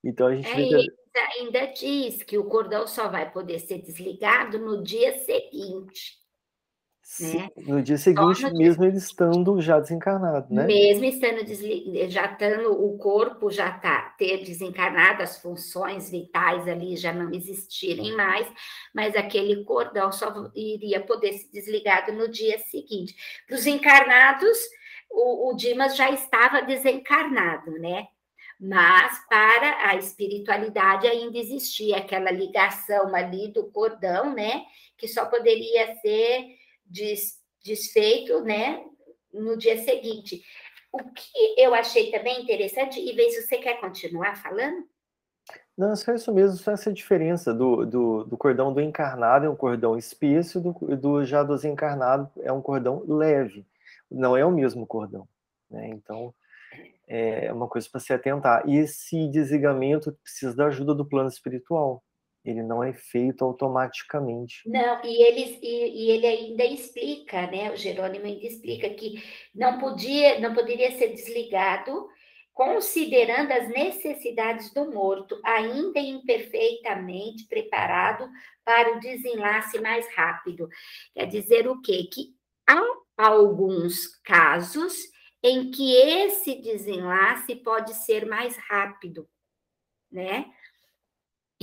Então 0.04 0.28
a 0.28 0.36
gente 0.36 0.48
é, 0.48 1.40
ainda 1.40 1.66
diz 1.68 2.24
que 2.24 2.38
o 2.38 2.46
cordão 2.46 2.88
só 2.88 3.10
vai 3.10 3.32
poder 3.32 3.60
ser 3.60 3.80
desligado 3.82 4.60
no 4.60 4.84
dia 4.84 5.18
seguinte. 5.26 6.25
Né? 7.20 7.50
No 7.56 7.84
dia 7.84 8.00
seguinte, 8.00 8.42
no 8.42 8.58
mesmo 8.58 8.82
dia... 8.82 8.90
ele 8.90 8.98
estando 8.98 9.62
já 9.62 9.80
desencarnado, 9.80 10.52
né? 10.52 10.66
Mesmo 10.66 11.06
estando 11.06 11.46
já 12.10 12.26
estando, 12.26 12.72
o 12.72 12.98
corpo 12.98 13.52
já 13.52 13.70
está 13.76 14.16
ter 14.18 14.44
desencarnado, 14.44 15.22
as 15.22 15.40
funções 15.40 16.10
vitais 16.10 16.68
ali 16.68 16.98
já 16.98 17.14
não 17.14 17.32
existirem 17.32 18.16
mais, 18.16 18.48
mas 18.94 19.16
aquele 19.16 19.64
cordão 19.64 20.12
só 20.12 20.34
iria 20.56 21.00
poder 21.00 21.34
ser 21.34 21.52
desligado 21.52 22.12
no 22.12 22.28
dia 22.28 22.58
seguinte. 22.58 23.16
Para 23.48 23.56
os 23.56 23.68
encarnados, 23.68 24.58
o, 25.10 25.52
o 25.52 25.56
Dimas 25.56 25.96
já 25.96 26.10
estava 26.10 26.64
desencarnado, 26.64 27.72
né? 27.74 28.08
Mas 28.60 29.20
para 29.30 29.90
a 29.90 29.96
espiritualidade 29.96 31.06
ainda 31.08 31.38
existia 31.38 31.98
aquela 31.98 32.32
ligação 32.32 33.14
ali 33.14 33.52
do 33.52 33.70
cordão, 33.70 34.34
né? 34.34 34.64
Que 34.98 35.08
só 35.08 35.26
poderia 35.26 35.96
ser 35.98 36.55
des, 36.86 37.40
desfeito, 37.64 38.42
né, 38.42 38.84
no 39.34 39.58
dia 39.58 39.78
seguinte. 39.84 40.44
O 40.94 41.00
que 41.12 41.56
eu 41.58 41.74
achei 41.74 42.12
também 42.12 42.42
interessante, 42.42 43.00
e 43.00 43.14
vê 43.14 43.30
se 43.30 43.42
você 43.42 43.58
quer 43.58 43.80
continuar 43.82 44.36
falando? 44.36 44.88
Não, 45.78 45.94
só 45.96 46.14
isso 46.14 46.34
mesmo, 46.34 46.58
só 46.58 46.72
essa 46.72 46.92
diferença 46.92 47.54
do, 47.54 47.86
do, 47.86 48.24
do 48.24 48.38
cordão 48.38 48.74
do 48.74 48.80
encarnado 48.80 49.46
é 49.46 49.50
um 49.50 49.56
cordão 49.56 49.98
espesso, 49.98 50.62
do, 50.62 50.72
do 50.96 51.26
já 51.26 51.44
do 51.44 51.54
desencarnado 51.54 52.32
é 52.42 52.52
um 52.52 52.62
cordão 52.62 53.04
leve. 53.06 53.66
Não 54.10 54.38
é 54.38 54.46
o 54.46 54.52
mesmo 54.52 54.88
cordão. 54.88 55.28
Né? 55.70 55.90
Então, 55.90 56.34
é 57.08 57.52
uma 57.52 57.68
coisa 57.68 57.90
para 57.90 58.00
se 58.00 58.14
atentar. 58.14 58.68
E 58.68 58.78
esse 58.78 59.28
desligamento 59.28 60.14
precisa 60.24 60.56
da 60.56 60.68
ajuda 60.68 60.96
do 60.96 61.06
plano 61.06 61.28
espiritual 61.28 62.02
ele 62.46 62.62
não 62.62 62.84
é 62.84 62.94
feito 62.94 63.44
automaticamente. 63.44 64.62
Não, 64.70 65.04
e 65.04 65.24
ele, 65.24 65.60
e, 65.62 66.06
e, 66.06 66.12
ele 66.12 66.28
ainda 66.28 66.64
explica, 66.64 67.48
né? 67.48 67.72
O 67.72 67.76
Jerônimo 67.76 68.26
ainda 68.26 68.46
explica 68.46 68.90
que 68.92 69.24
não 69.54 69.80
podia, 69.80 70.40
não 70.40 70.54
poderia 70.54 70.92
ser 70.92 71.10
desligado, 71.10 72.08
considerando 72.54 73.52
as 73.52 73.68
necessidades 73.68 74.72
do 74.74 74.92
morto, 74.92 75.40
ainda 75.44 76.00
imperfeitamente 76.00 77.48
preparado 77.48 78.30
para 78.64 78.96
o 78.96 79.00
desenlace 79.00 79.80
mais 79.82 80.08
rápido. 80.16 80.70
Quer 81.14 81.26
dizer 81.26 81.68
o 81.68 81.82
quê? 81.82 82.08
Que 82.12 82.36
há 82.68 82.82
alguns 83.18 84.08
casos 84.24 84.94
em 85.44 85.70
que 85.70 85.96
esse 85.96 86.56
desenlace 86.62 87.56
pode 87.56 87.94
ser 87.94 88.26
mais 88.26 88.56
rápido, 88.70 89.28
né? 90.12 90.46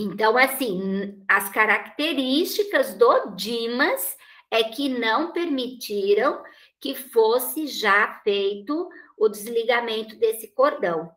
Então, 0.03 0.37
assim, 0.37 1.23
as 1.29 1.49
características 1.49 2.95
do 2.95 3.37
Dimas 3.37 4.17
é 4.51 4.65
que 4.65 4.89
não 4.89 5.33
permitiram 5.33 6.43
que 6.81 6.93
fosse 6.93 7.69
já 7.69 8.21
feito 8.25 8.91
o 9.17 9.29
desligamento 9.29 10.17
desse 10.17 10.49
cordão. 10.49 11.09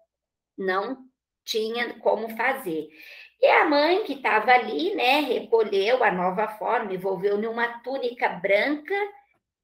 Não 0.56 1.00
tinha 1.44 1.96
como 1.96 2.30
fazer. 2.38 2.88
E 3.42 3.48
a 3.48 3.66
mãe 3.66 4.04
que 4.04 4.14
estava 4.14 4.52
ali, 4.52 4.94
né, 4.94 5.20
recolheu 5.20 6.04
a 6.04 6.12
nova 6.12 6.48
forma, 6.48 6.94
envolveu 6.94 7.40
numa 7.40 7.80
túnica 7.80 8.30
branca 8.30 8.94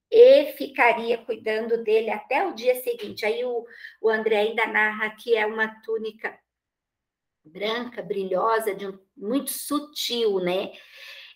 e 0.10 0.54
ficaria 0.54 1.20
cuidando 1.20 1.84
dele 1.84 2.10
até 2.10 2.48
o 2.48 2.56
dia 2.56 2.82
seguinte. 2.82 3.24
Aí 3.24 3.46
o, 3.46 3.68
o 4.02 4.10
André 4.10 4.40
ainda 4.40 4.66
narra 4.66 5.12
que 5.12 5.38
é 5.38 5.46
uma 5.46 5.68
túnica 5.84 6.36
branca, 7.44 8.02
brilhosa, 8.02 8.74
de 8.76 8.88
um, 8.88 8.98
muito 9.16 9.52
sutil, 9.52 10.40
né? 10.40 10.72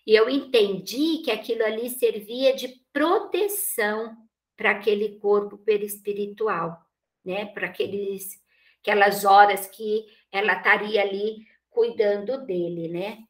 E 0.06 0.14
eu 0.14 0.30
entendi 0.30 1.20
que 1.24 1.32
aquilo 1.32 1.64
ali 1.64 1.90
servia 1.90 2.56
de 2.56 2.68
proteção 2.94 4.16
para 4.56 4.72
aquele 4.72 5.18
corpo 5.20 5.58
perispiritual, 5.58 6.80
né? 7.24 7.46
Para 7.48 7.68
aqueles 7.68 8.44
aquelas 8.82 9.26
horas 9.26 9.66
que 9.66 10.06
ela 10.32 10.54
estaria 10.58 11.02
ali 11.02 11.38
cuidando 11.72 12.46
dele, 12.46 12.88
né? 12.88 13.24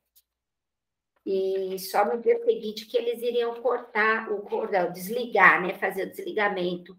E 1.25 1.79
só 1.79 2.05
no 2.05 2.21
dia 2.21 2.37
seguinte 2.43 2.85
que 2.85 2.97
eles 2.97 3.21
iriam 3.21 3.61
cortar 3.61 4.31
o 4.31 4.41
cordão, 4.41 4.91
desligar, 4.91 5.61
né? 5.61 5.73
Fazer 5.79 6.03
o 6.03 6.09
desligamento 6.09 6.95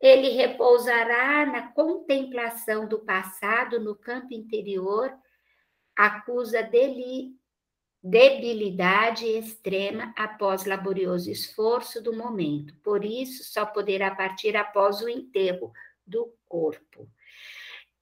ele 0.00 0.30
repousará 0.30 1.44
na 1.46 1.72
contemplação 1.72 2.86
do 2.86 3.00
passado 3.00 3.80
no 3.80 3.94
campo 3.94 4.32
interior, 4.32 5.12
acusa 5.96 6.62
dele 6.62 7.36
debilidade 8.02 9.26
extrema 9.26 10.14
após 10.16 10.64
laborioso 10.64 11.30
esforço 11.30 12.00
do 12.02 12.16
momento. 12.16 12.74
Por 12.82 13.04
isso, 13.04 13.44
só 13.52 13.66
poderá 13.66 14.14
partir 14.14 14.56
após 14.56 15.00
o 15.00 15.08
enterro 15.08 15.72
do 16.06 16.32
corpo. 16.48 17.08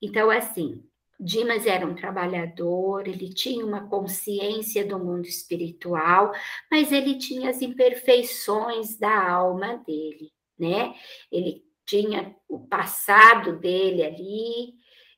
Então, 0.01 0.31
assim, 0.31 0.85
Dimas 1.19 1.67
era 1.67 1.87
um 1.87 1.95
trabalhador, 1.95 3.09
ele 3.09 3.33
tinha 3.33 3.65
uma 3.65 3.89
consciência 3.89 4.87
do 4.87 4.99
mundo 4.99 5.27
espiritual, 5.27 6.33
mas 6.71 6.93
ele 6.93 7.17
tinha 7.17 7.49
as 7.49 7.63
imperfeições 7.63 8.99
da 8.99 9.31
alma 9.31 9.79
dele, 9.87 10.31
né? 10.59 10.95
Ele 11.33 11.66
tinha 11.87 12.35
o 12.49 12.67
passado 12.67 13.59
dele 13.59 14.05
ali, 14.05 14.75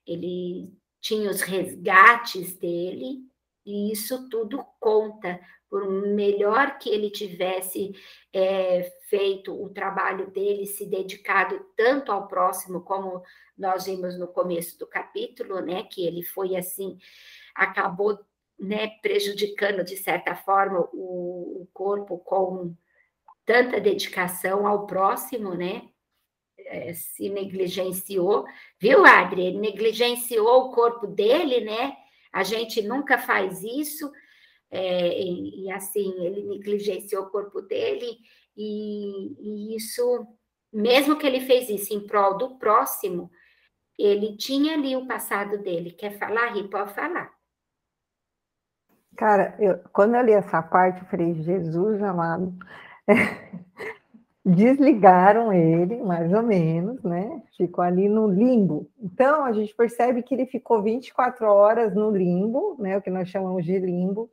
ele 0.06 0.70
tinha 1.00 1.30
os 1.30 1.40
resgates 1.40 2.56
dele, 2.56 3.20
e 3.64 3.90
isso 3.92 4.28
tudo 4.28 4.64
conta. 4.78 5.40
Por 5.70 5.86
melhor 5.90 6.78
que 6.78 6.88
ele 6.88 7.10
tivesse 7.10 7.92
é, 8.32 8.90
feito 9.10 9.52
o 9.52 9.68
trabalho 9.68 10.30
dele, 10.30 10.64
se 10.64 10.86
dedicado 10.86 11.66
tanto 11.76 12.10
ao 12.10 12.26
próximo, 12.26 12.80
como 12.80 13.22
nós 13.56 13.84
vimos 13.84 14.18
no 14.18 14.28
começo 14.28 14.78
do 14.78 14.86
capítulo, 14.86 15.60
né, 15.60 15.82
que 15.82 16.06
ele 16.06 16.22
foi 16.22 16.56
assim, 16.56 16.96
acabou 17.54 18.18
né, 18.58 18.88
prejudicando 19.02 19.84
de 19.84 19.96
certa 19.96 20.34
forma 20.34 20.88
o, 20.92 21.62
o 21.62 21.68
corpo 21.72 22.18
com 22.18 22.74
tanta 23.44 23.80
dedicação 23.80 24.66
ao 24.66 24.86
próximo, 24.86 25.54
né? 25.54 25.88
É, 26.70 26.92
se 26.92 27.30
negligenciou, 27.30 28.44
viu, 28.78 29.04
Adri? 29.06 29.46
Ele 29.46 29.58
negligenciou 29.58 30.66
o 30.66 30.72
corpo 30.72 31.06
dele, 31.06 31.62
né? 31.62 31.96
A 32.30 32.42
gente 32.42 32.82
nunca 32.82 33.16
faz 33.16 33.62
isso, 33.62 34.12
é, 34.70 35.18
e, 35.18 35.64
e, 35.64 35.72
assim, 35.72 36.12
ele 36.22 36.42
negligenciou 36.42 37.24
o 37.24 37.30
corpo 37.30 37.62
dele, 37.62 38.18
e, 38.54 39.72
e 39.72 39.76
isso, 39.76 40.26
mesmo 40.70 41.16
que 41.16 41.26
ele 41.26 41.40
fez 41.40 41.70
isso 41.70 41.94
em 41.94 42.06
prol 42.06 42.36
do 42.36 42.58
próximo, 42.58 43.30
ele 43.98 44.36
tinha 44.36 44.74
ali 44.74 44.94
o 44.94 45.06
passado 45.06 45.58
dele. 45.58 45.92
Quer 45.92 46.18
falar, 46.18 46.52
Ri? 46.52 46.68
Pode 46.68 46.92
falar. 46.92 47.32
Cara, 49.16 49.56
eu, 49.58 49.78
quando 49.92 50.14
eu 50.14 50.22
li 50.22 50.32
essa 50.32 50.62
parte, 50.62 51.00
eu 51.00 51.06
falei, 51.08 51.34
Jesus 51.42 52.00
amado, 52.02 52.54
desligaram 54.48 55.52
ele, 55.52 56.02
mais 56.02 56.32
ou 56.32 56.42
menos, 56.42 57.02
né? 57.02 57.42
Ficou 57.56 57.84
ali 57.84 58.08
no 58.08 58.26
limbo. 58.26 58.90
Então, 58.98 59.44
a 59.44 59.52
gente 59.52 59.74
percebe 59.74 60.22
que 60.22 60.34
ele 60.34 60.46
ficou 60.46 60.82
24 60.82 61.46
horas 61.46 61.94
no 61.94 62.10
limbo, 62.10 62.76
né? 62.78 62.96
O 62.96 63.02
que 63.02 63.10
nós 63.10 63.28
chamamos 63.28 63.64
de 63.64 63.78
limbo, 63.78 64.30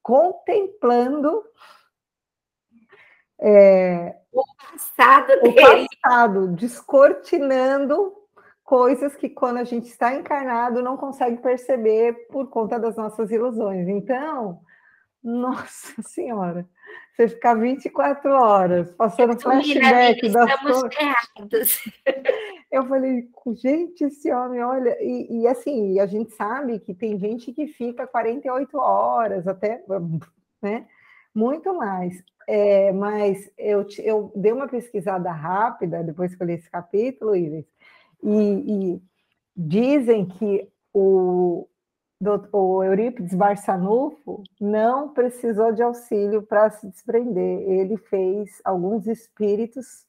contemplando 0.00 1.42
é, 3.40 4.16
o 4.32 4.44
passado 4.56 5.32
o 5.32 5.52
dele. 5.52 5.86
passado, 6.00 6.48
descortinando 6.48 8.14
coisas 8.62 9.16
que 9.16 9.28
quando 9.28 9.56
a 9.56 9.64
gente 9.64 9.88
está 9.88 10.14
encarnado 10.14 10.80
não 10.80 10.96
consegue 10.96 11.42
perceber 11.42 12.28
por 12.28 12.48
conta 12.48 12.78
das 12.78 12.96
nossas 12.96 13.32
ilusões. 13.32 13.88
Então, 13.88 14.60
nossa 15.22 16.00
senhora, 16.02 16.68
você 17.14 17.28
ficar 17.28 17.54
24 17.54 18.30
horas 18.30 18.90
passando 18.92 19.38
flashback 19.40 20.28
das 20.30 20.60
coisas. 20.60 21.84
Eu 22.70 22.86
falei, 22.86 23.28
gente, 23.56 24.02
esse 24.04 24.32
homem, 24.32 24.62
olha, 24.62 24.96
e, 24.98 25.42
e, 25.42 25.46
assim, 25.46 26.00
a 26.00 26.06
gente 26.06 26.32
sabe 26.32 26.78
que 26.78 26.94
tem 26.94 27.18
gente 27.18 27.52
que 27.52 27.66
fica 27.66 28.06
48 28.06 28.78
horas, 28.78 29.46
até, 29.46 29.84
né? 30.62 30.86
Muito 31.34 31.74
mais. 31.74 32.24
É, 32.48 32.90
mas 32.92 33.50
eu, 33.58 33.86
eu 33.98 34.32
dei 34.34 34.52
uma 34.52 34.66
pesquisada 34.66 35.30
rápida 35.30 36.02
depois 36.02 36.34
que 36.34 36.42
eu 36.42 36.46
li 36.46 36.54
esse 36.54 36.70
capítulo, 36.70 37.36
Iris, 37.36 37.66
e, 38.22 38.94
e 38.94 39.02
dizem 39.54 40.26
que 40.26 40.68
o, 40.92 41.68
o 42.52 42.82
Eurípides 42.84 43.34
Barçanufo 43.34 44.42
não 44.60 45.08
precisou 45.08 45.72
de 45.72 45.82
auxílio 45.82 46.42
para 46.42 46.70
se 46.70 46.88
desprender. 46.88 47.60
Ele 47.68 47.96
fez 47.96 48.60
alguns 48.64 49.06
espíritos 49.06 50.06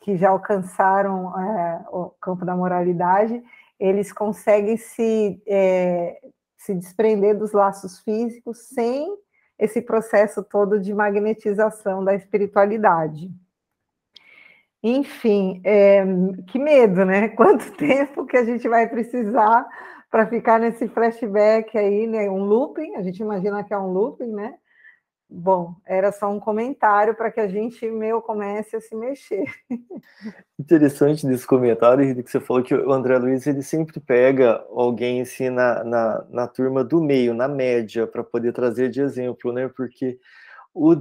que 0.00 0.16
já 0.16 0.30
alcançaram 0.30 1.38
é, 1.38 1.84
o 1.90 2.10
campo 2.20 2.44
da 2.44 2.54
moralidade, 2.54 3.42
eles 3.78 4.12
conseguem 4.12 4.76
se, 4.76 5.42
é, 5.46 6.20
se 6.56 6.74
desprender 6.74 7.36
dos 7.36 7.52
laços 7.52 7.98
físicos 8.00 8.68
sem 8.68 9.18
esse 9.58 9.82
processo 9.82 10.42
todo 10.42 10.80
de 10.80 10.94
magnetização 10.94 12.04
da 12.04 12.14
espiritualidade. 12.14 13.30
Enfim, 14.82 15.60
é, 15.64 16.04
que 16.48 16.58
medo, 16.58 17.04
né? 17.04 17.28
Quanto 17.36 17.72
tempo 17.72 18.26
que 18.26 18.36
a 18.36 18.44
gente 18.44 18.68
vai 18.68 18.88
precisar 18.88 19.66
para 20.14 20.28
ficar 20.28 20.60
nesse 20.60 20.86
flashback 20.86 21.76
aí, 21.76 22.06
né? 22.06 22.30
Um 22.30 22.44
looping, 22.44 22.94
a 22.94 23.02
gente 23.02 23.18
imagina 23.18 23.64
que 23.64 23.74
é 23.74 23.76
um 23.76 23.92
looping, 23.92 24.30
né? 24.30 24.54
Bom, 25.28 25.74
era 25.84 26.12
só 26.12 26.30
um 26.30 26.38
comentário 26.38 27.16
para 27.16 27.32
que 27.32 27.40
a 27.40 27.48
gente 27.48 27.90
meu 27.90 28.22
comece 28.22 28.76
a 28.76 28.80
se 28.80 28.94
mexer. 28.94 29.44
Interessante 30.56 31.26
desse 31.26 31.44
comentário 31.44 32.22
que 32.22 32.30
você 32.30 32.38
falou 32.38 32.62
que 32.62 32.72
o 32.72 32.92
André 32.92 33.18
Luiz 33.18 33.44
ele 33.48 33.60
sempre 33.60 33.98
pega 33.98 34.64
alguém 34.70 35.20
assim 35.20 35.50
na, 35.50 35.82
na, 35.82 36.24
na 36.30 36.46
turma 36.46 36.84
do 36.84 37.02
meio, 37.02 37.34
na 37.34 37.48
média, 37.48 38.06
para 38.06 38.22
poder 38.22 38.52
trazer 38.52 38.90
de 38.90 39.00
exemplo, 39.00 39.52
né? 39.52 39.68
Porque 39.76 40.20
o, 40.72 40.92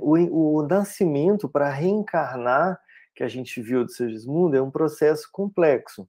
o, 0.00 0.56
o 0.56 0.66
nascimento 0.66 1.46
para 1.46 1.68
reencarnar 1.68 2.80
que 3.14 3.22
a 3.22 3.28
gente 3.28 3.60
viu 3.60 3.84
do 3.84 3.92
Segismundo 3.92 4.56
é 4.56 4.62
um 4.62 4.70
processo 4.70 5.28
complexo. 5.30 6.08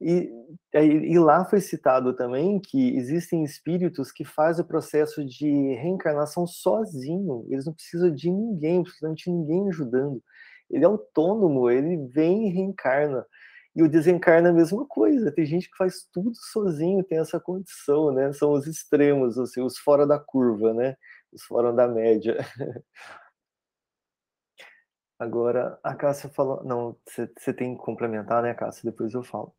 E, 0.00 0.30
e, 0.74 1.18
lá 1.18 1.44
foi 1.46 1.60
citado 1.60 2.14
também 2.14 2.60
que 2.60 2.96
existem 2.96 3.42
espíritos 3.44 4.12
que 4.12 4.24
fazem 4.26 4.62
o 4.62 4.68
processo 4.68 5.24
de 5.24 5.48
reencarnação 5.74 6.46
sozinho, 6.46 7.46
eles 7.48 7.64
não 7.64 7.72
precisam 7.72 8.14
de 8.14 8.30
ninguém, 8.30 8.82
de 8.82 9.30
ninguém 9.30 9.68
ajudando. 9.68 10.22
Ele 10.70 10.84
é 10.84 10.86
autônomo, 10.86 11.70
ele 11.70 11.96
vem 12.08 12.48
e 12.48 12.52
reencarna. 12.52 13.24
E 13.74 13.82
o 13.82 13.88
desencarna 13.88 14.48
é 14.48 14.50
a 14.52 14.54
mesma 14.54 14.86
coisa, 14.86 15.32
tem 15.32 15.46
gente 15.46 15.70
que 15.70 15.76
faz 15.76 16.06
tudo 16.12 16.32
sozinho, 16.34 17.04
tem 17.04 17.18
essa 17.18 17.40
condição, 17.40 18.12
né? 18.12 18.32
São 18.32 18.52
os 18.52 18.66
extremos, 18.66 19.38
assim, 19.38 19.62
os 19.62 19.78
fora 19.78 20.06
da 20.06 20.18
curva, 20.18 20.72
né? 20.74 20.96
Os 21.32 21.42
fora 21.44 21.72
da 21.72 21.86
média. 21.88 22.36
Agora, 25.18 25.78
a 25.82 25.94
Cássia 25.94 26.28
falou. 26.30 26.62
Não, 26.64 26.96
você 27.06 27.52
tem 27.54 27.76
que 27.76 27.82
complementar, 27.82 28.42
né, 28.42 28.54
Cássia? 28.54 28.90
Depois 28.90 29.14
eu 29.14 29.22
falo. 29.22 29.54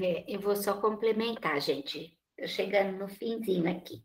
É, 0.00 0.24
eu 0.26 0.40
vou 0.40 0.56
só 0.56 0.80
complementar, 0.80 1.60
gente. 1.60 2.16
Estou 2.30 2.48
chegando 2.48 2.98
no 2.98 3.08
finzinho 3.08 3.70
aqui. 3.70 4.02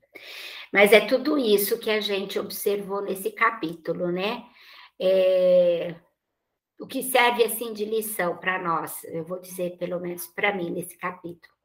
Mas 0.72 0.92
é 0.92 1.02
tudo 1.06 1.38
isso 1.38 1.80
que 1.80 1.90
a 1.90 2.02
gente 2.02 2.38
observou 2.38 3.02
nesse 3.02 3.32
capítulo, 3.32 4.12
né? 4.12 4.46
É, 5.00 5.96
o 6.80 6.86
que 6.86 7.04
serve 7.04 7.44
assim 7.44 7.74
de 7.74 7.86
lição 7.86 8.38
para 8.38 8.62
nós, 8.62 9.04
eu 9.06 9.24
vou 9.24 9.40
dizer 9.40 9.78
pelo 9.78 10.00
menos 10.00 10.28
para 10.28 10.54
mim 10.54 10.72
nesse 10.72 10.98
capítulo. 10.98 11.56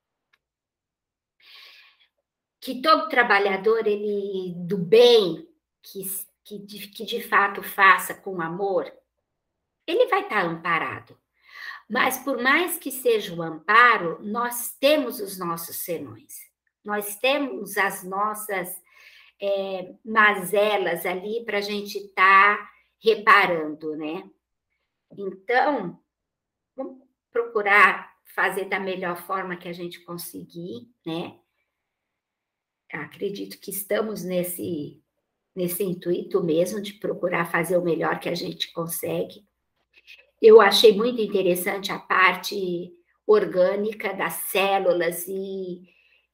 Que 2.60 2.80
todo 2.80 3.08
trabalhador 3.08 3.86
ele 3.86 4.54
do 4.56 4.78
bem, 4.78 5.48
que 5.82 6.04
que 6.44 6.58
de, 6.58 6.88
que 6.88 7.04
de 7.04 7.22
fato 7.22 7.62
faça 7.62 8.14
com 8.14 8.40
amor, 8.40 8.92
ele 9.86 10.06
vai 10.06 10.22
estar 10.22 10.44
amparado. 10.44 11.18
Mas 11.92 12.16
por 12.16 12.42
mais 12.42 12.78
que 12.78 12.90
seja 12.90 13.34
o 13.34 13.42
amparo, 13.42 14.18
nós 14.22 14.74
temos 14.80 15.20
os 15.20 15.38
nossos 15.38 15.84
senões, 15.84 16.38
nós 16.82 17.16
temos 17.16 17.76
as 17.76 18.02
nossas 18.02 18.74
é, 19.38 19.94
mazelas 20.02 21.04
ali 21.04 21.44
para 21.44 21.58
a 21.58 21.60
gente 21.60 21.98
estar 21.98 22.56
tá 22.56 22.70
reparando, 22.98 23.94
né? 23.94 24.26
Então, 25.18 26.02
vamos 26.74 27.06
procurar 27.30 28.10
fazer 28.34 28.70
da 28.70 28.80
melhor 28.80 29.18
forma 29.26 29.58
que 29.58 29.68
a 29.68 29.72
gente 29.74 30.00
conseguir, 30.00 30.90
né? 31.04 31.38
Acredito 32.90 33.60
que 33.60 33.70
estamos 33.70 34.24
nesse 34.24 34.98
nesse 35.54 35.84
intuito 35.84 36.42
mesmo 36.42 36.80
de 36.80 36.94
procurar 36.94 37.52
fazer 37.52 37.76
o 37.76 37.84
melhor 37.84 38.18
que 38.18 38.30
a 38.30 38.34
gente 38.34 38.72
consegue. 38.72 39.46
Eu 40.42 40.60
achei 40.60 40.92
muito 40.92 41.20
interessante 41.20 41.92
a 41.92 42.00
parte 42.00 42.92
orgânica 43.24 44.12
das 44.12 44.32
células 44.50 45.24
e, 45.28 45.82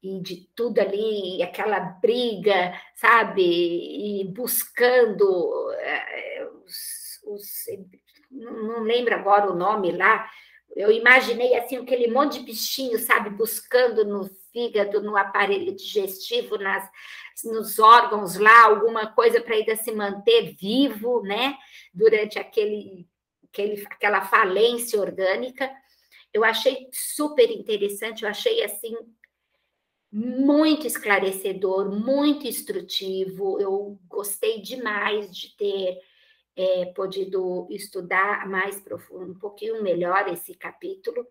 e 0.02 0.18
de 0.22 0.48
tudo 0.56 0.78
ali, 0.78 1.42
aquela 1.42 1.78
briga, 1.78 2.72
sabe? 2.94 3.42
E 3.42 4.24
buscando 4.32 5.70
é, 5.72 6.48
os, 6.64 7.20
os, 7.26 7.64
não 8.30 8.80
lembro 8.80 9.14
agora 9.14 9.52
o 9.52 9.54
nome 9.54 9.92
lá. 9.92 10.26
Eu 10.74 10.90
imaginei 10.90 11.54
assim 11.54 11.76
aquele 11.76 12.10
monte 12.10 12.38
de 12.38 12.46
bichinho, 12.46 12.98
sabe, 12.98 13.28
buscando 13.28 14.06
nos 14.06 14.30
fígado, 14.50 15.02
no 15.02 15.18
aparelho 15.18 15.76
digestivo, 15.76 16.56
nas, 16.56 16.88
nos 17.44 17.78
órgãos 17.78 18.36
lá, 18.38 18.64
alguma 18.64 19.06
coisa 19.12 19.38
para 19.38 19.54
ainda 19.54 19.76
se 19.76 19.92
manter 19.92 20.56
vivo, 20.58 21.20
né? 21.22 21.58
Durante 21.92 22.38
aquele, 22.38 23.06
aquele, 23.52 23.86
aquela 23.86 24.22
falência 24.22 25.00
orgânica. 25.00 25.70
Eu 26.32 26.44
achei 26.44 26.88
super 26.92 27.50
interessante, 27.50 28.22
eu 28.22 28.28
achei 28.28 28.62
assim 28.62 28.94
muito 30.10 30.86
esclarecedor, 30.86 31.90
muito 31.90 32.46
instrutivo. 32.46 33.60
Eu 33.60 33.98
gostei 34.08 34.60
demais 34.60 35.34
de 35.34 35.56
ter 35.56 35.98
é, 36.56 36.86
podido 36.86 37.66
estudar 37.70 38.48
mais 38.48 38.80
profundo, 38.80 39.32
um 39.32 39.38
pouquinho 39.38 39.82
melhor 39.82 40.28
esse 40.28 40.54
capítulo 40.54 41.26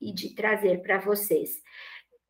e 0.00 0.12
de 0.12 0.34
trazer 0.34 0.82
para 0.82 0.98
vocês. 0.98 1.62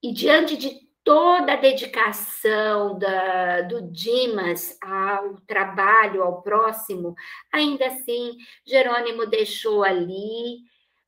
E 0.02 0.12
diante 0.12 0.56
de 0.56 0.91
toda 1.04 1.52
a 1.52 1.56
dedicação 1.56 2.98
da, 2.98 3.62
do 3.62 3.82
Dimas 3.82 4.76
ao 4.80 5.36
trabalho, 5.46 6.22
ao 6.22 6.42
próximo, 6.42 7.14
ainda 7.52 7.86
assim, 7.86 8.36
Jerônimo 8.64 9.26
deixou 9.26 9.82
ali 9.82 10.60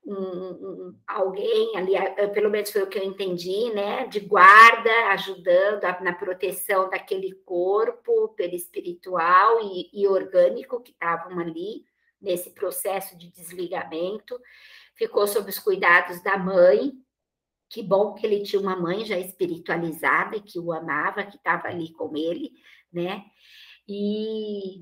um, 0.07 0.15
um, 0.17 0.99
alguém 1.07 1.77
ali, 1.77 1.93
pelo 2.35 2.51
menos 2.51 2.71
foi 2.71 2.83
o 2.83 2.87
que 2.87 2.99
eu 2.99 3.05
entendi, 3.05 3.73
né, 3.73 4.07
de 4.07 4.21
guarda, 4.21 4.91
ajudando 5.13 5.85
a, 5.85 6.01
na 6.01 6.13
proteção 6.13 6.91
daquele 6.91 7.33
corpo 7.45 8.29
perispiritual 8.37 9.61
e, 9.63 9.91
e 9.93 10.07
orgânico 10.07 10.83
que 10.83 10.91
estavam 10.93 11.39
ali 11.39 11.85
nesse 12.21 12.51
processo 12.51 13.17
de 13.17 13.31
desligamento. 13.31 14.39
Ficou 14.95 15.27
sob 15.27 15.49
os 15.49 15.59
cuidados 15.59 16.23
da 16.23 16.37
mãe. 16.39 16.93
Que 17.71 17.83
bom 17.83 18.15
que 18.15 18.27
ele 18.27 18.43
tinha 18.43 18.61
uma 18.61 18.77
mãe 18.77 19.05
já 19.05 19.19
espiritualizada 19.19 20.41
que 20.41 20.59
o 20.59 20.73
amava, 20.73 21.25
que 21.25 21.37
estava 21.37 21.69
ali 21.69 21.93
com 21.93 22.17
ele, 22.17 22.53
né? 22.93 23.25
E, 23.89 24.81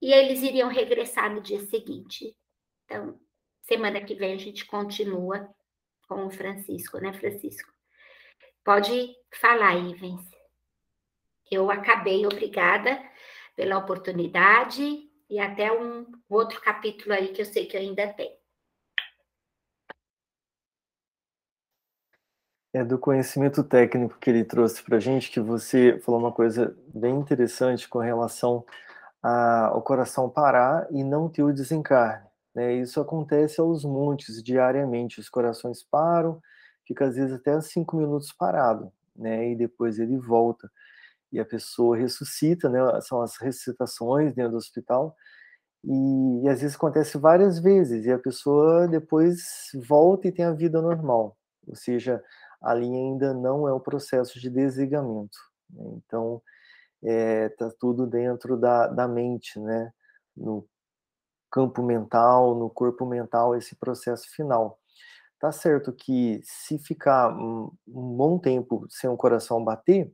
e 0.00 0.12
eles 0.12 0.42
iriam 0.42 0.68
regressar 0.68 1.34
no 1.34 1.40
dia 1.40 1.60
seguinte. 1.60 2.36
Então, 2.84 3.18
Semana 3.64 4.02
que 4.02 4.14
vem 4.14 4.34
a 4.34 4.38
gente 4.38 4.66
continua 4.66 5.48
com 6.06 6.26
o 6.26 6.30
Francisco, 6.30 6.98
né, 6.98 7.14
Francisco? 7.14 7.72
Pode 8.62 9.14
falar, 9.40 9.74
Ivens. 9.76 10.20
Eu 11.50 11.70
acabei, 11.70 12.26
obrigada 12.26 13.02
pela 13.56 13.78
oportunidade 13.78 15.08
e 15.30 15.38
até 15.38 15.72
um 15.72 16.04
outro 16.28 16.60
capítulo 16.60 17.14
aí 17.14 17.28
que 17.28 17.40
eu 17.40 17.46
sei 17.46 17.64
que 17.64 17.76
ainda 17.76 18.12
tem. 18.12 18.38
É 22.74 22.82
do 22.82 22.98
conhecimento 22.98 23.62
técnico 23.62 24.18
que 24.18 24.28
ele 24.28 24.42
trouxe 24.42 24.82
para 24.82 24.96
a 24.96 25.00
gente, 25.00 25.30
que 25.30 25.38
você 25.38 26.00
falou 26.00 26.20
uma 26.20 26.32
coisa 26.32 26.76
bem 26.92 27.14
interessante 27.14 27.88
com 27.88 28.00
relação 28.00 28.64
ao 29.22 29.80
coração 29.80 30.28
parar 30.28 30.88
e 30.90 31.04
não 31.04 31.28
ter 31.28 31.44
o 31.44 31.52
desencarne. 31.52 32.26
Né? 32.52 32.74
Isso 32.74 33.00
acontece 33.00 33.60
aos 33.60 33.84
montes, 33.84 34.42
diariamente. 34.42 35.20
Os 35.20 35.28
corações 35.28 35.84
param, 35.84 36.40
fica 36.84 37.04
às 37.04 37.14
vezes 37.14 37.32
até 37.36 37.60
cinco 37.60 37.96
minutos 37.96 38.32
parado, 38.32 38.92
né? 39.14 39.52
e 39.52 39.54
depois 39.54 40.00
ele 40.00 40.18
volta. 40.18 40.68
E 41.30 41.38
a 41.38 41.44
pessoa 41.44 41.96
ressuscita, 41.96 42.68
né? 42.68 42.80
são 43.02 43.22
as 43.22 43.36
ressuscitações 43.36 44.34
dentro 44.34 44.50
do 44.50 44.58
hospital, 44.58 45.14
e, 45.84 46.42
e, 46.42 46.48
às 46.48 46.60
vezes 46.60 46.74
acontece 46.74 47.18
várias 47.18 47.60
vezes, 47.60 48.04
e 48.04 48.10
a 48.10 48.18
pessoa 48.18 48.88
depois 48.88 49.70
volta 49.86 50.26
e 50.26 50.32
tem 50.32 50.44
a 50.44 50.52
vida 50.52 50.82
normal. 50.82 51.36
Ou 51.66 51.76
seja, 51.76 52.22
ali 52.64 52.86
ainda 52.86 53.34
não 53.34 53.68
é 53.68 53.72
o 53.72 53.80
processo 53.80 54.40
de 54.40 54.48
desligamento. 54.48 55.38
Né? 55.70 55.84
Então, 55.96 56.42
está 57.02 57.12
é, 57.12 57.48
tá 57.50 57.70
tudo 57.78 58.06
dentro 58.06 58.56
da, 58.56 58.86
da 58.86 59.06
mente, 59.06 59.60
né? 59.60 59.92
No 60.34 60.66
campo 61.50 61.82
mental, 61.82 62.54
no 62.54 62.70
corpo 62.70 63.06
mental, 63.06 63.54
esse 63.54 63.76
processo 63.76 64.28
final. 64.34 64.80
Tá 65.38 65.52
certo 65.52 65.92
que 65.92 66.40
se 66.42 66.78
ficar 66.78 67.30
um, 67.36 67.70
um 67.86 68.16
bom 68.16 68.38
tempo 68.38 68.86
sem 68.88 69.08
o 69.10 69.16
coração 69.16 69.62
bater, 69.62 70.10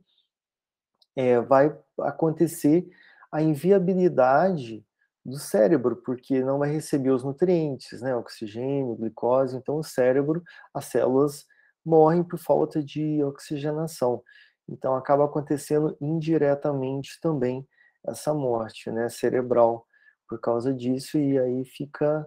é, 1.15 1.39
vai 1.39 1.75
acontecer 1.99 2.87
a 3.31 3.41
inviabilidade 3.41 4.85
do 5.25 5.37
cérebro, 5.37 5.95
porque 5.97 6.43
não 6.43 6.59
vai 6.59 6.71
receber 6.71 7.11
os 7.11 7.23
nutrientes, 7.23 8.01
né, 8.01 8.15
oxigênio, 8.15 8.95
glicose, 8.95 9.55
então 9.55 9.77
o 9.77 9.83
cérebro, 9.83 10.43
as 10.73 10.85
células 10.85 11.45
morrem 11.85 12.23
por 12.23 12.39
falta 12.39 12.83
de 12.83 13.23
oxigenação. 13.23 14.23
Então 14.67 14.95
acaba 14.95 15.25
acontecendo 15.25 15.97
indiretamente 15.99 17.19
também 17.21 17.67
essa 18.05 18.33
morte, 18.33 18.89
né, 18.89 19.09
cerebral 19.09 19.85
por 20.27 20.39
causa 20.39 20.73
disso, 20.73 21.17
e 21.17 21.37
aí 21.37 21.65
fica 21.65 22.25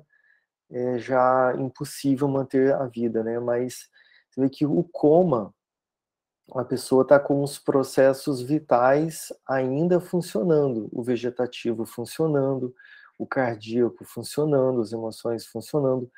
é, 0.70 0.98
já 0.98 1.55
impossível 1.59 2.28
manter 2.28 2.74
a 2.74 2.86
vida, 2.86 3.24
né? 3.24 3.38
Mas 3.40 3.88
você 4.30 4.42
vê 4.42 4.50
que 4.50 4.66
o 4.66 4.84
coma, 4.84 5.55
a 6.52 6.64
pessoa 6.64 7.02
está 7.02 7.18
com 7.18 7.42
os 7.42 7.59
processos 7.59 8.42
vitais 8.42 9.32
ainda 9.48 10.00
funcionando, 10.00 10.88
o 10.92 11.02
vegetativo 11.02 11.86
funcionando, 11.86 12.74
o 13.18 13.26
cardíaco 13.26 14.05
funcionando, 14.05 14.82
as 14.82 14.92
emoções 14.92 15.46
funcionando, 15.46 16.11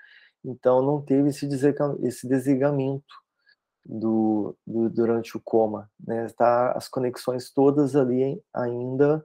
então 0.45 0.83
não 0.83 1.01
teve 1.01 1.29
esse, 1.29 1.47
esse 2.03 2.27
desligamento 2.27 3.26
do, 3.89 4.57
do, 4.67 4.91
durante 4.91 5.37
o 5.37 5.41
coma, 5.41 5.91
né? 6.05 6.29
Tá 6.37 6.73
as 6.73 6.89
conexões 6.89 7.51
todas 7.51 7.95
ali 7.95 8.43
ainda 8.53 9.25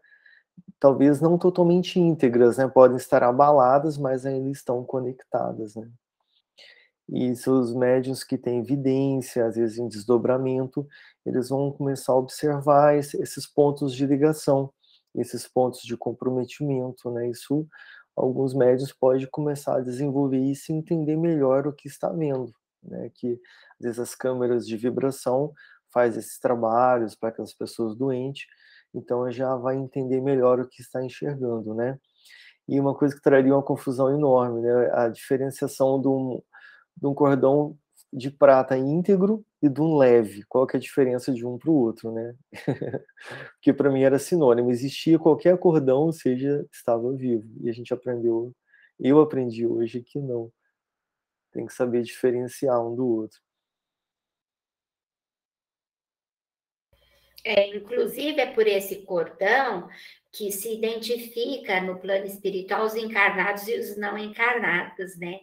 talvez 0.80 1.22
não 1.22 1.38
totalmente 1.38 2.00
íntegras, 2.00 2.58
né? 2.58 2.68
Podem 2.68 2.98
estar 2.98 3.24
abaladas, 3.24 3.98
mas 3.98 4.26
ainda 4.26 4.50
estão 4.50 4.84
conectadas, 4.84 5.76
né? 5.76 5.90
E 7.10 7.36
seus 7.36 7.74
médiums 7.74 8.24
que 8.24 8.38
têm 8.38 8.60
evidência, 8.60 9.46
às 9.46 9.56
vezes 9.56 9.78
em 9.78 9.88
desdobramento, 9.88 10.88
eles 11.26 11.50
vão 11.50 11.72
começar 11.72 12.14
a 12.14 12.18
observar 12.18 12.96
esses 12.96 13.46
pontos 13.46 13.94
de 13.94 14.06
ligação, 14.06 14.72
esses 15.16 15.48
pontos 15.48 15.82
de 15.82 15.98
comprometimento, 15.98 17.12
né? 17.12 17.30
Isso 17.30 17.68
alguns 18.16 18.54
médios 18.54 18.94
podem 18.94 19.28
começar 19.28 19.78
a 19.78 19.82
desenvolver 19.82 20.38
e 20.38 20.54
entender 20.70 21.16
melhor 21.16 21.68
o 21.68 21.74
que 21.74 21.88
está 21.88 22.10
vendo, 22.10 22.54
né? 22.84 23.10
Que 23.14 23.40
às 23.80 23.86
vezes 23.86 24.00
as 24.00 24.16
câmeras 24.16 24.68
de 24.68 24.78
vibração 24.78 25.54
faz 25.94 26.18
esses 26.18 26.40
trabalhos 26.40 27.16
para 27.16 27.30
aquelas 27.30 27.54
pessoas 27.54 27.96
doentes 27.96 28.46
então 28.94 29.30
já 29.32 29.56
vai 29.56 29.78
entender 29.78 30.22
melhor 30.22 30.60
o 30.60 30.68
que 30.68 30.82
está 30.82 31.04
enxergando, 31.04 31.74
né? 31.74 31.98
E 32.68 32.80
uma 32.80 32.96
coisa 32.96 33.16
que 33.16 33.22
traria 33.22 33.54
uma 33.54 33.64
confusão 33.64 34.14
enorme, 34.14 34.62
né? 34.62 34.90
A 34.94 35.10
diferenciação 35.10 36.02
de 36.02 36.08
um, 36.08 36.42
de 36.98 37.08
um 37.08 37.14
cordão 37.14 37.78
de 38.14 38.30
prata 38.30 38.78
íntegro 38.78 39.46
e 39.62 39.70
de 39.70 39.82
um 39.82 39.98
leve. 39.98 40.44
Qual 40.50 40.68
que 40.68 40.76
é 40.78 40.80
a 40.80 40.82
diferença 40.82 41.34
de 41.34 41.46
um 41.46 41.58
para 41.58 41.72
o 41.72 41.76
outro, 41.76 42.12
né? 42.12 42.36
Porque 43.56 43.74
para 43.74 43.92
mim 43.92 44.04
era 44.04 44.20
sinônimo. 44.20 44.72
Existia 44.72 45.20
qualquer 45.20 45.58
cordão, 45.58 46.12
seja, 46.12 46.66
estava 46.72 47.12
vivo. 47.14 47.48
E 47.62 47.70
a 47.70 47.74
gente 47.74 47.94
aprendeu, 47.94 48.54
eu 49.00 49.20
aprendi 49.22 49.66
hoje 49.66 50.02
que 50.02 50.20
não. 50.20 50.52
Tem 51.52 51.66
que 51.66 51.74
saber 51.74 52.02
diferenciar 52.04 52.80
um 52.86 52.96
do 52.96 53.08
outro. 53.08 53.40
É, 57.44 57.76
inclusive, 57.76 58.40
é 58.40 58.54
por 58.54 58.68
esse 58.68 59.04
cordão 59.04 59.90
que 60.32 60.52
se 60.52 60.74
identifica 60.74 61.82
no 61.82 62.00
plano 62.00 62.26
espiritual 62.26 62.86
os 62.86 62.96
encarnados 62.96 63.68
e 63.68 63.78
os 63.78 63.98
não 63.98 64.18
encarnados, 64.18 65.18
né? 65.18 65.42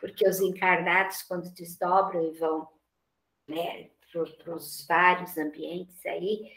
Porque 0.00 0.26
os 0.26 0.40
encarnados, 0.40 1.22
quando 1.22 1.52
desdobram 1.52 2.24
e 2.24 2.38
vão 2.38 2.68
né, 3.48 3.90
para 4.42 4.54
os 4.54 4.86
vários 4.86 5.36
ambientes 5.36 6.04
aí, 6.06 6.52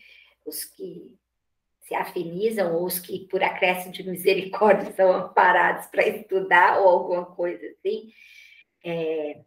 os 0.45 0.63
que 0.63 1.17
se 1.81 1.95
afinizam 1.95 2.75
ou 2.75 2.85
os 2.85 2.99
que, 2.99 3.27
por 3.27 3.43
acréscimo 3.43 3.93
de 3.93 4.03
misericórdia, 4.03 4.91
são 4.95 5.11
amparados 5.11 5.87
para 5.87 6.07
estudar 6.07 6.79
ou 6.81 6.87
alguma 6.87 7.25
coisa 7.25 7.65
assim, 7.65 8.11
é, 8.87 9.41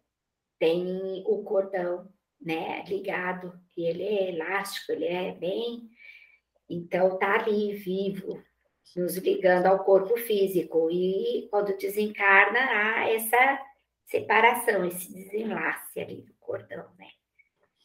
tem 0.59 1.23
o 1.25 1.43
cordão 1.43 2.07
né, 2.39 2.83
ligado, 2.87 3.53
e 3.75 3.85
ele 3.85 4.03
é 4.03 4.29
elástico, 4.29 4.91
ele 4.91 5.05
é 5.05 5.33
bem. 5.33 5.89
Então, 6.69 7.17
tá 7.17 7.39
ali, 7.39 7.73
vivo, 7.73 8.41
nos 8.95 9.17
ligando 9.17 9.65
ao 9.65 9.83
corpo 9.83 10.15
físico. 10.17 10.89
E 10.91 11.47
quando 11.49 11.77
desencarna, 11.77 12.59
há 12.59 13.09
essa 13.09 13.59
separação, 14.05 14.85
esse 14.85 15.13
desenlace 15.13 15.99
ali 15.99 16.21
do 16.21 16.33
cordão, 16.39 16.85
né? 16.97 17.07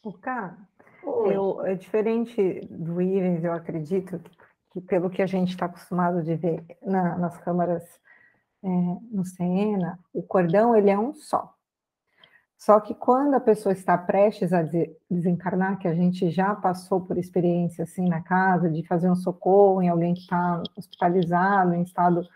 O 0.05 0.13
cara, 0.13 0.57
eu, 1.05 1.65
é 1.65 1.75
diferente 1.75 2.61
do 2.71 3.01
Ivens, 3.01 3.45
eu 3.45 3.53
acredito 3.53 4.19
que, 4.19 4.37
que 4.73 4.81
pelo 4.81 5.11
que 5.11 5.23
a 5.23 5.27
gente 5.27 5.51
está 5.51 5.67
acostumado 5.67 6.23
de 6.23 6.35
ver 6.37 6.65
na, 6.83 7.17
nas 7.19 7.39
câmaras 7.39 7.85
é, 8.67 8.99
no 9.12 9.25
Sena, 9.25 9.99
o 10.12 10.23
cordão 10.23 10.75
ele 10.75 10.91
é 10.91 10.99
um 10.99 11.14
só. 11.14 11.55
Só 12.59 12.81
que 12.81 12.95
quando 12.95 13.35
a 13.35 13.41
pessoa 13.41 13.73
está 13.73 13.97
prestes 13.97 14.53
a 14.53 14.64
desencarnar, 15.09 15.79
que 15.79 15.87
a 15.87 15.95
gente 15.95 16.31
já 16.31 16.55
passou 16.55 17.01
por 17.01 17.17
experiência 17.17 17.85
assim 17.85 18.09
na 18.09 18.23
casa, 18.23 18.69
de 18.69 18.85
fazer 18.87 19.11
um 19.11 19.14
socorro 19.14 19.83
em 19.83 19.89
alguém 19.89 20.14
que 20.14 20.21
está 20.21 20.62
hospitalizado, 20.75 21.75
em 21.75 21.83
estado 21.83 22.27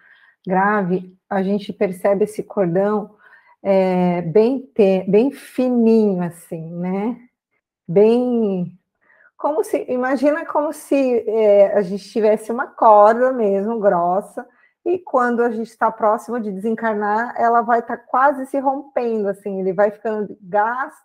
grave, 0.47 1.17
a 1.29 1.43
gente 1.43 1.73
percebe 1.73 2.25
esse 2.25 2.43
cordão 2.43 3.11
é, 3.63 4.23
bem, 4.23 4.71
bem 5.09 5.31
fininho, 5.33 6.23
assim, 6.23 6.71
né? 6.77 7.17
Bem. 7.89 8.79
Como 9.37 9.65
se. 9.65 9.85
Imagina 9.89 10.47
como 10.47 10.73
se 10.73 11.25
é, 11.29 11.75
a 11.77 11.83
gente 11.83 12.09
tivesse 12.11 12.53
uma 12.53 12.67
corda 12.67 13.33
mesmo, 13.33 13.81
grossa, 13.81 14.47
e 14.85 14.99
quando 14.99 15.43
a 15.43 15.51
gente 15.51 15.69
está 15.69 15.91
próximo 15.91 16.41
de 16.41 16.51
desencarnar, 16.51 17.35
ela 17.37 17.61
vai 17.61 17.81
estar 17.81 17.99
tá 17.99 18.03
quase 18.03 18.47
se 18.47 18.59
rompendo, 18.59 19.29
assim, 19.29 19.61
ele 19.61 19.73
vai 19.73 19.91
ficando 19.91 20.37
gasto. 20.41 21.05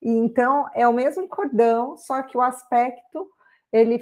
E 0.00 0.10
então 0.10 0.68
é 0.74 0.88
o 0.88 0.92
mesmo 0.92 1.28
cordão, 1.28 1.96
só 1.96 2.22
que 2.22 2.36
o 2.36 2.42
aspecto 2.42 3.28
ele 3.70 3.98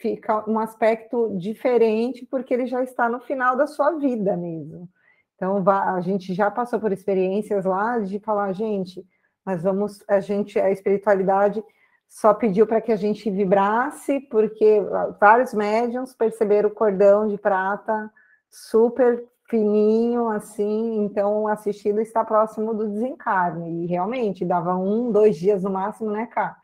fica 0.00 0.48
um 0.48 0.58
aspecto 0.60 1.36
diferente 1.36 2.24
porque 2.26 2.54
ele 2.54 2.66
já 2.66 2.82
está 2.84 3.08
no 3.08 3.18
final 3.20 3.56
da 3.56 3.66
sua 3.66 3.92
vida 3.98 4.36
mesmo. 4.36 4.88
Então 5.34 5.62
a 5.68 6.00
gente 6.00 6.32
já 6.34 6.50
passou 6.50 6.78
por 6.78 6.92
experiências 6.92 7.64
lá 7.64 7.98
de 7.98 8.20
falar, 8.20 8.52
gente, 8.52 9.04
mas 9.44 9.62
vamos, 9.62 10.02
a 10.08 10.20
gente, 10.20 10.58
a 10.60 10.70
espiritualidade 10.70 11.62
só 12.08 12.32
pediu 12.32 12.66
para 12.66 12.80
que 12.80 12.92
a 12.92 12.96
gente 12.96 13.30
vibrasse, 13.30 14.20
porque 14.20 14.80
vários 15.20 15.52
médiums 15.52 16.14
perceberam 16.14 16.68
o 16.68 16.74
cordão 16.74 17.26
de 17.26 17.36
prata 17.36 18.10
super 18.50 19.24
fininho, 19.48 20.28
assim, 20.28 21.04
então 21.04 21.42
o 21.42 21.48
assistido 21.48 22.00
está 22.00 22.22
próximo 22.22 22.74
do 22.74 22.88
desencarne, 22.88 23.84
e 23.84 23.86
realmente 23.86 24.44
dava 24.44 24.76
um, 24.76 25.10
dois 25.10 25.36
dias 25.36 25.62
no 25.62 25.70
máximo, 25.70 26.10
né, 26.10 26.26
cá? 26.26 26.56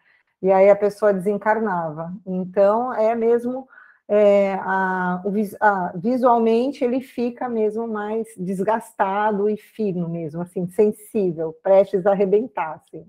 E 0.42 0.52
aí 0.52 0.68
a 0.68 0.76
pessoa 0.76 1.14
desencarnava. 1.14 2.12
Então, 2.26 2.92
é 2.92 3.14
mesmo, 3.14 3.66
é, 4.06 4.52
a, 4.60 5.22
a, 5.60 5.92
visualmente 5.96 6.84
ele 6.84 7.00
fica 7.00 7.48
mesmo 7.48 7.88
mais 7.88 8.26
desgastado 8.36 9.48
e 9.48 9.56
fino 9.56 10.06
mesmo, 10.06 10.42
assim, 10.42 10.66
sensível, 10.68 11.54
prestes 11.62 12.04
a 12.04 12.10
arrebentar, 12.10 12.74
assim. 12.74 13.06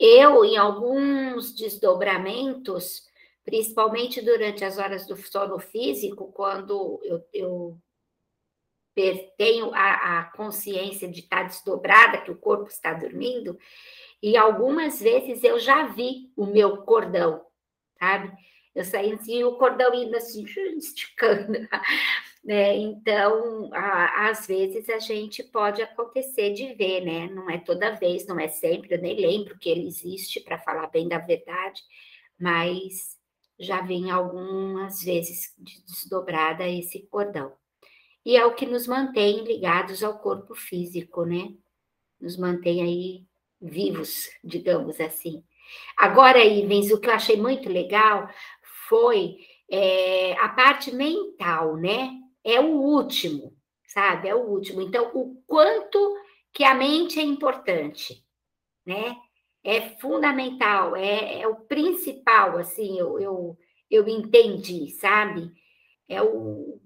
Eu, 0.00 0.44
em 0.44 0.56
alguns 0.56 1.54
desdobramentos, 1.54 3.11
principalmente 3.44 4.20
durante 4.20 4.64
as 4.64 4.78
horas 4.78 5.06
do 5.06 5.16
sono 5.16 5.58
físico, 5.58 6.32
quando 6.32 7.00
eu, 7.04 7.24
eu 7.32 7.78
tenho 9.36 9.72
a, 9.74 10.20
a, 10.20 10.24
consciência 10.36 11.08
de 11.08 11.20
estar 11.20 11.44
desdobrada, 11.44 12.20
que 12.20 12.30
o 12.30 12.36
corpo 12.36 12.68
está 12.68 12.92
dormindo, 12.92 13.58
e 14.22 14.36
algumas 14.36 15.00
vezes 15.00 15.42
eu 15.42 15.58
já 15.58 15.86
vi 15.86 16.30
o 16.36 16.46
meu 16.46 16.78
cordão, 16.78 17.44
sabe? 17.98 18.32
Eu 18.74 18.84
saí 18.84 19.12
assim, 19.12 19.42
o 19.44 19.56
cordão 19.56 19.92
indo 19.94 20.16
assim, 20.16 20.44
esticando. 20.78 21.68
Né? 22.44 22.76
Então, 22.76 23.70
a, 23.72 24.28
às 24.28 24.46
vezes 24.46 24.88
a 24.88 24.98
gente 24.98 25.42
pode 25.42 25.82
acontecer 25.82 26.52
de 26.52 26.74
ver, 26.74 27.00
né? 27.04 27.28
Não 27.28 27.50
é 27.50 27.58
toda 27.58 27.96
vez, 27.96 28.26
não 28.26 28.38
é 28.38 28.48
sempre, 28.48 28.94
eu 28.94 29.00
nem 29.00 29.16
lembro 29.16 29.58
que 29.58 29.68
ele 29.68 29.86
existe, 29.86 30.40
para 30.40 30.58
falar 30.58 30.88
bem 30.88 31.08
da 31.08 31.18
verdade, 31.18 31.82
mas 32.38 33.16
já 33.58 33.80
vem 33.80 34.10
algumas 34.10 35.02
vezes 35.02 35.54
desdobrada 35.58 36.66
esse 36.66 37.06
cordão. 37.06 37.52
E 38.24 38.36
é 38.36 38.44
o 38.46 38.54
que 38.54 38.66
nos 38.66 38.86
mantém 38.86 39.44
ligados 39.44 40.02
ao 40.02 40.18
corpo 40.18 40.54
físico, 40.54 41.24
né? 41.24 41.52
Nos 42.20 42.36
mantém 42.36 42.82
aí 42.82 43.24
vivos, 43.60 44.28
digamos 44.42 45.00
assim. 45.00 45.42
Agora, 45.96 46.44
Ivens, 46.44 46.90
o 46.90 47.00
que 47.00 47.08
eu 47.08 47.14
achei 47.14 47.36
muito 47.36 47.68
legal 47.68 48.28
foi 48.88 49.36
é, 49.70 50.34
a 50.34 50.48
parte 50.50 50.94
mental, 50.94 51.76
né? 51.76 52.10
É 52.44 52.60
o 52.60 52.72
último, 52.80 53.56
sabe? 53.86 54.28
É 54.28 54.34
o 54.34 54.48
último. 54.48 54.82
Então, 54.82 55.10
o 55.14 55.42
quanto 55.46 56.16
que 56.52 56.64
a 56.64 56.74
mente 56.74 57.18
é 57.18 57.22
importante, 57.22 58.24
né? 58.84 59.16
É 59.64 59.96
fundamental, 59.98 60.96
é, 60.96 61.40
é 61.40 61.46
o 61.46 61.56
principal, 61.56 62.58
assim, 62.58 62.98
eu, 62.98 63.18
eu, 63.20 63.58
eu 63.90 64.08
entendi, 64.08 64.90
sabe? 64.90 65.52
É 66.08 66.20
o. 66.20 66.80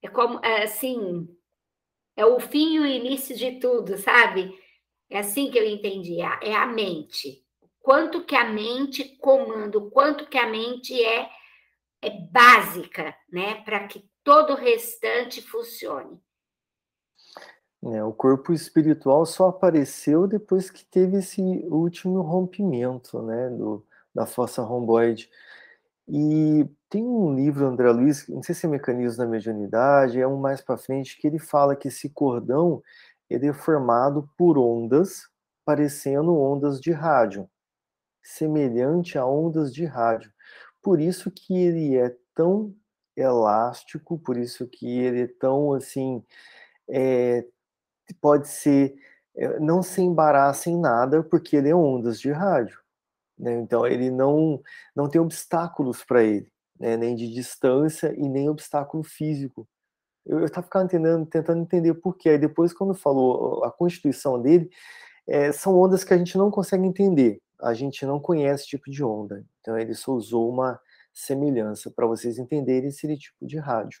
É 0.00 0.08
como, 0.08 0.40
é 0.44 0.62
assim, 0.62 1.28
é 2.16 2.24
o 2.24 2.40
fim 2.40 2.76
e 2.76 2.80
o 2.80 2.86
início 2.86 3.36
de 3.36 3.58
tudo, 3.58 3.98
sabe? 3.98 4.56
É 5.10 5.18
assim 5.18 5.50
que 5.50 5.58
eu 5.58 5.66
entendi, 5.66 6.20
é, 6.20 6.50
é 6.50 6.54
a 6.54 6.66
mente. 6.66 7.44
Quanto 7.80 8.24
que 8.24 8.36
a 8.36 8.44
mente 8.44 9.16
comanda, 9.18 9.80
quanto 9.90 10.26
que 10.28 10.38
a 10.38 10.46
mente 10.46 11.02
é, 11.02 11.28
é 12.02 12.10
básica, 12.10 13.16
né? 13.30 13.62
Para 13.64 13.86
que 13.86 14.04
todo 14.22 14.52
o 14.52 14.56
restante 14.56 15.42
funcione. 15.42 16.20
É, 17.84 18.02
o 18.02 18.12
corpo 18.12 18.52
espiritual 18.52 19.24
só 19.24 19.48
apareceu 19.48 20.26
depois 20.26 20.68
que 20.70 20.84
teve 20.84 21.18
esse 21.18 21.40
último 21.68 22.22
rompimento, 22.22 23.22
né, 23.22 23.50
do, 23.50 23.84
da 24.14 24.26
fossa 24.26 24.62
romboide. 24.62 25.30
E 26.08 26.66
tem 26.88 27.04
um 27.04 27.34
livro, 27.34 27.66
André 27.66 27.90
Luiz, 27.90 28.26
não 28.28 28.42
sei 28.42 28.54
se 28.54 28.66
é 28.66 28.68
Mecanismo 28.68 29.18
da 29.18 29.26
Mediunidade, 29.30 30.20
é 30.20 30.26
um 30.26 30.38
mais 30.38 30.60
para 30.60 30.78
frente, 30.78 31.18
que 31.20 31.26
ele 31.26 31.38
fala 31.38 31.76
que 31.76 31.88
esse 31.88 32.08
cordão 32.08 32.82
é 33.30 33.52
formado 33.52 34.28
por 34.36 34.58
ondas, 34.58 35.28
parecendo 35.64 36.34
ondas 36.34 36.80
de 36.80 36.92
rádio, 36.92 37.48
semelhante 38.22 39.18
a 39.18 39.26
ondas 39.26 39.72
de 39.72 39.84
rádio. 39.84 40.32
Por 40.82 41.00
isso 41.00 41.30
que 41.30 41.54
ele 41.54 41.96
é 41.96 42.16
tão 42.34 42.74
elástico, 43.16 44.18
por 44.18 44.36
isso 44.36 44.66
que 44.66 44.86
ele 44.98 45.22
é 45.22 45.26
tão 45.26 45.74
assim, 45.74 46.24
é, 46.88 47.46
pode 48.14 48.48
ser, 48.48 48.94
eh, 49.36 49.58
não 49.60 49.82
se 49.82 50.00
embaraça 50.02 50.70
em 50.70 50.78
nada, 50.78 51.22
porque 51.22 51.56
ele 51.56 51.68
é 51.70 51.74
ondas 51.74 52.20
de 52.20 52.30
rádio. 52.30 52.80
Né? 53.38 53.54
Então, 53.60 53.86
ele 53.86 54.10
não, 54.10 54.60
não 54.94 55.08
tem 55.08 55.20
obstáculos 55.20 56.04
para 56.04 56.22
ele, 56.22 56.50
né? 56.78 56.96
nem 56.96 57.14
de 57.14 57.32
distância 57.32 58.14
e 58.16 58.28
nem 58.28 58.48
obstáculo 58.48 59.02
físico. 59.04 59.68
Eu 60.26 60.44
estava 60.44 60.68
entendendo, 60.84 61.26
tentando 61.26 61.62
entender 61.62 61.94
por 61.94 62.16
quê. 62.16 62.30
Aí 62.30 62.38
depois, 62.38 62.72
quando 62.72 62.94
falou 62.94 63.64
a 63.64 63.72
constituição 63.72 64.40
dele, 64.40 64.68
é, 65.26 65.52
são 65.52 65.78
ondas 65.78 66.04
que 66.04 66.12
a 66.14 66.18
gente 66.18 66.36
não 66.36 66.50
consegue 66.50 66.86
entender. 66.86 67.40
A 67.60 67.74
gente 67.74 68.04
não 68.06 68.20
conhece 68.20 68.62
esse 68.64 68.70
tipo 68.70 68.90
de 68.90 69.02
onda. 69.02 69.44
Então, 69.60 69.78
ele 69.78 69.94
só 69.94 70.12
usou 70.12 70.50
uma 70.50 70.80
semelhança 71.12 71.90
para 71.90 72.06
vocês 72.06 72.38
entenderem 72.38 72.88
esse 72.88 73.16
tipo 73.16 73.46
de 73.46 73.58
rádio. 73.58 74.00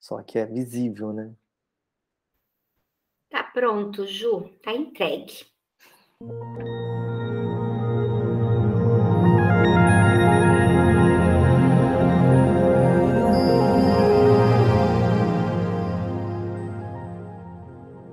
Só 0.00 0.22
que 0.22 0.38
é 0.38 0.46
visível, 0.46 1.12
né? 1.12 1.34
Tá 3.30 3.42
pronto, 3.42 4.06
Ju, 4.06 4.50
tá 4.62 4.72
entregue. 4.72 5.44